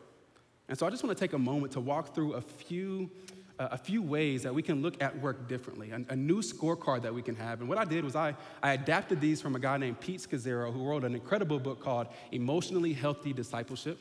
And 0.69 0.77
so 0.77 0.85
I 0.85 0.89
just 0.89 1.03
want 1.03 1.17
to 1.17 1.19
take 1.19 1.33
a 1.33 1.39
moment 1.39 1.73
to 1.73 1.79
walk 1.79 2.13
through 2.13 2.33
a 2.33 2.41
few, 2.41 3.09
uh, 3.57 3.69
a 3.71 3.77
few 3.77 4.01
ways 4.01 4.43
that 4.43 4.53
we 4.53 4.61
can 4.61 4.81
look 4.81 5.01
at 5.01 5.17
work 5.21 5.47
differently, 5.47 5.91
a, 5.91 6.01
a, 6.09 6.15
new 6.15 6.41
scorecard 6.41 7.03
that 7.03 7.13
we 7.13 7.21
can 7.21 7.35
have. 7.35 7.61
And 7.61 7.69
what 7.69 7.77
I 7.77 7.85
did 7.85 8.03
was 8.03 8.15
I, 8.15 8.35
I 8.61 8.73
adapted 8.73 9.21
these 9.21 9.41
from 9.41 9.55
a 9.55 9.59
guy 9.59 9.77
named 9.77 10.01
Pete 10.01 10.19
Scazzero, 10.19 10.73
who 10.73 10.85
wrote 10.85 11.05
an 11.05 11.15
incredible 11.15 11.59
book 11.59 11.81
called 11.81 12.07
Emotionally 12.31 12.93
Healthy 12.93 13.31
Discipleship. 13.31 13.97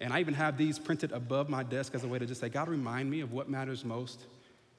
And 0.00 0.12
I 0.12 0.20
even 0.20 0.34
have 0.34 0.56
these 0.56 0.78
printed 0.78 1.12
above 1.12 1.48
my 1.48 1.62
desk 1.62 1.94
as 1.94 2.04
a 2.04 2.08
way 2.08 2.18
to 2.18 2.26
just 2.26 2.40
say, 2.40 2.48
God, 2.48 2.68
remind 2.68 3.10
me 3.10 3.20
of 3.20 3.32
what 3.32 3.50
matters 3.50 3.84
most. 3.84 4.26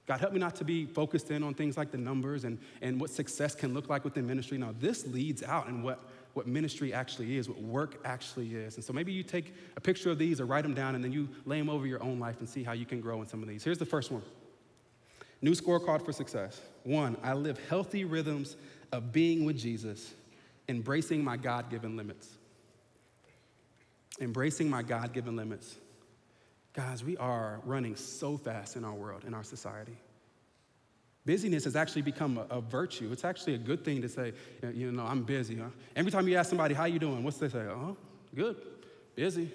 God, 0.07 0.19
help 0.19 0.33
me 0.33 0.39
not 0.39 0.55
to 0.55 0.63
be 0.63 0.85
focused 0.85 1.29
in 1.29 1.43
on 1.43 1.53
things 1.53 1.77
like 1.77 1.91
the 1.91 1.97
numbers 1.97 2.43
and, 2.43 2.57
and 2.81 2.99
what 2.99 3.11
success 3.11 3.53
can 3.53 3.75
look 3.75 3.89
like 3.89 4.03
within 4.03 4.25
ministry. 4.25 4.57
Now, 4.57 4.73
this 4.79 5.05
leads 5.05 5.43
out 5.43 5.67
in 5.67 5.83
what, 5.83 5.99
what 6.33 6.47
ministry 6.47 6.93
actually 6.93 7.37
is, 7.37 7.49
what 7.49 7.61
work 7.61 7.99
actually 8.05 8.55
is. 8.55 8.75
And 8.75 8.83
so 8.83 8.93
maybe 8.93 9.11
you 9.11 9.23
take 9.23 9.53
a 9.75 9.81
picture 9.81 10.11
of 10.11 10.17
these 10.17 10.39
or 10.39 10.45
write 10.45 10.63
them 10.63 10.73
down 10.73 10.95
and 10.95 11.03
then 11.03 11.11
you 11.11 11.27
lay 11.45 11.57
them 11.57 11.69
over 11.69 11.87
your 11.87 12.01
own 12.03 12.19
life 12.19 12.39
and 12.39 12.47
see 12.47 12.63
how 12.63 12.73
you 12.73 12.85
can 12.85 13.01
grow 13.01 13.21
in 13.21 13.27
some 13.27 13.41
of 13.41 13.49
these. 13.49 13.63
Here's 13.63 13.79
the 13.79 13.85
first 13.85 14.11
one 14.11 14.23
New 15.41 15.51
scorecard 15.51 16.05
for 16.05 16.11
success. 16.11 16.61
One, 16.83 17.17
I 17.23 17.33
live 17.33 17.59
healthy 17.69 18.05
rhythms 18.05 18.55
of 18.91 19.11
being 19.11 19.45
with 19.45 19.57
Jesus, 19.57 20.13
embracing 20.67 21.23
my 21.23 21.37
God 21.37 21.69
given 21.69 21.95
limits 21.97 22.37
embracing 24.19 24.69
my 24.69 24.83
God 24.83 25.13
given 25.13 25.35
limits. 25.35 25.75
Guys, 26.73 27.03
we 27.03 27.17
are 27.17 27.59
running 27.65 27.95
so 27.95 28.37
fast 28.37 28.75
in 28.75 28.85
our 28.85 28.93
world, 28.93 29.23
in 29.25 29.33
our 29.33 29.43
society. 29.43 29.97
Busyness 31.25 31.65
has 31.65 31.75
actually 31.75 32.01
become 32.01 32.37
a, 32.37 32.57
a, 32.57 32.61
virtue. 32.61 33.09
It's 33.11 33.25
actually 33.25 33.55
a 33.55 33.57
good 33.57 33.83
thing 33.83 34.01
to 34.01 34.09
say, 34.09 34.33
you 34.73 34.91
know, 34.91 35.03
I'm 35.03 35.23
busy. 35.23 35.57
Huh? 35.57 35.69
Every 35.95 36.11
time 36.11 36.27
you 36.27 36.35
ask 36.37 36.49
somebody, 36.49 36.73
how 36.73 36.85
you 36.85 36.99
doing? 36.99 37.23
What's 37.23 37.37
they 37.37 37.49
say? 37.49 37.59
Oh, 37.59 37.97
good, 38.33 38.55
busy. 39.15 39.51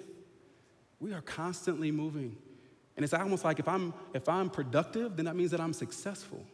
We 0.99 1.13
are 1.13 1.21
constantly 1.21 1.91
moving. 1.91 2.37
And 2.95 3.03
it's 3.03 3.13
almost 3.13 3.43
like 3.43 3.59
if 3.59 3.67
I'm, 3.67 3.93
if 4.13 4.29
I'm 4.29 4.49
productive, 4.49 5.17
then 5.17 5.25
that 5.25 5.35
means 5.35 5.51
that 5.51 5.59
I'm 5.59 5.73
successful. 5.73 6.45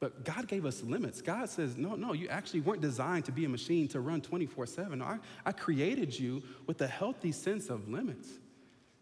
But 0.00 0.24
God 0.24 0.48
gave 0.48 0.66
us 0.66 0.82
limits. 0.82 1.22
God 1.22 1.48
says, 1.48 1.76
no, 1.76 1.94
no, 1.94 2.12
you 2.12 2.28
actually 2.28 2.60
weren't 2.60 2.82
designed 2.82 3.24
to 3.26 3.32
be 3.32 3.44
a 3.44 3.48
machine 3.48 3.88
to 3.88 4.00
run 4.00 4.20
24 4.20 4.66
7. 4.66 5.00
I, 5.00 5.18
I 5.46 5.52
created 5.52 6.18
you 6.18 6.42
with 6.66 6.80
a 6.82 6.86
healthy 6.86 7.32
sense 7.32 7.70
of 7.70 7.88
limits. 7.88 8.28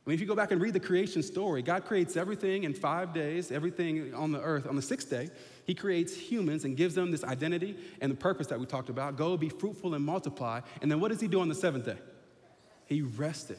I 0.04 0.10
mean, 0.10 0.14
if 0.14 0.20
you 0.20 0.26
go 0.26 0.34
back 0.34 0.50
and 0.50 0.60
read 0.60 0.74
the 0.74 0.80
creation 0.80 1.22
story, 1.22 1.62
God 1.62 1.84
creates 1.84 2.16
everything 2.16 2.64
in 2.64 2.74
five 2.74 3.12
days, 3.12 3.52
everything 3.52 4.12
on 4.14 4.32
the 4.32 4.40
earth. 4.40 4.66
On 4.66 4.74
the 4.74 4.82
sixth 4.82 5.08
day, 5.08 5.30
He 5.64 5.74
creates 5.74 6.16
humans 6.16 6.64
and 6.64 6.76
gives 6.76 6.96
them 6.96 7.12
this 7.12 7.22
identity 7.22 7.76
and 8.00 8.10
the 8.10 8.16
purpose 8.16 8.48
that 8.48 8.58
we 8.58 8.66
talked 8.66 8.88
about 8.88 9.16
go, 9.16 9.36
be 9.36 9.48
fruitful, 9.48 9.94
and 9.94 10.04
multiply. 10.04 10.60
And 10.80 10.90
then 10.90 10.98
what 10.98 11.12
does 11.12 11.20
He 11.20 11.28
do 11.28 11.40
on 11.40 11.48
the 11.48 11.54
seventh 11.54 11.86
day? 11.86 11.98
He 12.86 13.02
rested. 13.02 13.58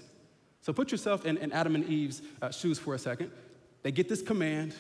So 0.62 0.74
put 0.74 0.92
yourself 0.92 1.26
in, 1.26 1.38
in 1.38 1.54
Adam 1.54 1.76
and 1.76 1.86
Eve's 1.86 2.22
uh, 2.42 2.52
shoes 2.52 2.78
for 2.78 2.94
a 2.94 3.00
second. 3.00 3.32
They 3.84 3.92
get 3.92 4.10
this 4.10 4.22
command 4.22 4.76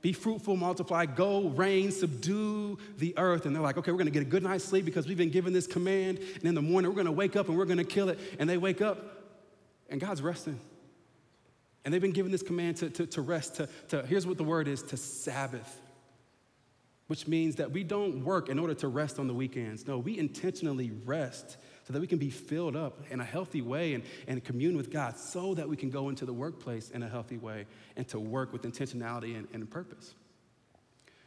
be 0.00 0.12
fruitful, 0.12 0.56
multiply, 0.56 1.06
go, 1.06 1.48
reign, 1.48 1.90
subdue 1.90 2.78
the 2.98 3.18
earth. 3.18 3.46
And 3.46 3.54
they're 3.54 3.62
like, 3.62 3.78
okay, 3.78 3.90
we're 3.90 3.98
gonna 3.98 4.10
get 4.10 4.22
a 4.22 4.26
good 4.26 4.44
night's 4.44 4.64
sleep 4.64 4.84
because 4.84 5.08
we've 5.08 5.18
been 5.18 5.30
given 5.30 5.52
this 5.52 5.66
command. 5.66 6.18
And 6.36 6.44
in 6.44 6.54
the 6.54 6.62
morning, 6.62 6.90
we're 6.90 6.96
gonna 6.96 7.10
wake 7.10 7.34
up 7.34 7.48
and 7.48 7.58
we're 7.58 7.64
gonna 7.64 7.84
kill 7.84 8.08
it. 8.08 8.18
And 8.38 8.48
they 8.48 8.58
wake 8.58 8.80
up 8.80 8.98
and 9.90 10.00
God's 10.00 10.22
resting. 10.22 10.60
And 11.84 11.94
they've 11.94 12.02
been 12.02 12.12
given 12.12 12.32
this 12.32 12.42
command 12.42 12.76
to, 12.78 12.90
to, 12.90 13.06
to 13.06 13.22
rest, 13.22 13.56
to, 13.56 13.68
to, 13.88 14.02
here's 14.06 14.26
what 14.26 14.36
the 14.36 14.44
word 14.44 14.68
is, 14.68 14.82
to 14.84 14.96
Sabbath, 14.96 15.80
which 17.06 17.26
means 17.26 17.56
that 17.56 17.70
we 17.70 17.84
don't 17.84 18.24
work 18.24 18.48
in 18.48 18.58
order 18.58 18.74
to 18.74 18.88
rest 18.88 19.18
on 19.18 19.26
the 19.26 19.34
weekends. 19.34 19.86
No, 19.86 19.98
we 19.98 20.18
intentionally 20.18 20.90
rest 21.04 21.56
so 21.88 21.94
that 21.94 22.00
we 22.00 22.06
can 22.06 22.18
be 22.18 22.28
filled 22.28 22.76
up 22.76 23.00
in 23.08 23.20
a 23.20 23.24
healthy 23.24 23.62
way 23.62 23.94
and, 23.94 24.04
and 24.26 24.44
commune 24.44 24.76
with 24.76 24.90
God 24.90 25.16
so 25.16 25.54
that 25.54 25.66
we 25.66 25.74
can 25.74 25.88
go 25.88 26.10
into 26.10 26.26
the 26.26 26.32
workplace 26.34 26.90
in 26.90 27.02
a 27.02 27.08
healthy 27.08 27.38
way 27.38 27.64
and 27.96 28.06
to 28.08 28.20
work 28.20 28.52
with 28.52 28.62
intentionality 28.62 29.38
and, 29.38 29.48
and 29.54 29.70
purpose. 29.70 30.14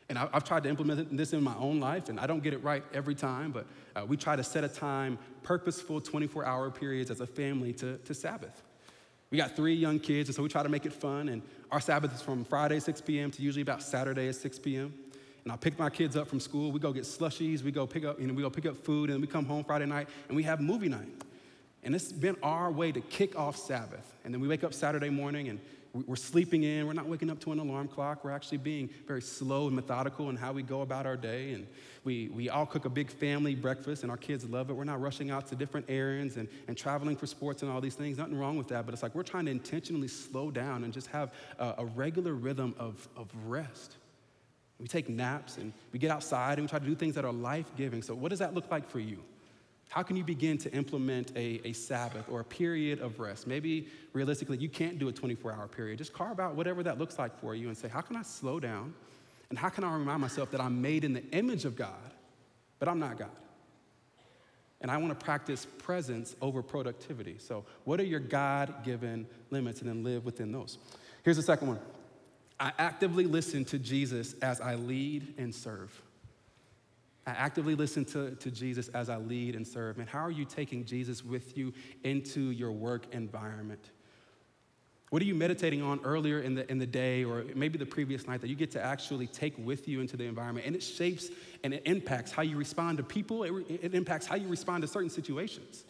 And 0.07 0.19
I, 0.19 0.27
have 0.33 0.43
tried 0.43 0.63
to 0.63 0.69
implement 0.69 1.17
this 1.17 1.33
in 1.33 1.41
my 1.41 1.55
own 1.55 1.79
life, 1.79 2.09
and 2.09 2.19
I 2.19 2.27
don't 2.27 2.43
get 2.43 2.53
it 2.53 2.61
right 2.61 2.83
every 2.93 3.15
time, 3.15 3.51
but 3.51 3.65
uh, 3.95 4.05
we 4.05 4.17
try 4.17 4.35
to 4.35 4.43
set 4.43 4.63
a 4.63 4.67
time, 4.67 5.17
purposeful 5.41 6.01
24 6.01 6.45
hour 6.45 6.69
periods 6.69 7.09
as 7.09 7.21
a 7.21 7.27
family 7.27 7.73
to, 7.73 7.97
to 7.97 8.13
Sabbath. 8.13 8.61
We 9.31 9.37
got 9.37 9.55
three 9.55 9.73
young 9.73 9.99
kids, 9.99 10.29
and 10.29 10.35
so 10.35 10.43
we 10.43 10.49
try 10.49 10.61
to 10.61 10.69
make 10.69 10.85
it 10.85 10.93
fun. 10.93 11.29
And 11.29 11.41
our 11.71 11.79
Sabbath 11.79 12.13
is 12.13 12.21
from 12.21 12.43
Friday, 12.43 12.79
6 12.79 13.01
p.m., 13.01 13.31
to 13.31 13.41
usually 13.41 13.61
about 13.63 13.81
Saturday 13.81 14.27
at 14.27 14.35
6 14.35 14.59
p.m 14.59 14.93
and 15.43 15.51
I'll 15.51 15.57
pick 15.57 15.77
my 15.79 15.89
kids 15.89 16.15
up 16.15 16.27
from 16.27 16.39
school. 16.39 16.71
We 16.71 16.79
go 16.79 16.93
get 16.93 17.03
slushies, 17.03 17.63
we 17.63 17.71
go 17.71 17.87
pick 17.87 18.05
up, 18.05 18.19
you 18.19 18.27
know, 18.27 18.33
we 18.33 18.41
go 18.41 18.49
pick 18.49 18.65
up 18.65 18.77
food, 18.77 19.09
and 19.09 19.19
we 19.19 19.27
come 19.27 19.45
home 19.45 19.63
Friday 19.63 19.85
night 19.85 20.07
and 20.27 20.35
we 20.35 20.43
have 20.43 20.61
movie 20.61 20.89
night. 20.89 21.09
And 21.83 21.95
it's 21.95 22.11
been 22.11 22.37
our 22.43 22.71
way 22.71 22.91
to 22.91 23.01
kick 23.01 23.37
off 23.37 23.57
Sabbath. 23.57 24.13
And 24.23 24.33
then 24.33 24.39
we 24.39 24.47
wake 24.47 24.63
up 24.63 24.73
Saturday 24.73 25.09
morning 25.09 25.49
and 25.49 25.59
we're 25.93 26.15
sleeping 26.15 26.63
in. 26.63 26.87
We're 26.87 26.93
not 26.93 27.07
waking 27.07 27.29
up 27.29 27.39
to 27.41 27.51
an 27.51 27.59
alarm 27.59 27.89
clock. 27.89 28.23
We're 28.23 28.31
actually 28.31 28.59
being 28.59 28.89
very 29.07 29.21
slow 29.21 29.67
and 29.67 29.75
methodical 29.75 30.29
in 30.29 30.37
how 30.37 30.53
we 30.53 30.63
go 30.63 30.81
about 30.81 31.05
our 31.05 31.17
day. 31.17 31.51
And 31.51 31.67
we, 32.03 32.29
we 32.29 32.49
all 32.49 32.65
cook 32.65 32.85
a 32.85 32.89
big 32.89 33.09
family 33.09 33.55
breakfast, 33.55 34.03
and 34.03 34.11
our 34.11 34.17
kids 34.17 34.45
love 34.45 34.69
it. 34.69 34.73
We're 34.73 34.85
not 34.85 35.01
rushing 35.01 35.31
out 35.31 35.47
to 35.47 35.55
different 35.55 35.87
errands 35.89 36.37
and, 36.37 36.47
and 36.67 36.77
traveling 36.77 37.17
for 37.17 37.27
sports 37.27 37.61
and 37.61 37.69
all 37.69 37.81
these 37.81 37.95
things. 37.95 38.17
Nothing 38.17 38.39
wrong 38.39 38.57
with 38.57 38.69
that, 38.69 38.85
but 38.85 38.93
it's 38.93 39.03
like 39.03 39.13
we're 39.15 39.23
trying 39.23 39.45
to 39.45 39.51
intentionally 39.51 40.07
slow 40.07 40.49
down 40.49 40.83
and 40.85 40.93
just 40.93 41.07
have 41.07 41.33
a, 41.59 41.75
a 41.79 41.85
regular 41.85 42.33
rhythm 42.33 42.73
of, 42.79 43.07
of 43.17 43.29
rest. 43.45 43.97
We 44.79 44.87
take 44.87 45.09
naps 45.09 45.57
and 45.57 45.73
we 45.91 45.99
get 45.99 46.09
outside 46.09 46.57
and 46.57 46.63
we 46.63 46.67
try 46.67 46.79
to 46.79 46.85
do 46.85 46.95
things 46.95 47.15
that 47.15 47.25
are 47.25 47.33
life 47.33 47.67
giving. 47.77 48.01
So, 48.01 48.15
what 48.15 48.29
does 48.29 48.39
that 48.39 48.55
look 48.55 48.71
like 48.71 48.89
for 48.89 48.99
you? 48.99 49.19
How 49.91 50.03
can 50.03 50.15
you 50.15 50.23
begin 50.23 50.57
to 50.59 50.71
implement 50.71 51.31
a, 51.35 51.59
a 51.65 51.73
Sabbath 51.73 52.23
or 52.29 52.39
a 52.39 52.45
period 52.45 53.01
of 53.01 53.19
rest? 53.19 53.45
Maybe 53.45 53.89
realistically, 54.13 54.57
you 54.57 54.69
can't 54.69 54.97
do 54.97 55.09
a 55.09 55.11
24 55.11 55.51
hour 55.51 55.67
period. 55.67 55.97
Just 55.97 56.13
carve 56.13 56.39
out 56.39 56.55
whatever 56.55 56.81
that 56.81 56.97
looks 56.97 57.19
like 57.19 57.37
for 57.41 57.55
you 57.55 57.67
and 57.67 57.77
say, 57.77 57.89
How 57.89 57.99
can 57.99 58.15
I 58.15 58.21
slow 58.21 58.57
down? 58.57 58.93
And 59.49 59.59
how 59.59 59.67
can 59.67 59.83
I 59.83 59.93
remind 59.93 60.21
myself 60.21 60.49
that 60.51 60.61
I'm 60.61 60.81
made 60.81 61.03
in 61.03 61.11
the 61.11 61.23
image 61.31 61.65
of 61.65 61.75
God, 61.75 62.13
but 62.79 62.87
I'm 62.87 62.99
not 62.99 63.19
God? 63.19 63.35
And 64.79 64.89
I 64.89 64.95
want 64.95 65.09
to 65.09 65.25
practice 65.25 65.67
presence 65.77 66.37
over 66.41 66.63
productivity. 66.63 67.35
So, 67.37 67.65
what 67.83 67.99
are 67.99 68.05
your 68.05 68.21
God 68.21 68.85
given 68.85 69.27
limits? 69.49 69.81
And 69.81 69.89
then 69.89 70.05
live 70.05 70.23
within 70.23 70.53
those. 70.53 70.77
Here's 71.23 71.35
the 71.35 71.43
second 71.43 71.67
one 71.67 71.79
I 72.61 72.71
actively 72.77 73.25
listen 73.25 73.65
to 73.65 73.77
Jesus 73.77 74.35
as 74.41 74.61
I 74.61 74.75
lead 74.75 75.33
and 75.37 75.53
serve. 75.53 76.01
I 77.31 77.33
actively 77.35 77.75
listen 77.75 78.03
to, 78.05 78.35
to 78.35 78.51
Jesus 78.51 78.89
as 78.89 79.09
I 79.09 79.15
lead 79.15 79.55
and 79.55 79.65
serve. 79.65 79.99
And 79.99 80.09
how 80.09 80.19
are 80.19 80.31
you 80.31 80.43
taking 80.43 80.83
Jesus 80.83 81.23
with 81.23 81.57
you 81.57 81.73
into 82.03 82.51
your 82.51 82.73
work 82.73 83.13
environment? 83.13 83.91
What 85.11 85.21
are 85.21 85.25
you 85.25 85.35
meditating 85.35 85.81
on 85.81 86.01
earlier 86.03 86.41
in 86.41 86.55
the, 86.55 86.69
in 86.69 86.77
the 86.77 86.85
day 86.85 87.23
or 87.23 87.45
maybe 87.55 87.77
the 87.77 87.85
previous 87.85 88.27
night 88.27 88.41
that 88.41 88.49
you 88.49 88.55
get 88.55 88.71
to 88.71 88.83
actually 88.83 89.27
take 89.27 89.53
with 89.57 89.87
you 89.87 90.01
into 90.01 90.17
the 90.17 90.25
environment? 90.25 90.67
And 90.67 90.75
it 90.75 90.83
shapes 90.83 91.29
and 91.63 91.73
it 91.73 91.83
impacts 91.85 92.31
how 92.31 92.41
you 92.41 92.57
respond 92.57 92.97
to 92.97 93.03
people, 93.03 93.43
it, 93.43 93.53
it 93.69 93.95
impacts 93.95 94.25
how 94.25 94.35
you 94.35 94.49
respond 94.49 94.81
to 94.81 94.87
certain 94.87 95.09
situations. 95.09 95.85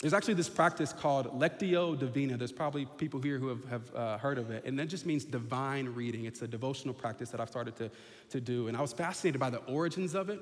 There's 0.00 0.14
actually 0.14 0.34
this 0.34 0.48
practice 0.48 0.94
called 0.94 1.38
Lectio 1.38 1.98
Divina. 1.98 2.38
There's 2.38 2.52
probably 2.52 2.86
people 2.86 3.20
here 3.20 3.38
who 3.38 3.48
have, 3.48 3.64
have 3.68 3.94
uh, 3.94 4.18
heard 4.18 4.38
of 4.38 4.50
it. 4.50 4.64
And 4.64 4.78
that 4.78 4.86
just 4.86 5.04
means 5.04 5.24
divine 5.26 5.90
reading. 5.90 6.24
It's 6.24 6.40
a 6.40 6.48
devotional 6.48 6.94
practice 6.94 7.28
that 7.30 7.40
I've 7.40 7.50
started 7.50 7.76
to, 7.76 7.90
to 8.30 8.40
do. 8.40 8.68
And 8.68 8.76
I 8.76 8.80
was 8.80 8.94
fascinated 8.94 9.38
by 9.38 9.50
the 9.50 9.58
origins 9.58 10.14
of 10.14 10.30
it. 10.30 10.40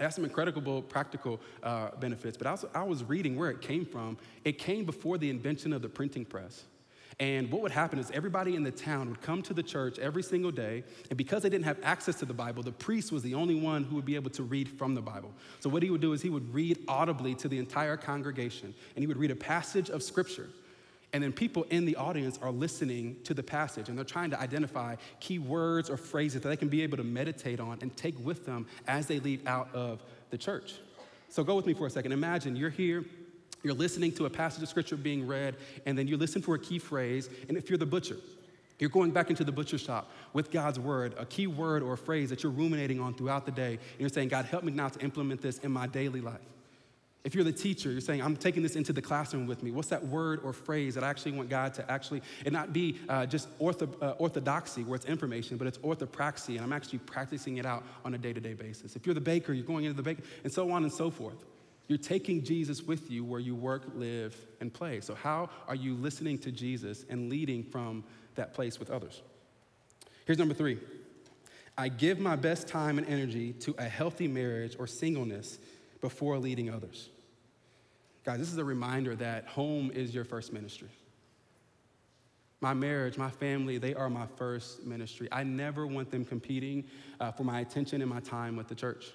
It 0.00 0.02
has 0.02 0.16
some 0.16 0.24
incredible 0.24 0.82
practical 0.82 1.40
uh, 1.62 1.90
benefits. 2.00 2.36
But 2.36 2.48
I 2.48 2.52
was, 2.52 2.64
I 2.74 2.82
was 2.82 3.04
reading 3.04 3.36
where 3.36 3.50
it 3.50 3.60
came 3.60 3.86
from. 3.86 4.18
It 4.44 4.58
came 4.58 4.84
before 4.84 5.16
the 5.16 5.30
invention 5.30 5.72
of 5.72 5.80
the 5.80 5.88
printing 5.88 6.24
press. 6.24 6.64
And 7.20 7.50
what 7.50 7.62
would 7.62 7.72
happen 7.72 7.98
is 7.98 8.10
everybody 8.10 8.56
in 8.56 8.62
the 8.62 8.70
town 8.70 9.08
would 9.08 9.20
come 9.20 9.42
to 9.42 9.54
the 9.54 9.62
church 9.62 9.98
every 9.98 10.22
single 10.22 10.50
day. 10.50 10.84
And 11.10 11.16
because 11.16 11.42
they 11.42 11.50
didn't 11.50 11.64
have 11.64 11.78
access 11.82 12.16
to 12.16 12.24
the 12.24 12.34
Bible, 12.34 12.62
the 12.62 12.72
priest 12.72 13.12
was 13.12 13.22
the 13.22 13.34
only 13.34 13.54
one 13.54 13.84
who 13.84 13.96
would 13.96 14.04
be 14.04 14.14
able 14.14 14.30
to 14.30 14.42
read 14.42 14.68
from 14.68 14.94
the 14.94 15.02
Bible. 15.02 15.32
So 15.60 15.68
what 15.68 15.82
he 15.82 15.90
would 15.90 16.00
do 16.00 16.12
is 16.12 16.22
he 16.22 16.30
would 16.30 16.52
read 16.54 16.78
audibly 16.88 17.34
to 17.36 17.48
the 17.48 17.58
entire 17.58 17.96
congregation. 17.96 18.74
And 18.96 19.02
he 19.02 19.06
would 19.06 19.18
read 19.18 19.30
a 19.30 19.36
passage 19.36 19.90
of 19.90 20.02
scripture. 20.02 20.48
And 21.12 21.22
then 21.22 21.32
people 21.32 21.66
in 21.68 21.84
the 21.84 21.96
audience 21.96 22.38
are 22.40 22.50
listening 22.50 23.18
to 23.24 23.34
the 23.34 23.42
passage 23.42 23.90
and 23.90 23.98
they're 23.98 24.04
trying 24.04 24.30
to 24.30 24.40
identify 24.40 24.96
key 25.20 25.38
words 25.38 25.90
or 25.90 25.98
phrases 25.98 26.40
that 26.40 26.48
they 26.48 26.56
can 26.56 26.68
be 26.68 26.82
able 26.82 26.96
to 26.96 27.04
meditate 27.04 27.60
on 27.60 27.78
and 27.82 27.94
take 27.96 28.18
with 28.24 28.46
them 28.46 28.66
as 28.86 29.06
they 29.06 29.20
leave 29.20 29.46
out 29.46 29.68
of 29.74 30.02
the 30.30 30.38
church. 30.38 30.76
So 31.28 31.44
go 31.44 31.54
with 31.54 31.66
me 31.66 31.74
for 31.74 31.86
a 31.86 31.90
second. 31.90 32.12
Imagine 32.12 32.56
you're 32.56 32.70
here 32.70 33.04
you're 33.62 33.74
listening 33.74 34.12
to 34.12 34.26
a 34.26 34.30
passage 34.30 34.62
of 34.62 34.68
scripture 34.68 34.96
being 34.96 35.26
read, 35.26 35.56
and 35.86 35.96
then 35.96 36.08
you 36.08 36.16
listen 36.16 36.42
for 36.42 36.54
a 36.54 36.58
key 36.58 36.78
phrase. 36.78 37.28
And 37.48 37.56
if 37.56 37.70
you're 37.70 37.78
the 37.78 37.86
butcher, 37.86 38.16
you're 38.78 38.90
going 38.90 39.12
back 39.12 39.30
into 39.30 39.44
the 39.44 39.52
butcher 39.52 39.78
shop 39.78 40.10
with 40.32 40.50
God's 40.50 40.80
word, 40.80 41.14
a 41.16 41.24
key 41.24 41.46
word 41.46 41.82
or 41.82 41.92
a 41.92 41.98
phrase 41.98 42.30
that 42.30 42.42
you're 42.42 42.50
ruminating 42.50 43.00
on 43.00 43.14
throughout 43.14 43.46
the 43.46 43.52
day. 43.52 43.74
And 43.74 44.00
you're 44.00 44.08
saying, 44.08 44.28
God, 44.28 44.44
help 44.44 44.64
me 44.64 44.72
now 44.72 44.88
to 44.88 45.00
implement 45.00 45.40
this 45.40 45.58
in 45.58 45.70
my 45.70 45.86
daily 45.86 46.20
life. 46.20 46.40
If 47.24 47.36
you're 47.36 47.44
the 47.44 47.52
teacher, 47.52 47.92
you're 47.92 48.00
saying, 48.00 48.20
I'm 48.20 48.36
taking 48.36 48.64
this 48.64 48.74
into 48.74 48.92
the 48.92 49.00
classroom 49.00 49.46
with 49.46 49.62
me. 49.62 49.70
What's 49.70 49.88
that 49.90 50.04
word 50.04 50.40
or 50.42 50.52
phrase 50.52 50.96
that 50.96 51.04
I 51.04 51.08
actually 51.08 51.32
want 51.32 51.48
God 51.48 51.72
to 51.74 51.88
actually, 51.88 52.22
and 52.44 52.52
not 52.52 52.72
be 52.72 52.98
uh, 53.08 53.26
just 53.26 53.56
ortho, 53.60 53.88
uh, 54.02 54.14
orthodoxy 54.18 54.82
where 54.82 54.96
it's 54.96 55.06
information, 55.06 55.56
but 55.56 55.68
it's 55.68 55.78
orthopraxy, 55.78 56.56
and 56.56 56.62
I'm 56.62 56.72
actually 56.72 56.98
practicing 56.98 57.58
it 57.58 57.66
out 57.66 57.84
on 58.04 58.14
a 58.14 58.18
day 58.18 58.32
to 58.32 58.40
day 58.40 58.54
basis. 58.54 58.96
If 58.96 59.06
you're 59.06 59.14
the 59.14 59.20
baker, 59.20 59.52
you're 59.52 59.64
going 59.64 59.84
into 59.84 59.96
the 59.96 60.02
baker, 60.02 60.24
and 60.42 60.52
so 60.52 60.72
on 60.72 60.82
and 60.82 60.92
so 60.92 61.08
forth. 61.08 61.44
You're 61.92 61.98
taking 61.98 62.42
Jesus 62.42 62.82
with 62.84 63.10
you 63.10 63.22
where 63.22 63.38
you 63.38 63.54
work, 63.54 63.82
live, 63.94 64.34
and 64.62 64.72
play. 64.72 65.02
So, 65.02 65.14
how 65.14 65.50
are 65.68 65.74
you 65.74 65.92
listening 65.94 66.38
to 66.38 66.50
Jesus 66.50 67.04
and 67.10 67.28
leading 67.28 67.62
from 67.62 68.02
that 68.34 68.54
place 68.54 68.78
with 68.78 68.90
others? 68.90 69.20
Here's 70.24 70.38
number 70.38 70.54
three 70.54 70.78
I 71.76 71.90
give 71.90 72.18
my 72.18 72.34
best 72.34 72.66
time 72.66 72.96
and 72.96 73.06
energy 73.06 73.52
to 73.52 73.74
a 73.76 73.84
healthy 73.84 74.26
marriage 74.26 74.74
or 74.78 74.86
singleness 74.86 75.58
before 76.00 76.38
leading 76.38 76.70
others. 76.70 77.10
Guys, 78.24 78.38
this 78.38 78.50
is 78.50 78.56
a 78.56 78.64
reminder 78.64 79.14
that 79.16 79.44
home 79.44 79.90
is 79.90 80.14
your 80.14 80.24
first 80.24 80.50
ministry. 80.50 80.88
My 82.62 82.72
marriage, 82.72 83.18
my 83.18 83.28
family, 83.28 83.76
they 83.76 83.92
are 83.92 84.08
my 84.08 84.28
first 84.36 84.86
ministry. 84.86 85.28
I 85.30 85.44
never 85.44 85.86
want 85.86 86.10
them 86.10 86.24
competing 86.24 86.84
uh, 87.20 87.32
for 87.32 87.44
my 87.44 87.60
attention 87.60 88.00
and 88.00 88.08
my 88.08 88.20
time 88.20 88.56
with 88.56 88.68
the 88.68 88.74
church. 88.74 89.12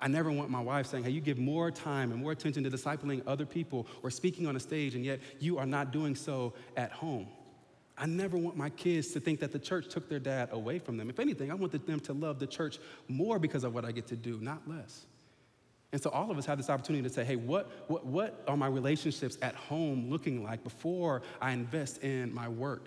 I 0.00 0.08
never 0.08 0.30
want 0.30 0.48
my 0.48 0.60
wife 0.60 0.86
saying, 0.86 1.04
hey, 1.04 1.10
you 1.10 1.20
give 1.20 1.38
more 1.38 1.70
time 1.70 2.12
and 2.12 2.22
more 2.22 2.32
attention 2.32 2.62
to 2.64 2.70
discipling 2.70 3.22
other 3.26 3.44
people 3.44 3.86
or 4.02 4.10
speaking 4.10 4.46
on 4.46 4.54
a 4.54 4.60
stage, 4.60 4.94
and 4.94 5.04
yet 5.04 5.20
you 5.40 5.58
are 5.58 5.66
not 5.66 5.92
doing 5.92 6.14
so 6.14 6.52
at 6.76 6.92
home. 6.92 7.26
I 7.96 8.06
never 8.06 8.38
want 8.38 8.56
my 8.56 8.70
kids 8.70 9.08
to 9.12 9.20
think 9.20 9.40
that 9.40 9.50
the 9.50 9.58
church 9.58 9.88
took 9.88 10.08
their 10.08 10.20
dad 10.20 10.50
away 10.52 10.78
from 10.78 10.96
them. 10.96 11.10
If 11.10 11.18
anything, 11.18 11.50
I 11.50 11.54
want 11.54 11.72
them 11.84 11.98
to 11.98 12.12
love 12.12 12.38
the 12.38 12.46
church 12.46 12.78
more 13.08 13.40
because 13.40 13.64
of 13.64 13.74
what 13.74 13.84
I 13.84 13.90
get 13.90 14.06
to 14.08 14.16
do, 14.16 14.38
not 14.40 14.68
less. 14.68 15.04
And 15.90 16.00
so 16.00 16.10
all 16.10 16.30
of 16.30 16.38
us 16.38 16.46
have 16.46 16.58
this 16.58 16.70
opportunity 16.70 17.02
to 17.02 17.12
say, 17.12 17.24
hey, 17.24 17.36
what, 17.36 17.68
what, 17.88 18.06
what 18.06 18.44
are 18.46 18.56
my 18.56 18.68
relationships 18.68 19.36
at 19.42 19.54
home 19.54 20.10
looking 20.10 20.44
like 20.44 20.62
before 20.62 21.22
I 21.40 21.50
invest 21.52 22.04
in 22.04 22.32
my 22.32 22.48
work? 22.48 22.86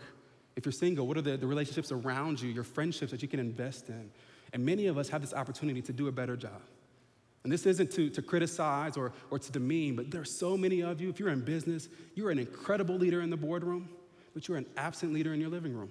If 0.56 0.66
you're 0.66 0.72
single, 0.72 1.08
what 1.08 1.18
are 1.18 1.22
the, 1.22 1.36
the 1.36 1.48
relationships 1.48 1.92
around 1.92 2.42
you, 2.42 2.50
your 2.50 2.64
friendships 2.64 3.12
that 3.12 3.22
you 3.22 3.28
can 3.28 3.40
invest 3.40 3.90
in? 3.90 4.12
And 4.54 4.66
many 4.66 4.88
of 4.88 4.98
us 4.98 5.10
have 5.10 5.22
this 5.22 5.34
opportunity 5.34 5.82
to 5.82 5.94
do 5.94 6.08
a 6.08 6.12
better 6.12 6.38
job. 6.38 6.62
And 7.44 7.52
this 7.52 7.66
isn't 7.66 7.92
to, 7.92 8.10
to 8.12 8.22
criticize 8.22 8.98
or, 8.98 9.14
or 9.32 9.40
to 9.40 9.52
demean, 9.52 9.96
but 9.96 10.12
there 10.12 10.22
are 10.22 10.26
so 10.26 10.56
many 10.56 10.82
of 10.82 11.02
you. 11.02 11.10
If 11.10 11.20
you're 11.20 11.30
in 11.30 11.42
business, 11.42 11.90
you're 12.14 12.30
an 12.30 12.38
incredible 12.38 12.96
leader 12.96 13.22
in 13.22 13.30
the 13.30 13.38
boardroom, 13.38 13.90
but 14.34 14.48
you're 14.48 14.58
an 14.58 14.68
absent 14.78 15.14
leader 15.14 15.34
in 15.34 15.42
your 15.42 15.50
living 15.50 15.76
room. 15.76 15.90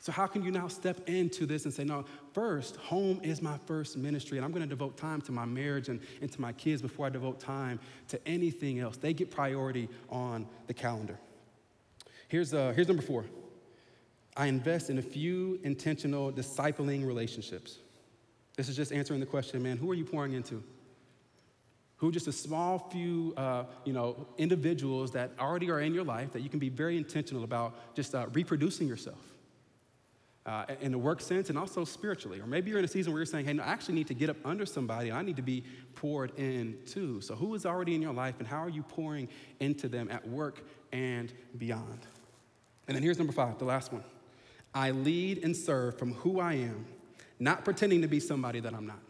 So, 0.00 0.12
how 0.12 0.26
can 0.26 0.44
you 0.44 0.50
now 0.50 0.68
step 0.68 1.08
into 1.08 1.46
this 1.46 1.64
and 1.64 1.72
say, 1.72 1.82
no, 1.82 2.04
first, 2.34 2.76
home 2.76 3.20
is 3.22 3.40
my 3.40 3.56
first 3.64 3.96
ministry, 3.96 4.36
and 4.36 4.44
I'm 4.44 4.52
gonna 4.52 4.66
devote 4.66 4.98
time 4.98 5.22
to 5.22 5.32
my 5.32 5.46
marriage 5.46 5.88
and, 5.88 5.98
and 6.20 6.30
to 6.30 6.42
my 6.42 6.52
kids 6.52 6.82
before 6.82 7.06
I 7.06 7.08
devote 7.08 7.40
time 7.40 7.80
to 8.08 8.28
anything 8.28 8.80
else? 8.80 8.98
They 8.98 9.14
get 9.14 9.30
priority 9.30 9.88
on 10.10 10.46
the 10.66 10.74
calendar. 10.74 11.18
Here's, 12.28 12.52
uh, 12.52 12.74
here's 12.76 12.88
number 12.88 13.02
four 13.02 13.24
I 14.36 14.46
invest 14.46 14.90
in 14.90 14.98
a 14.98 15.02
few 15.02 15.58
intentional 15.62 16.30
discipling 16.30 17.06
relationships. 17.06 17.78
This 18.56 18.68
is 18.68 18.76
just 18.76 18.92
answering 18.92 19.20
the 19.20 19.26
question, 19.26 19.62
man, 19.62 19.76
who 19.76 19.90
are 19.90 19.94
you 19.94 20.04
pouring 20.04 20.32
into? 20.32 20.62
Who 21.96 22.12
just 22.12 22.28
a 22.28 22.32
small 22.32 22.78
few, 22.90 23.34
uh, 23.36 23.64
you 23.84 23.92
know, 23.92 24.26
individuals 24.38 25.12
that 25.12 25.32
already 25.38 25.70
are 25.70 25.80
in 25.80 25.94
your 25.94 26.04
life 26.04 26.32
that 26.32 26.42
you 26.42 26.48
can 26.48 26.58
be 26.58 26.68
very 26.68 26.96
intentional 26.96 27.44
about 27.44 27.94
just 27.94 28.14
uh, 28.14 28.26
reproducing 28.32 28.86
yourself 28.86 29.18
uh, 30.46 30.66
in 30.80 30.92
the 30.92 30.98
work 30.98 31.20
sense 31.20 31.48
and 31.48 31.58
also 31.58 31.84
spiritually. 31.84 32.40
Or 32.40 32.46
maybe 32.46 32.70
you're 32.70 32.78
in 32.78 32.84
a 32.84 32.88
season 32.88 33.12
where 33.12 33.20
you're 33.20 33.26
saying, 33.26 33.46
hey, 33.46 33.54
no, 33.54 33.62
I 33.62 33.68
actually 33.68 33.94
need 33.94 34.08
to 34.08 34.14
get 34.14 34.28
up 34.28 34.36
under 34.44 34.66
somebody 34.66 35.10
I 35.10 35.22
need 35.22 35.36
to 35.36 35.42
be 35.42 35.64
poured 35.94 36.38
in 36.38 36.76
too. 36.86 37.20
So, 37.20 37.34
who 37.34 37.54
is 37.54 37.64
already 37.64 37.94
in 37.94 38.02
your 38.02 38.12
life 38.12 38.36
and 38.38 38.46
how 38.46 38.58
are 38.58 38.68
you 38.68 38.82
pouring 38.82 39.28
into 39.60 39.88
them 39.88 40.08
at 40.10 40.26
work 40.28 40.66
and 40.92 41.32
beyond? 41.56 42.06
And 42.86 42.94
then 42.94 43.02
here's 43.02 43.18
number 43.18 43.32
five, 43.32 43.58
the 43.58 43.64
last 43.64 43.92
one 43.92 44.04
I 44.74 44.90
lead 44.90 45.42
and 45.44 45.56
serve 45.56 45.98
from 45.98 46.14
who 46.14 46.40
I 46.40 46.54
am, 46.54 46.84
not 47.38 47.64
pretending 47.64 48.02
to 48.02 48.08
be 48.08 48.20
somebody 48.20 48.60
that 48.60 48.74
I'm 48.74 48.86
not. 48.86 49.00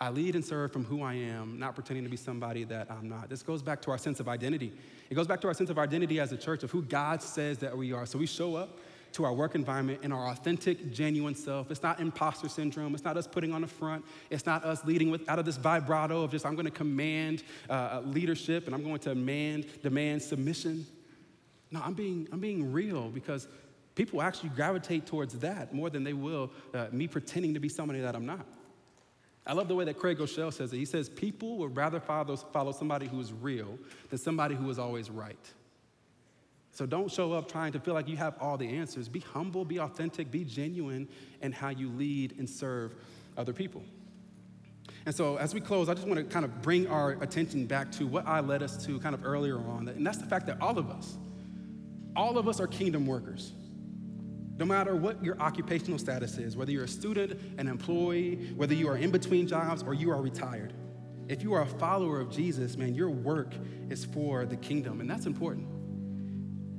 I 0.00 0.10
lead 0.10 0.34
and 0.34 0.44
serve 0.44 0.72
from 0.72 0.84
who 0.84 1.02
I 1.02 1.14
am, 1.14 1.58
not 1.58 1.74
pretending 1.74 2.04
to 2.04 2.10
be 2.10 2.16
somebody 2.16 2.64
that 2.64 2.90
I'm 2.90 3.08
not. 3.08 3.28
This 3.28 3.42
goes 3.42 3.62
back 3.62 3.80
to 3.82 3.90
our 3.90 3.98
sense 3.98 4.20
of 4.20 4.28
identity. 4.28 4.72
It 5.08 5.14
goes 5.14 5.26
back 5.26 5.40
to 5.42 5.48
our 5.48 5.54
sense 5.54 5.70
of 5.70 5.78
identity 5.78 6.20
as 6.20 6.32
a 6.32 6.36
church 6.36 6.62
of 6.62 6.70
who 6.70 6.82
God 6.82 7.22
says 7.22 7.58
that 7.58 7.76
we 7.76 7.92
are. 7.92 8.04
So 8.04 8.18
we 8.18 8.26
show 8.26 8.56
up 8.56 8.80
to 9.12 9.24
our 9.24 9.32
work 9.32 9.54
environment 9.54 10.00
in 10.02 10.10
our 10.10 10.28
authentic, 10.28 10.92
genuine 10.92 11.36
self. 11.36 11.70
It's 11.70 11.82
not 11.82 12.00
imposter 12.00 12.48
syndrome. 12.48 12.94
It's 12.94 13.04
not 13.04 13.16
us 13.16 13.28
putting 13.28 13.52
on 13.52 13.60
the 13.60 13.68
front. 13.68 14.04
It's 14.28 14.44
not 14.44 14.64
us 14.64 14.84
leading 14.84 15.10
with 15.10 15.26
out 15.28 15.38
of 15.38 15.44
this 15.44 15.56
vibrato 15.56 16.22
of 16.22 16.32
just 16.32 16.44
I'm 16.44 16.56
going 16.56 16.66
to 16.66 16.72
command 16.72 17.44
uh, 17.70 18.02
leadership 18.04 18.66
and 18.66 18.74
I'm 18.74 18.82
going 18.82 18.98
to 18.98 19.10
demand 19.10 19.66
demand 19.82 20.20
submission. 20.20 20.84
No, 21.70 21.80
I'm 21.82 21.94
being 21.94 22.26
I'm 22.32 22.40
being 22.40 22.72
real 22.72 23.08
because 23.08 23.46
people 23.94 24.22
actually 24.22 24.50
gravitate 24.50 25.06
towards 25.06 25.38
that 25.38 25.72
more 25.74 25.90
than 25.90 26.04
they 26.04 26.12
will 26.12 26.50
uh, 26.72 26.86
me 26.92 27.06
pretending 27.06 27.54
to 27.54 27.60
be 27.60 27.68
somebody 27.68 28.00
that 28.00 28.14
I'm 28.14 28.26
not. 28.26 28.46
I 29.46 29.52
love 29.52 29.68
the 29.68 29.74
way 29.74 29.84
that 29.84 29.98
Craig 29.98 30.18
Groeschel 30.18 30.52
says 30.52 30.72
it. 30.72 30.76
He 30.76 30.86
says, 30.86 31.08
People 31.08 31.58
would 31.58 31.76
rather 31.76 32.00
follow, 32.00 32.34
follow 32.36 32.72
somebody 32.72 33.06
who 33.06 33.20
is 33.20 33.32
real 33.32 33.78
than 34.08 34.18
somebody 34.18 34.54
who 34.54 34.70
is 34.70 34.78
always 34.78 35.10
right. 35.10 35.52
So 36.72 36.86
don't 36.86 37.10
show 37.10 37.32
up 37.32 37.48
trying 37.48 37.72
to 37.72 37.78
feel 37.78 37.94
like 37.94 38.08
you 38.08 38.16
have 38.16 38.34
all 38.40 38.56
the 38.56 38.68
answers. 38.68 39.08
Be 39.08 39.20
humble, 39.20 39.64
be 39.64 39.78
authentic, 39.78 40.30
be 40.30 40.44
genuine 40.44 41.08
in 41.40 41.52
how 41.52 41.68
you 41.68 41.88
lead 41.90 42.34
and 42.38 42.50
serve 42.50 42.94
other 43.36 43.52
people. 43.52 43.82
And 45.06 45.14
so, 45.14 45.36
as 45.36 45.54
we 45.54 45.60
close, 45.60 45.88
I 45.88 45.94
just 45.94 46.06
want 46.06 46.18
to 46.18 46.24
kind 46.24 46.44
of 46.44 46.62
bring 46.62 46.86
our 46.88 47.12
attention 47.22 47.66
back 47.66 47.92
to 47.92 48.06
what 48.06 48.26
I 48.26 48.40
led 48.40 48.62
us 48.62 48.84
to 48.86 48.98
kind 48.98 49.14
of 49.14 49.24
earlier 49.24 49.58
on, 49.58 49.86
and 49.88 50.06
that's 50.06 50.18
the 50.18 50.26
fact 50.26 50.46
that 50.46 50.60
all 50.60 50.78
of 50.78 50.90
us, 50.90 51.16
all 52.16 52.38
of 52.38 52.48
us 52.48 52.58
are 52.58 52.66
kingdom 52.66 53.06
workers. 53.06 53.52
No 54.56 54.64
matter 54.64 54.94
what 54.94 55.22
your 55.24 55.40
occupational 55.40 55.98
status 55.98 56.38
is, 56.38 56.56
whether 56.56 56.70
you're 56.70 56.84
a 56.84 56.88
student, 56.88 57.40
an 57.58 57.66
employee, 57.66 58.52
whether 58.56 58.74
you 58.74 58.88
are 58.88 58.96
in 58.96 59.10
between 59.10 59.48
jobs, 59.48 59.82
or 59.82 59.94
you 59.94 60.10
are 60.10 60.20
retired, 60.22 60.72
if 61.28 61.42
you 61.42 61.54
are 61.54 61.62
a 61.62 61.66
follower 61.66 62.20
of 62.20 62.30
Jesus, 62.30 62.76
man, 62.76 62.94
your 62.94 63.10
work 63.10 63.54
is 63.90 64.04
for 64.04 64.44
the 64.44 64.56
kingdom, 64.56 65.00
and 65.00 65.10
that's 65.10 65.26
important. 65.26 65.66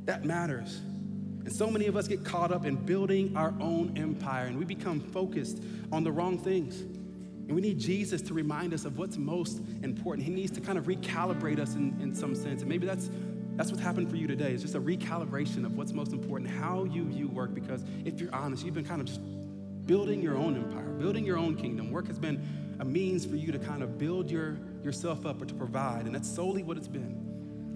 That 0.06 0.24
matters. 0.24 0.78
And 0.78 1.54
so 1.54 1.70
many 1.70 1.88
of 1.88 1.98
us 1.98 2.08
get 2.08 2.24
caught 2.24 2.52
up 2.52 2.66
in 2.66 2.76
building 2.76 3.36
our 3.36 3.54
own 3.60 3.98
empire, 3.98 4.46
and 4.46 4.58
we 4.58 4.66
become 4.66 5.00
focused 5.00 5.62
on 5.92 6.04
the 6.04 6.12
wrong 6.12 6.38
things. 6.38 6.82
And 6.82 7.54
we 7.54 7.62
need 7.62 7.80
Jesus 7.80 8.22
to 8.24 8.34
remind 8.34 8.74
us 8.74 8.86
of 8.86 8.98
what's 8.98 9.18
most 9.18 9.62
important. 9.84 10.26
He 10.26 10.34
needs 10.34 10.52
to 10.54 10.62
kind 10.62 10.78
of 10.78 10.86
recalibrate 10.86 11.60
us 11.60 11.76
in, 11.76 12.00
in 12.02 12.16
some 12.16 12.34
sense. 12.34 12.62
And 12.62 12.70
maybe 12.70 12.88
that's 12.88 13.10
that's 13.56 13.72
what's 13.72 13.84
happened 13.84 14.10
for 14.10 14.18
you 14.18 14.28
today. 14.28 14.52
It's 14.52 14.62
just 14.62 14.76
a 14.76 14.82
recalibration 14.82 15.66
of 15.66 15.78
what's 15.78 15.94
most 15.94 16.12
important, 16.12 16.50
how 16.50 16.84
you 16.84 17.06
view 17.06 17.28
work. 17.28 17.54
Because 17.54 17.84
if 18.04 18.20
you're 18.20 18.34
honest, 18.34 18.66
you've 18.66 18.76
been 18.76 18.86
kind 18.86 19.02
of 19.02 19.88
building 19.88 20.22
your 20.22 20.36
own 20.38 20.56
empire, 20.56 20.90
building 20.90 21.26
your 21.26 21.38
own 21.38 21.56
kingdom. 21.56 21.92
Work 21.92 22.08
has 22.08 22.20
been 22.20 22.76
a 22.80 22.86
means 22.86 23.26
for 23.26 23.36
you 23.36 23.52
to 23.52 23.60
kind 23.60 23.84
of 23.84 23.98
build 23.98 24.30
your, 24.30 24.58
yourself 24.84 25.26
up 25.26 25.42
or 25.42 25.46
to 25.46 25.54
provide, 25.54 26.06
and 26.06 26.14
that's 26.14 26.30
solely 26.30 26.64
what 26.64 26.78
it's 26.78 26.88
been. 26.88 27.22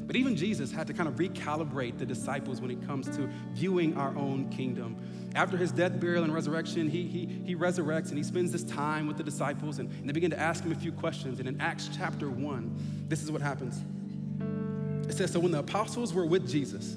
But 0.06 0.16
even 0.16 0.36
Jesus 0.36 0.72
had 0.72 0.88
to 0.88 0.94
kind 0.94 1.08
of 1.08 1.16
recalibrate 1.16 2.00
the 2.00 2.06
disciples 2.06 2.62
when 2.62 2.72
it 2.72 2.86
comes 2.88 3.08
to 3.16 3.30
viewing 3.54 3.96
our 3.96 4.10
own 4.18 4.50
kingdom. 4.50 4.98
After 5.36 5.56
his 5.56 5.72
death, 5.72 6.00
burial, 6.00 6.24
and 6.24 6.34
resurrection, 6.34 6.90
he, 6.90 7.04
he, 7.04 7.28
he 7.46 7.56
resurrects 7.56 8.10
and 8.10 8.18
he 8.18 8.24
spends 8.24 8.52
this 8.52 8.64
time 8.64 9.06
with 9.06 9.18
the 9.18 9.24
disciples, 9.24 9.78
and, 9.78 9.88
and 9.92 10.10
they 10.10 10.14
begin 10.14 10.32
to 10.32 10.40
ask 10.40 10.64
him 10.64 10.72
a 10.72 10.76
few 10.76 10.92
questions. 10.92 11.40
And 11.40 11.48
in 11.48 11.62
Acts 11.62 11.92
chapter 11.96 12.28
1, 12.28 13.06
this 13.08 13.22
is 13.22 13.32
what 13.32 13.42
happens. 13.42 13.84
It 15.10 15.18
says, 15.18 15.32
So 15.32 15.40
when 15.40 15.52
the 15.52 15.60
apostles 15.60 16.14
were 16.14 16.26
with 16.26 16.50
Jesus, 16.50 16.96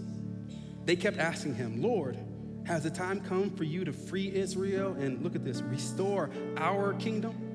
they 0.85 0.97
kept 0.97 1.19
asking 1.19 1.55
him, 1.55 1.83
Lord, 1.83 2.19
has 2.65 2.85
the 2.85 2.91
time 2.91 3.21
come 3.21 3.51
for 3.51 3.65
you 3.65 3.85
to 3.85 3.93
free 3.93 4.33
Israel 4.33 4.93
and 4.93 5.23
look 5.23 5.35
at 5.35 5.45
this, 5.45 5.63
restore 5.63 6.31
our 6.57 6.95
kingdom? 6.95 7.49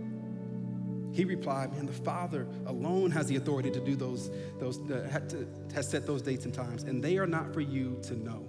He 1.14 1.26
replied, 1.26 1.74
Man, 1.74 1.86
the 1.86 1.94
Father 1.94 2.48
alone 2.66 3.12
has 3.12 3.28
the 3.28 3.38
authority 3.38 3.72
to 3.72 3.80
do 3.80 3.96
those, 3.96 4.30
those 4.60 4.80
uh, 4.92 5.20
to, 5.30 5.48
has 5.74 5.90
set 5.90 6.06
those 6.06 6.22
dates 6.22 6.46
and 6.46 6.54
times, 6.54 6.84
and 6.84 7.04
they 7.04 7.18
are 7.18 7.28
not 7.28 7.54
for 7.54 7.62
you 7.62 8.00
to 8.04 8.16
know. 8.16 8.46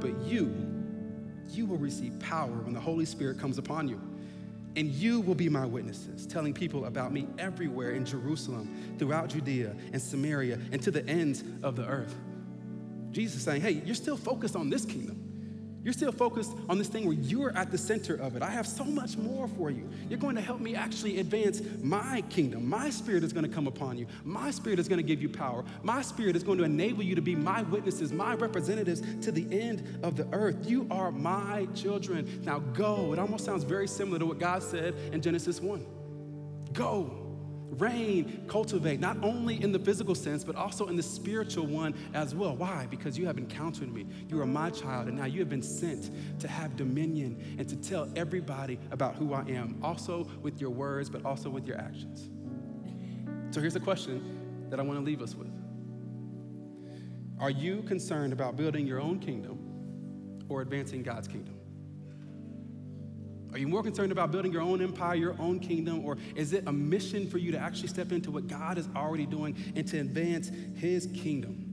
But 0.00 0.20
you, 0.22 0.54
you 1.48 1.64
will 1.66 1.78
receive 1.78 2.18
power 2.20 2.52
when 2.52 2.74
the 2.74 2.80
Holy 2.80 3.04
Spirit 3.04 3.38
comes 3.38 3.58
upon 3.58 3.88
you 3.88 4.00
and 4.78 4.92
you 4.92 5.20
will 5.22 5.34
be 5.34 5.48
my 5.48 5.66
witnesses, 5.66 6.24
telling 6.24 6.54
people 6.54 6.84
about 6.84 7.12
me 7.12 7.26
everywhere 7.36 7.90
in 7.90 8.04
Jerusalem, 8.04 8.94
throughout 8.96 9.28
Judea 9.28 9.74
and 9.92 10.00
Samaria, 10.00 10.56
and 10.70 10.80
to 10.82 10.92
the 10.92 11.04
ends 11.08 11.42
of 11.64 11.74
the 11.74 11.84
earth. 11.84 12.14
Jesus 13.10 13.42
saying, 13.42 13.60
hey, 13.60 13.82
you're 13.84 13.96
still 13.96 14.16
focused 14.16 14.54
on 14.54 14.70
this 14.70 14.84
kingdom. 14.84 15.27
You're 15.88 15.94
still 15.94 16.12
focused 16.12 16.54
on 16.68 16.76
this 16.76 16.88
thing 16.88 17.06
where 17.06 17.14
you're 17.14 17.56
at 17.56 17.70
the 17.70 17.78
center 17.78 18.14
of 18.16 18.36
it. 18.36 18.42
I 18.42 18.50
have 18.50 18.66
so 18.66 18.84
much 18.84 19.16
more 19.16 19.48
for 19.48 19.70
you. 19.70 19.88
You're 20.10 20.18
going 20.18 20.36
to 20.36 20.42
help 20.42 20.60
me 20.60 20.74
actually 20.74 21.18
advance 21.18 21.62
my 21.80 22.20
kingdom. 22.28 22.68
My 22.68 22.90
spirit 22.90 23.24
is 23.24 23.32
going 23.32 23.46
to 23.46 23.50
come 23.50 23.66
upon 23.66 23.96
you. 23.96 24.06
My 24.22 24.50
spirit 24.50 24.78
is 24.78 24.86
going 24.86 24.98
to 24.98 25.02
give 25.02 25.22
you 25.22 25.30
power. 25.30 25.64
My 25.82 26.02
spirit 26.02 26.36
is 26.36 26.42
going 26.42 26.58
to 26.58 26.64
enable 26.64 27.02
you 27.02 27.14
to 27.14 27.22
be 27.22 27.34
my 27.34 27.62
witnesses, 27.62 28.12
my 28.12 28.34
representatives 28.34 29.00
to 29.22 29.32
the 29.32 29.46
end 29.50 29.98
of 30.02 30.14
the 30.14 30.28
earth. 30.34 30.68
You 30.68 30.86
are 30.90 31.10
my 31.10 31.66
children. 31.74 32.42
Now 32.44 32.58
go. 32.58 33.14
It 33.14 33.18
almost 33.18 33.46
sounds 33.46 33.64
very 33.64 33.88
similar 33.88 34.18
to 34.18 34.26
what 34.26 34.38
God 34.38 34.62
said 34.62 34.94
in 35.14 35.22
Genesis 35.22 35.58
1. 35.58 35.86
Go 36.74 37.27
reign, 37.70 38.44
cultivate, 38.48 39.00
not 39.00 39.16
only 39.22 39.62
in 39.62 39.72
the 39.72 39.78
physical 39.78 40.14
sense, 40.14 40.44
but 40.44 40.56
also 40.56 40.88
in 40.88 40.96
the 40.96 41.02
spiritual 41.02 41.66
one 41.66 41.94
as 42.14 42.34
well. 42.34 42.56
Why? 42.56 42.86
Because 42.90 43.18
you 43.18 43.26
have 43.26 43.38
encountered 43.38 43.92
me. 43.92 44.06
You 44.28 44.40
are 44.40 44.46
my 44.46 44.70
child, 44.70 45.08
and 45.08 45.16
now 45.16 45.26
you 45.26 45.40
have 45.40 45.48
been 45.48 45.62
sent 45.62 46.10
to 46.40 46.48
have 46.48 46.76
dominion 46.76 47.56
and 47.58 47.68
to 47.68 47.76
tell 47.76 48.08
everybody 48.16 48.78
about 48.90 49.14
who 49.14 49.34
I 49.34 49.42
am, 49.48 49.78
also 49.82 50.28
with 50.42 50.60
your 50.60 50.70
words, 50.70 51.10
but 51.10 51.24
also 51.24 51.50
with 51.50 51.66
your 51.66 51.78
actions. 51.78 52.30
So 53.50 53.60
here's 53.60 53.76
a 53.76 53.80
question 53.80 54.66
that 54.70 54.78
I 54.78 54.82
want 54.82 54.98
to 54.98 55.04
leave 55.04 55.22
us 55.22 55.34
with 55.34 55.48
Are 57.40 57.50
you 57.50 57.82
concerned 57.82 58.32
about 58.32 58.56
building 58.56 58.86
your 58.86 59.00
own 59.00 59.18
kingdom 59.18 60.44
or 60.48 60.62
advancing 60.62 61.02
God's 61.02 61.28
kingdom? 61.28 61.57
Are 63.52 63.58
you 63.58 63.66
more 63.66 63.82
concerned 63.82 64.12
about 64.12 64.30
building 64.30 64.52
your 64.52 64.62
own 64.62 64.82
empire, 64.82 65.14
your 65.14 65.36
own 65.38 65.58
kingdom, 65.58 66.04
or 66.04 66.18
is 66.34 66.52
it 66.52 66.64
a 66.66 66.72
mission 66.72 67.28
for 67.28 67.38
you 67.38 67.50
to 67.52 67.58
actually 67.58 67.88
step 67.88 68.12
into 68.12 68.30
what 68.30 68.46
God 68.46 68.76
is 68.76 68.88
already 68.94 69.26
doing 69.26 69.56
and 69.74 69.86
to 69.88 69.98
advance 69.98 70.50
His 70.76 71.06
kingdom? 71.14 71.64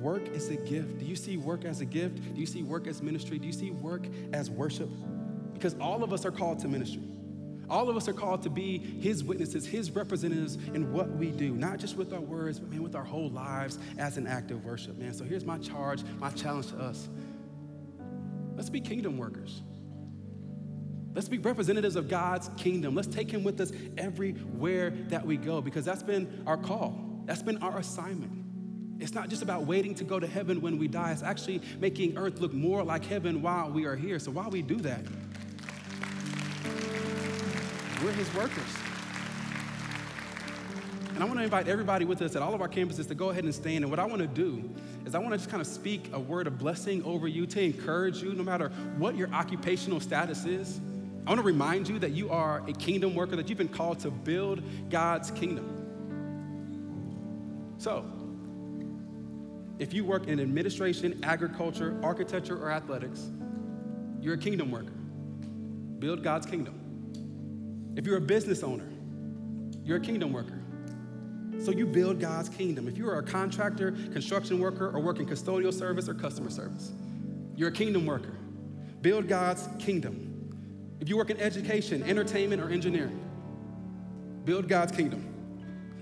Work 0.00 0.28
is 0.28 0.48
a 0.48 0.56
gift. 0.56 0.98
Do 0.98 1.04
you 1.04 1.14
see 1.14 1.36
work 1.36 1.64
as 1.64 1.80
a 1.80 1.84
gift? 1.84 2.34
Do 2.34 2.40
you 2.40 2.46
see 2.46 2.62
work 2.62 2.86
as 2.86 3.02
ministry? 3.02 3.38
Do 3.38 3.46
you 3.46 3.52
see 3.52 3.70
work 3.70 4.06
as 4.32 4.50
worship? 4.50 4.88
Because 5.52 5.74
all 5.74 6.02
of 6.02 6.12
us 6.12 6.24
are 6.24 6.30
called 6.30 6.58
to 6.60 6.68
ministry. 6.68 7.02
All 7.68 7.88
of 7.88 7.96
us 7.96 8.08
are 8.08 8.12
called 8.12 8.42
to 8.42 8.50
be 8.50 8.78
His 8.78 9.22
witnesses, 9.22 9.64
His 9.64 9.92
representatives 9.92 10.56
in 10.56 10.92
what 10.92 11.08
we 11.10 11.30
do, 11.30 11.54
not 11.54 11.78
just 11.78 11.96
with 11.96 12.12
our 12.12 12.20
words, 12.20 12.58
but 12.58 12.70
man, 12.70 12.82
with 12.82 12.96
our 12.96 13.04
whole 13.04 13.30
lives 13.30 13.78
as 13.96 14.16
an 14.16 14.26
act 14.26 14.50
of 14.50 14.64
worship, 14.64 14.98
man. 14.98 15.14
So 15.14 15.22
here's 15.22 15.44
my 15.44 15.58
charge, 15.58 16.02
my 16.18 16.30
challenge 16.30 16.68
to 16.68 16.78
us. 16.78 17.08
Let's 18.56 18.70
be 18.70 18.80
kingdom 18.80 19.16
workers. 19.18 19.62
Let's 21.14 21.28
be 21.28 21.38
representatives 21.38 21.96
of 21.96 22.08
God's 22.08 22.50
kingdom. 22.56 22.94
Let's 22.94 23.08
take 23.08 23.30
Him 23.30 23.42
with 23.42 23.60
us 23.60 23.72
everywhere 23.98 24.90
that 25.08 25.26
we 25.26 25.36
go 25.36 25.60
because 25.60 25.84
that's 25.84 26.02
been 26.02 26.42
our 26.46 26.56
call, 26.56 27.22
that's 27.24 27.42
been 27.42 27.58
our 27.58 27.78
assignment. 27.78 28.32
It's 29.00 29.14
not 29.14 29.30
just 29.30 29.42
about 29.42 29.64
waiting 29.64 29.94
to 29.94 30.04
go 30.04 30.20
to 30.20 30.26
heaven 30.26 30.60
when 30.60 30.78
we 30.78 30.86
die, 30.86 31.10
it's 31.12 31.22
actually 31.22 31.62
making 31.80 32.18
earth 32.18 32.38
look 32.40 32.52
more 32.52 32.84
like 32.84 33.04
heaven 33.04 33.40
while 33.40 33.70
we 33.70 33.86
are 33.86 33.96
here. 33.96 34.18
So 34.18 34.30
while 34.30 34.50
we 34.50 34.62
do 34.62 34.76
that, 34.76 35.00
we're 38.04 38.12
His 38.12 38.32
workers. 38.34 38.76
And 41.14 41.24
I 41.24 41.26
want 41.26 41.38
to 41.38 41.44
invite 41.44 41.68
everybody 41.68 42.04
with 42.04 42.22
us 42.22 42.36
at 42.36 42.40
all 42.40 42.54
of 42.54 42.62
our 42.62 42.68
campuses 42.68 43.06
to 43.08 43.14
go 43.14 43.30
ahead 43.30 43.44
and 43.44 43.54
stand. 43.54 43.84
And 43.84 43.90
what 43.90 43.98
I 43.98 44.06
want 44.06 44.22
to 44.22 44.26
do 44.26 44.70
is 45.04 45.14
I 45.14 45.18
want 45.18 45.32
to 45.32 45.38
just 45.38 45.50
kind 45.50 45.60
of 45.60 45.66
speak 45.66 46.08
a 46.12 46.18
word 46.20 46.46
of 46.46 46.58
blessing 46.58 47.04
over 47.04 47.26
you 47.28 47.46
to 47.46 47.60
encourage 47.60 48.22
you, 48.22 48.32
no 48.32 48.42
matter 48.42 48.70
what 48.96 49.16
your 49.16 49.30
occupational 49.34 50.00
status 50.00 50.44
is. 50.44 50.80
I 51.26 51.30
want 51.30 51.40
to 51.40 51.46
remind 51.46 51.88
you 51.88 51.98
that 51.98 52.12
you 52.12 52.30
are 52.30 52.62
a 52.68 52.72
kingdom 52.72 53.14
worker, 53.14 53.36
that 53.36 53.48
you've 53.48 53.58
been 53.58 53.68
called 53.68 54.00
to 54.00 54.10
build 54.10 54.62
God's 54.90 55.30
kingdom. 55.30 55.76
So, 57.78 58.04
if 59.78 59.94
you 59.94 60.04
work 60.04 60.26
in 60.26 60.40
administration, 60.40 61.20
agriculture, 61.22 61.98
architecture, 62.02 62.56
or 62.56 62.70
athletics, 62.70 63.30
you're 64.20 64.34
a 64.34 64.38
kingdom 64.38 64.70
worker. 64.70 64.92
Build 65.98 66.22
God's 66.22 66.46
kingdom. 66.46 67.94
If 67.96 68.06
you're 68.06 68.18
a 68.18 68.20
business 68.20 68.62
owner, 68.62 68.88
you're 69.84 69.96
a 69.96 70.00
kingdom 70.00 70.32
worker. 70.32 70.60
So 71.62 71.70
you 71.72 71.86
build 71.86 72.20
God's 72.20 72.48
kingdom. 72.48 72.88
If 72.88 72.96
you 72.96 73.08
are 73.08 73.18
a 73.18 73.22
contractor, 73.22 73.92
construction 73.92 74.60
worker, 74.60 74.90
or 74.90 75.00
work 75.00 75.18
in 75.18 75.26
custodial 75.26 75.72
service 75.72 76.08
or 76.08 76.14
customer 76.14 76.50
service, 76.50 76.92
you're 77.56 77.68
a 77.68 77.72
kingdom 77.72 78.06
worker. 78.06 78.34
Build 79.02 79.28
God's 79.28 79.68
kingdom. 79.78 80.29
If 81.00 81.08
you 81.08 81.16
work 81.16 81.30
in 81.30 81.40
education, 81.40 82.02
entertainment, 82.02 82.60
or 82.60 82.68
engineering, 82.70 83.20
build 84.44 84.68
God's 84.68 84.92
kingdom. 84.92 85.26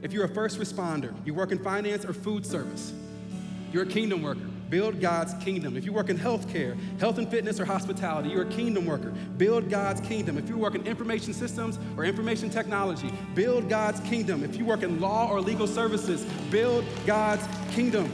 If 0.03 0.13
you're 0.13 0.25
a 0.25 0.35
first 0.35 0.59
responder, 0.59 1.15
you 1.25 1.35
work 1.35 1.53
in 1.53 1.63
finance 1.63 2.05
or 2.05 2.13
food 2.13 2.45
service, 2.45 2.93
you're 3.73 3.85
a 3.85 3.87
kingdom 3.87 4.23
worker. 4.23 4.47
Build 4.71 5.01
God's 5.01 5.33
kingdom. 5.43 5.79
If 5.79 5.87
you 5.87 5.95
work 5.95 6.11
in 6.11 6.19
healthcare, 6.19 6.77
health 7.01 7.17
and 7.17 7.27
fitness, 7.31 7.59
or 7.59 7.65
hospitality, 7.65 8.29
you're 8.29 8.43
a 8.43 8.51
kingdom 8.51 8.85
worker. 8.85 9.11
Build 9.39 9.71
God's 9.71 10.01
kingdom. 10.03 10.37
If 10.37 10.51
you 10.51 10.59
work 10.59 10.75
in 10.75 10.87
information 10.87 11.33
systems 11.33 11.79
or 11.97 12.05
information 12.05 12.51
technology, 12.51 13.11
build 13.35 13.71
God's 13.71 14.01
kingdom. 14.01 14.45
If 14.45 14.57
you 14.57 14.67
work 14.67 14.83
in 14.83 15.01
law 15.01 15.31
or 15.31 15.41
legal 15.41 15.67
services, 15.67 16.25
build 16.51 16.85
God's 17.07 17.47
kingdom. 17.75 18.11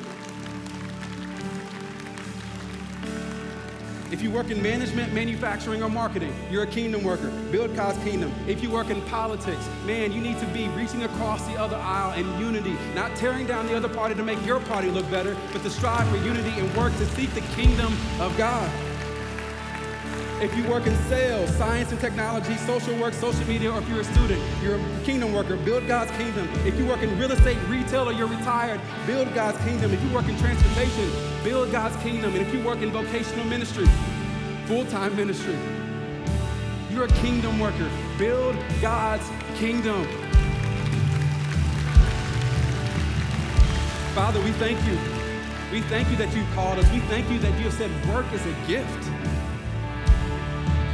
If 4.15 4.23
you 4.23 4.31
work 4.31 4.53
in 4.53 4.63
management, 4.63 5.13
manufacturing, 5.13 5.83
or 5.83 5.89
marketing, 5.89 6.33
you're 6.49 6.63
a 6.63 6.69
kingdom 6.69 7.03
worker. 7.03 7.33
Build 7.51 7.75
God's 7.75 7.99
kingdom. 8.05 8.33
If 8.47 8.63
you 8.63 8.71
work 8.71 8.89
in 8.89 9.03
politics, 9.07 9.69
man, 9.87 10.13
you 10.13 10.21
need 10.21 10.39
to 10.39 10.47
be 10.47 10.69
reaching 10.69 11.03
across 11.03 11.45
the 11.49 11.57
other 11.57 11.75
aisle 11.75 12.13
in 12.13 12.39
unity, 12.39 12.77
not 12.95 13.17
tearing 13.17 13.45
down 13.45 13.67
the 13.67 13.75
other 13.75 13.89
party 13.89 14.15
to 14.15 14.23
make 14.23 14.39
your 14.47 14.61
party 14.61 14.89
look 14.89 15.11
better, 15.11 15.37
but 15.53 15.63
to 15.65 15.69
strive 15.69 16.09
for 16.11 16.17
unity 16.19 16.51
and 16.61 16.77
work 16.77 16.93
to 16.99 17.07
seek 17.07 17.35
the 17.35 17.41
kingdom 17.57 17.93
of 18.21 18.33
God. 18.39 18.71
If 20.41 20.55
you 20.57 20.65
work 20.69 20.87
in 20.87 20.97
sales, 21.05 21.49
science 21.57 21.93
and 21.93 22.01
technology, 22.01 22.57
social 22.57 22.95
work, 22.99 23.15
social 23.15 23.47
media, 23.47 23.71
or 23.71 23.79
if 23.79 23.89
you're 23.89 24.01
a 24.01 24.05
student, 24.05 24.43
you're 24.63 24.75
a 24.75 25.01
kingdom 25.05 25.33
worker, 25.33 25.57
build 25.57 25.87
God's 25.87 26.11
kingdom. 26.13 26.49
If 26.67 26.77
you 26.77 26.87
work 26.87 27.03
in 27.03 27.17
real 27.19 27.31
estate, 27.31 27.57
retail, 27.69 28.09
or 28.09 28.13
you're 28.13 28.27
retired, 28.27 28.81
build 29.07 29.33
God's 29.33 29.59
kingdom. 29.65 29.93
If 29.93 30.03
you 30.03 30.11
work 30.13 30.29
in 30.29 30.37
transportation, 30.37 31.11
build 31.45 31.71
God's 31.71 31.97
kingdom. 32.03 32.35
And 32.35 32.45
if 32.47 32.53
you 32.53 32.63
work 32.65 32.83
in 32.83 32.91
vocational 32.91 33.45
ministry, 33.45 33.87
full 34.67 34.85
time 34.87 35.15
ministry, 35.17 35.57
you're 36.91 37.05
a 37.05 37.13
kingdom 37.23 37.59
worker. 37.61 37.89
Build 38.19 38.57
God's 38.83 39.29
kingdom. 39.55 40.05
Father, 44.15 44.41
we 44.43 44.53
thank 44.53 44.85
you. 44.87 44.99
We 45.73 45.81
thank 45.83 46.11
you 46.11 46.17
that 46.17 46.35
you've 46.35 46.51
called 46.55 46.79
us. 46.79 46.91
We 46.93 47.01
thank 47.01 47.31
you 47.31 47.39
that 47.39 47.57
you 47.59 47.65
have 47.65 47.75
said 47.75 47.91
work 48.09 48.27
is 48.33 48.45
a 48.45 48.55
gift. 48.67 49.11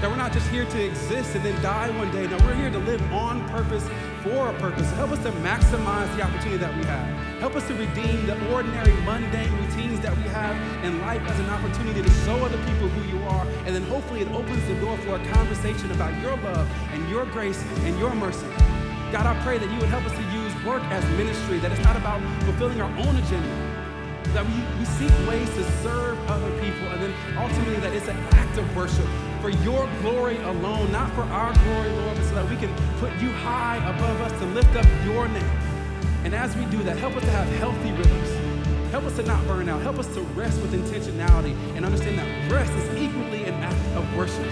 That 0.00 0.08
we're 0.08 0.16
not 0.16 0.32
just 0.32 0.48
here 0.48 0.64
to 0.64 0.82
exist 0.82 1.34
and 1.34 1.44
then 1.44 1.60
die 1.62 1.90
one 1.98 2.10
day. 2.10 2.26
No, 2.26 2.38
we're 2.38 2.54
here 2.54 2.70
to 2.70 2.78
live 2.78 3.02
on 3.12 3.46
purpose 3.50 3.86
for 4.22 4.48
a 4.48 4.54
purpose. 4.54 4.90
Help 4.92 5.10
us 5.10 5.22
to 5.24 5.30
maximize 5.44 6.14
the 6.16 6.22
opportunity 6.22 6.56
that 6.56 6.74
we 6.74 6.84
have. 6.84 7.06
Help 7.38 7.54
us 7.54 7.66
to 7.68 7.74
redeem 7.74 8.24
the 8.24 8.34
ordinary, 8.50 8.92
mundane 9.02 9.52
routines 9.60 10.00
that 10.00 10.16
we 10.16 10.22
have 10.22 10.56
in 10.86 10.98
life 11.02 11.20
as 11.28 11.38
an 11.40 11.50
opportunity 11.50 12.00
to 12.00 12.10
show 12.24 12.36
other 12.36 12.56
people 12.64 12.88
who 12.88 13.14
you 13.14 13.22
are. 13.24 13.46
And 13.66 13.74
then 13.74 13.82
hopefully 13.82 14.22
it 14.22 14.28
opens 14.28 14.66
the 14.68 14.74
door 14.80 14.96
for 14.98 15.16
a 15.16 15.24
conversation 15.32 15.90
about 15.90 16.18
your 16.22 16.34
love 16.38 16.66
and 16.92 17.06
your 17.10 17.26
grace 17.26 17.62
and 17.84 17.98
your 17.98 18.14
mercy. 18.14 18.46
God, 19.12 19.26
I 19.26 19.38
pray 19.42 19.58
that 19.58 19.70
you 19.70 19.78
would 19.80 19.88
help 19.88 20.04
us 20.06 20.12
to 20.12 20.22
use 20.32 20.54
work 20.64 20.82
as 20.84 21.04
ministry, 21.18 21.58
that 21.58 21.72
it's 21.72 21.84
not 21.84 21.96
about 21.96 22.22
fulfilling 22.44 22.80
our 22.80 22.90
own 22.90 23.16
agenda, 23.16 23.69
that 24.32 24.46
we, 24.46 24.78
we 24.78 24.84
seek 24.84 25.10
ways 25.28 25.48
to 25.54 25.64
serve 25.82 26.18
other 26.30 26.50
people, 26.60 26.86
and 26.88 27.02
then 27.02 27.14
ultimately 27.36 27.76
that 27.76 27.92
it's 27.92 28.08
an 28.08 28.16
act 28.32 28.58
of 28.58 28.76
worship 28.76 29.06
for 29.40 29.50
your 29.50 29.88
glory 30.02 30.36
alone, 30.38 30.92
not 30.92 31.10
for 31.14 31.22
our 31.22 31.52
glory, 31.64 31.90
Lord, 31.90 32.16
but 32.16 32.24
so 32.24 32.34
that 32.34 32.48
we 32.48 32.56
can 32.56 32.74
put 32.98 33.12
you 33.20 33.30
high 33.30 33.76
above 33.88 34.20
us 34.20 34.32
to 34.40 34.46
lift 34.46 34.74
up 34.76 34.86
your 35.04 35.28
name. 35.28 35.50
And 36.24 36.34
as 36.34 36.54
we 36.56 36.64
do 36.66 36.82
that, 36.82 36.98
help 36.98 37.16
us 37.16 37.24
to 37.24 37.30
have 37.30 37.48
healthy 37.56 37.92
rhythms. 37.92 38.90
Help 38.90 39.04
us 39.04 39.16
to 39.16 39.22
not 39.22 39.44
burn 39.46 39.68
out. 39.68 39.80
Help 39.82 39.98
us 39.98 40.12
to 40.14 40.20
rest 40.20 40.60
with 40.60 40.72
intentionality 40.72 41.54
and 41.76 41.84
understand 41.84 42.18
that 42.18 42.52
rest 42.52 42.72
is 42.72 43.00
equally 43.00 43.44
an 43.44 43.54
act 43.54 43.96
of 43.96 44.16
worship. 44.16 44.50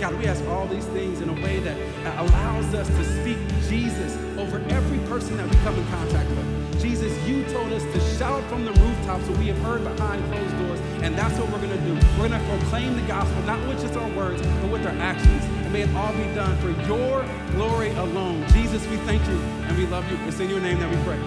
God, 0.00 0.14
we 0.18 0.26
ask 0.26 0.44
all 0.46 0.66
these 0.66 0.86
things 0.86 1.20
in 1.20 1.28
a 1.28 1.34
way 1.34 1.58
that 1.60 1.76
allows 2.18 2.72
us 2.74 2.86
to 2.86 3.04
speak 3.20 3.38
Jesus 3.68 4.16
over 4.38 4.58
every 4.68 4.98
person 5.08 5.36
that 5.36 5.48
we 5.48 5.56
come 5.56 5.74
in 5.74 5.86
contact 5.88 6.28
with. 6.30 6.59
Jesus, 6.80 7.12
you 7.28 7.44
told 7.52 7.72
us 7.72 7.82
to 7.82 8.00
shout 8.16 8.42
from 8.44 8.64
the 8.64 8.72
rooftops 8.72 9.28
what 9.28 9.38
we 9.38 9.48
have 9.48 9.58
heard 9.58 9.84
behind 9.84 10.24
closed 10.32 10.58
doors, 10.58 10.80
and 11.02 11.14
that's 11.14 11.38
what 11.38 11.50
we're 11.52 11.60
going 11.66 11.78
to 11.78 11.84
do. 11.84 11.92
We're 12.18 12.28
going 12.28 12.40
to 12.40 12.48
proclaim 12.48 12.96
the 12.96 13.06
gospel, 13.06 13.42
not 13.42 13.60
with 13.68 13.80
just 13.80 13.94
our 13.96 14.08
words, 14.16 14.40
but 14.40 14.70
with 14.70 14.86
our 14.86 14.94
actions. 14.94 15.44
And 15.44 15.72
may 15.72 15.82
it 15.82 15.94
all 15.94 16.12
be 16.14 16.24
done 16.34 16.56
for 16.58 16.70
your 16.88 17.24
glory 17.52 17.90
alone. 17.90 18.46
Jesus, 18.48 18.86
we 18.88 18.96
thank 18.98 19.24
you 19.26 19.36
and 19.36 19.76
we 19.76 19.86
love 19.86 20.10
you. 20.10 20.16
It's 20.26 20.40
in 20.40 20.48
your 20.48 20.60
name 20.60 20.78
that 20.78 20.90
we 20.90 20.96
pray. 21.04 21.18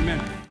Amen. 0.00 0.38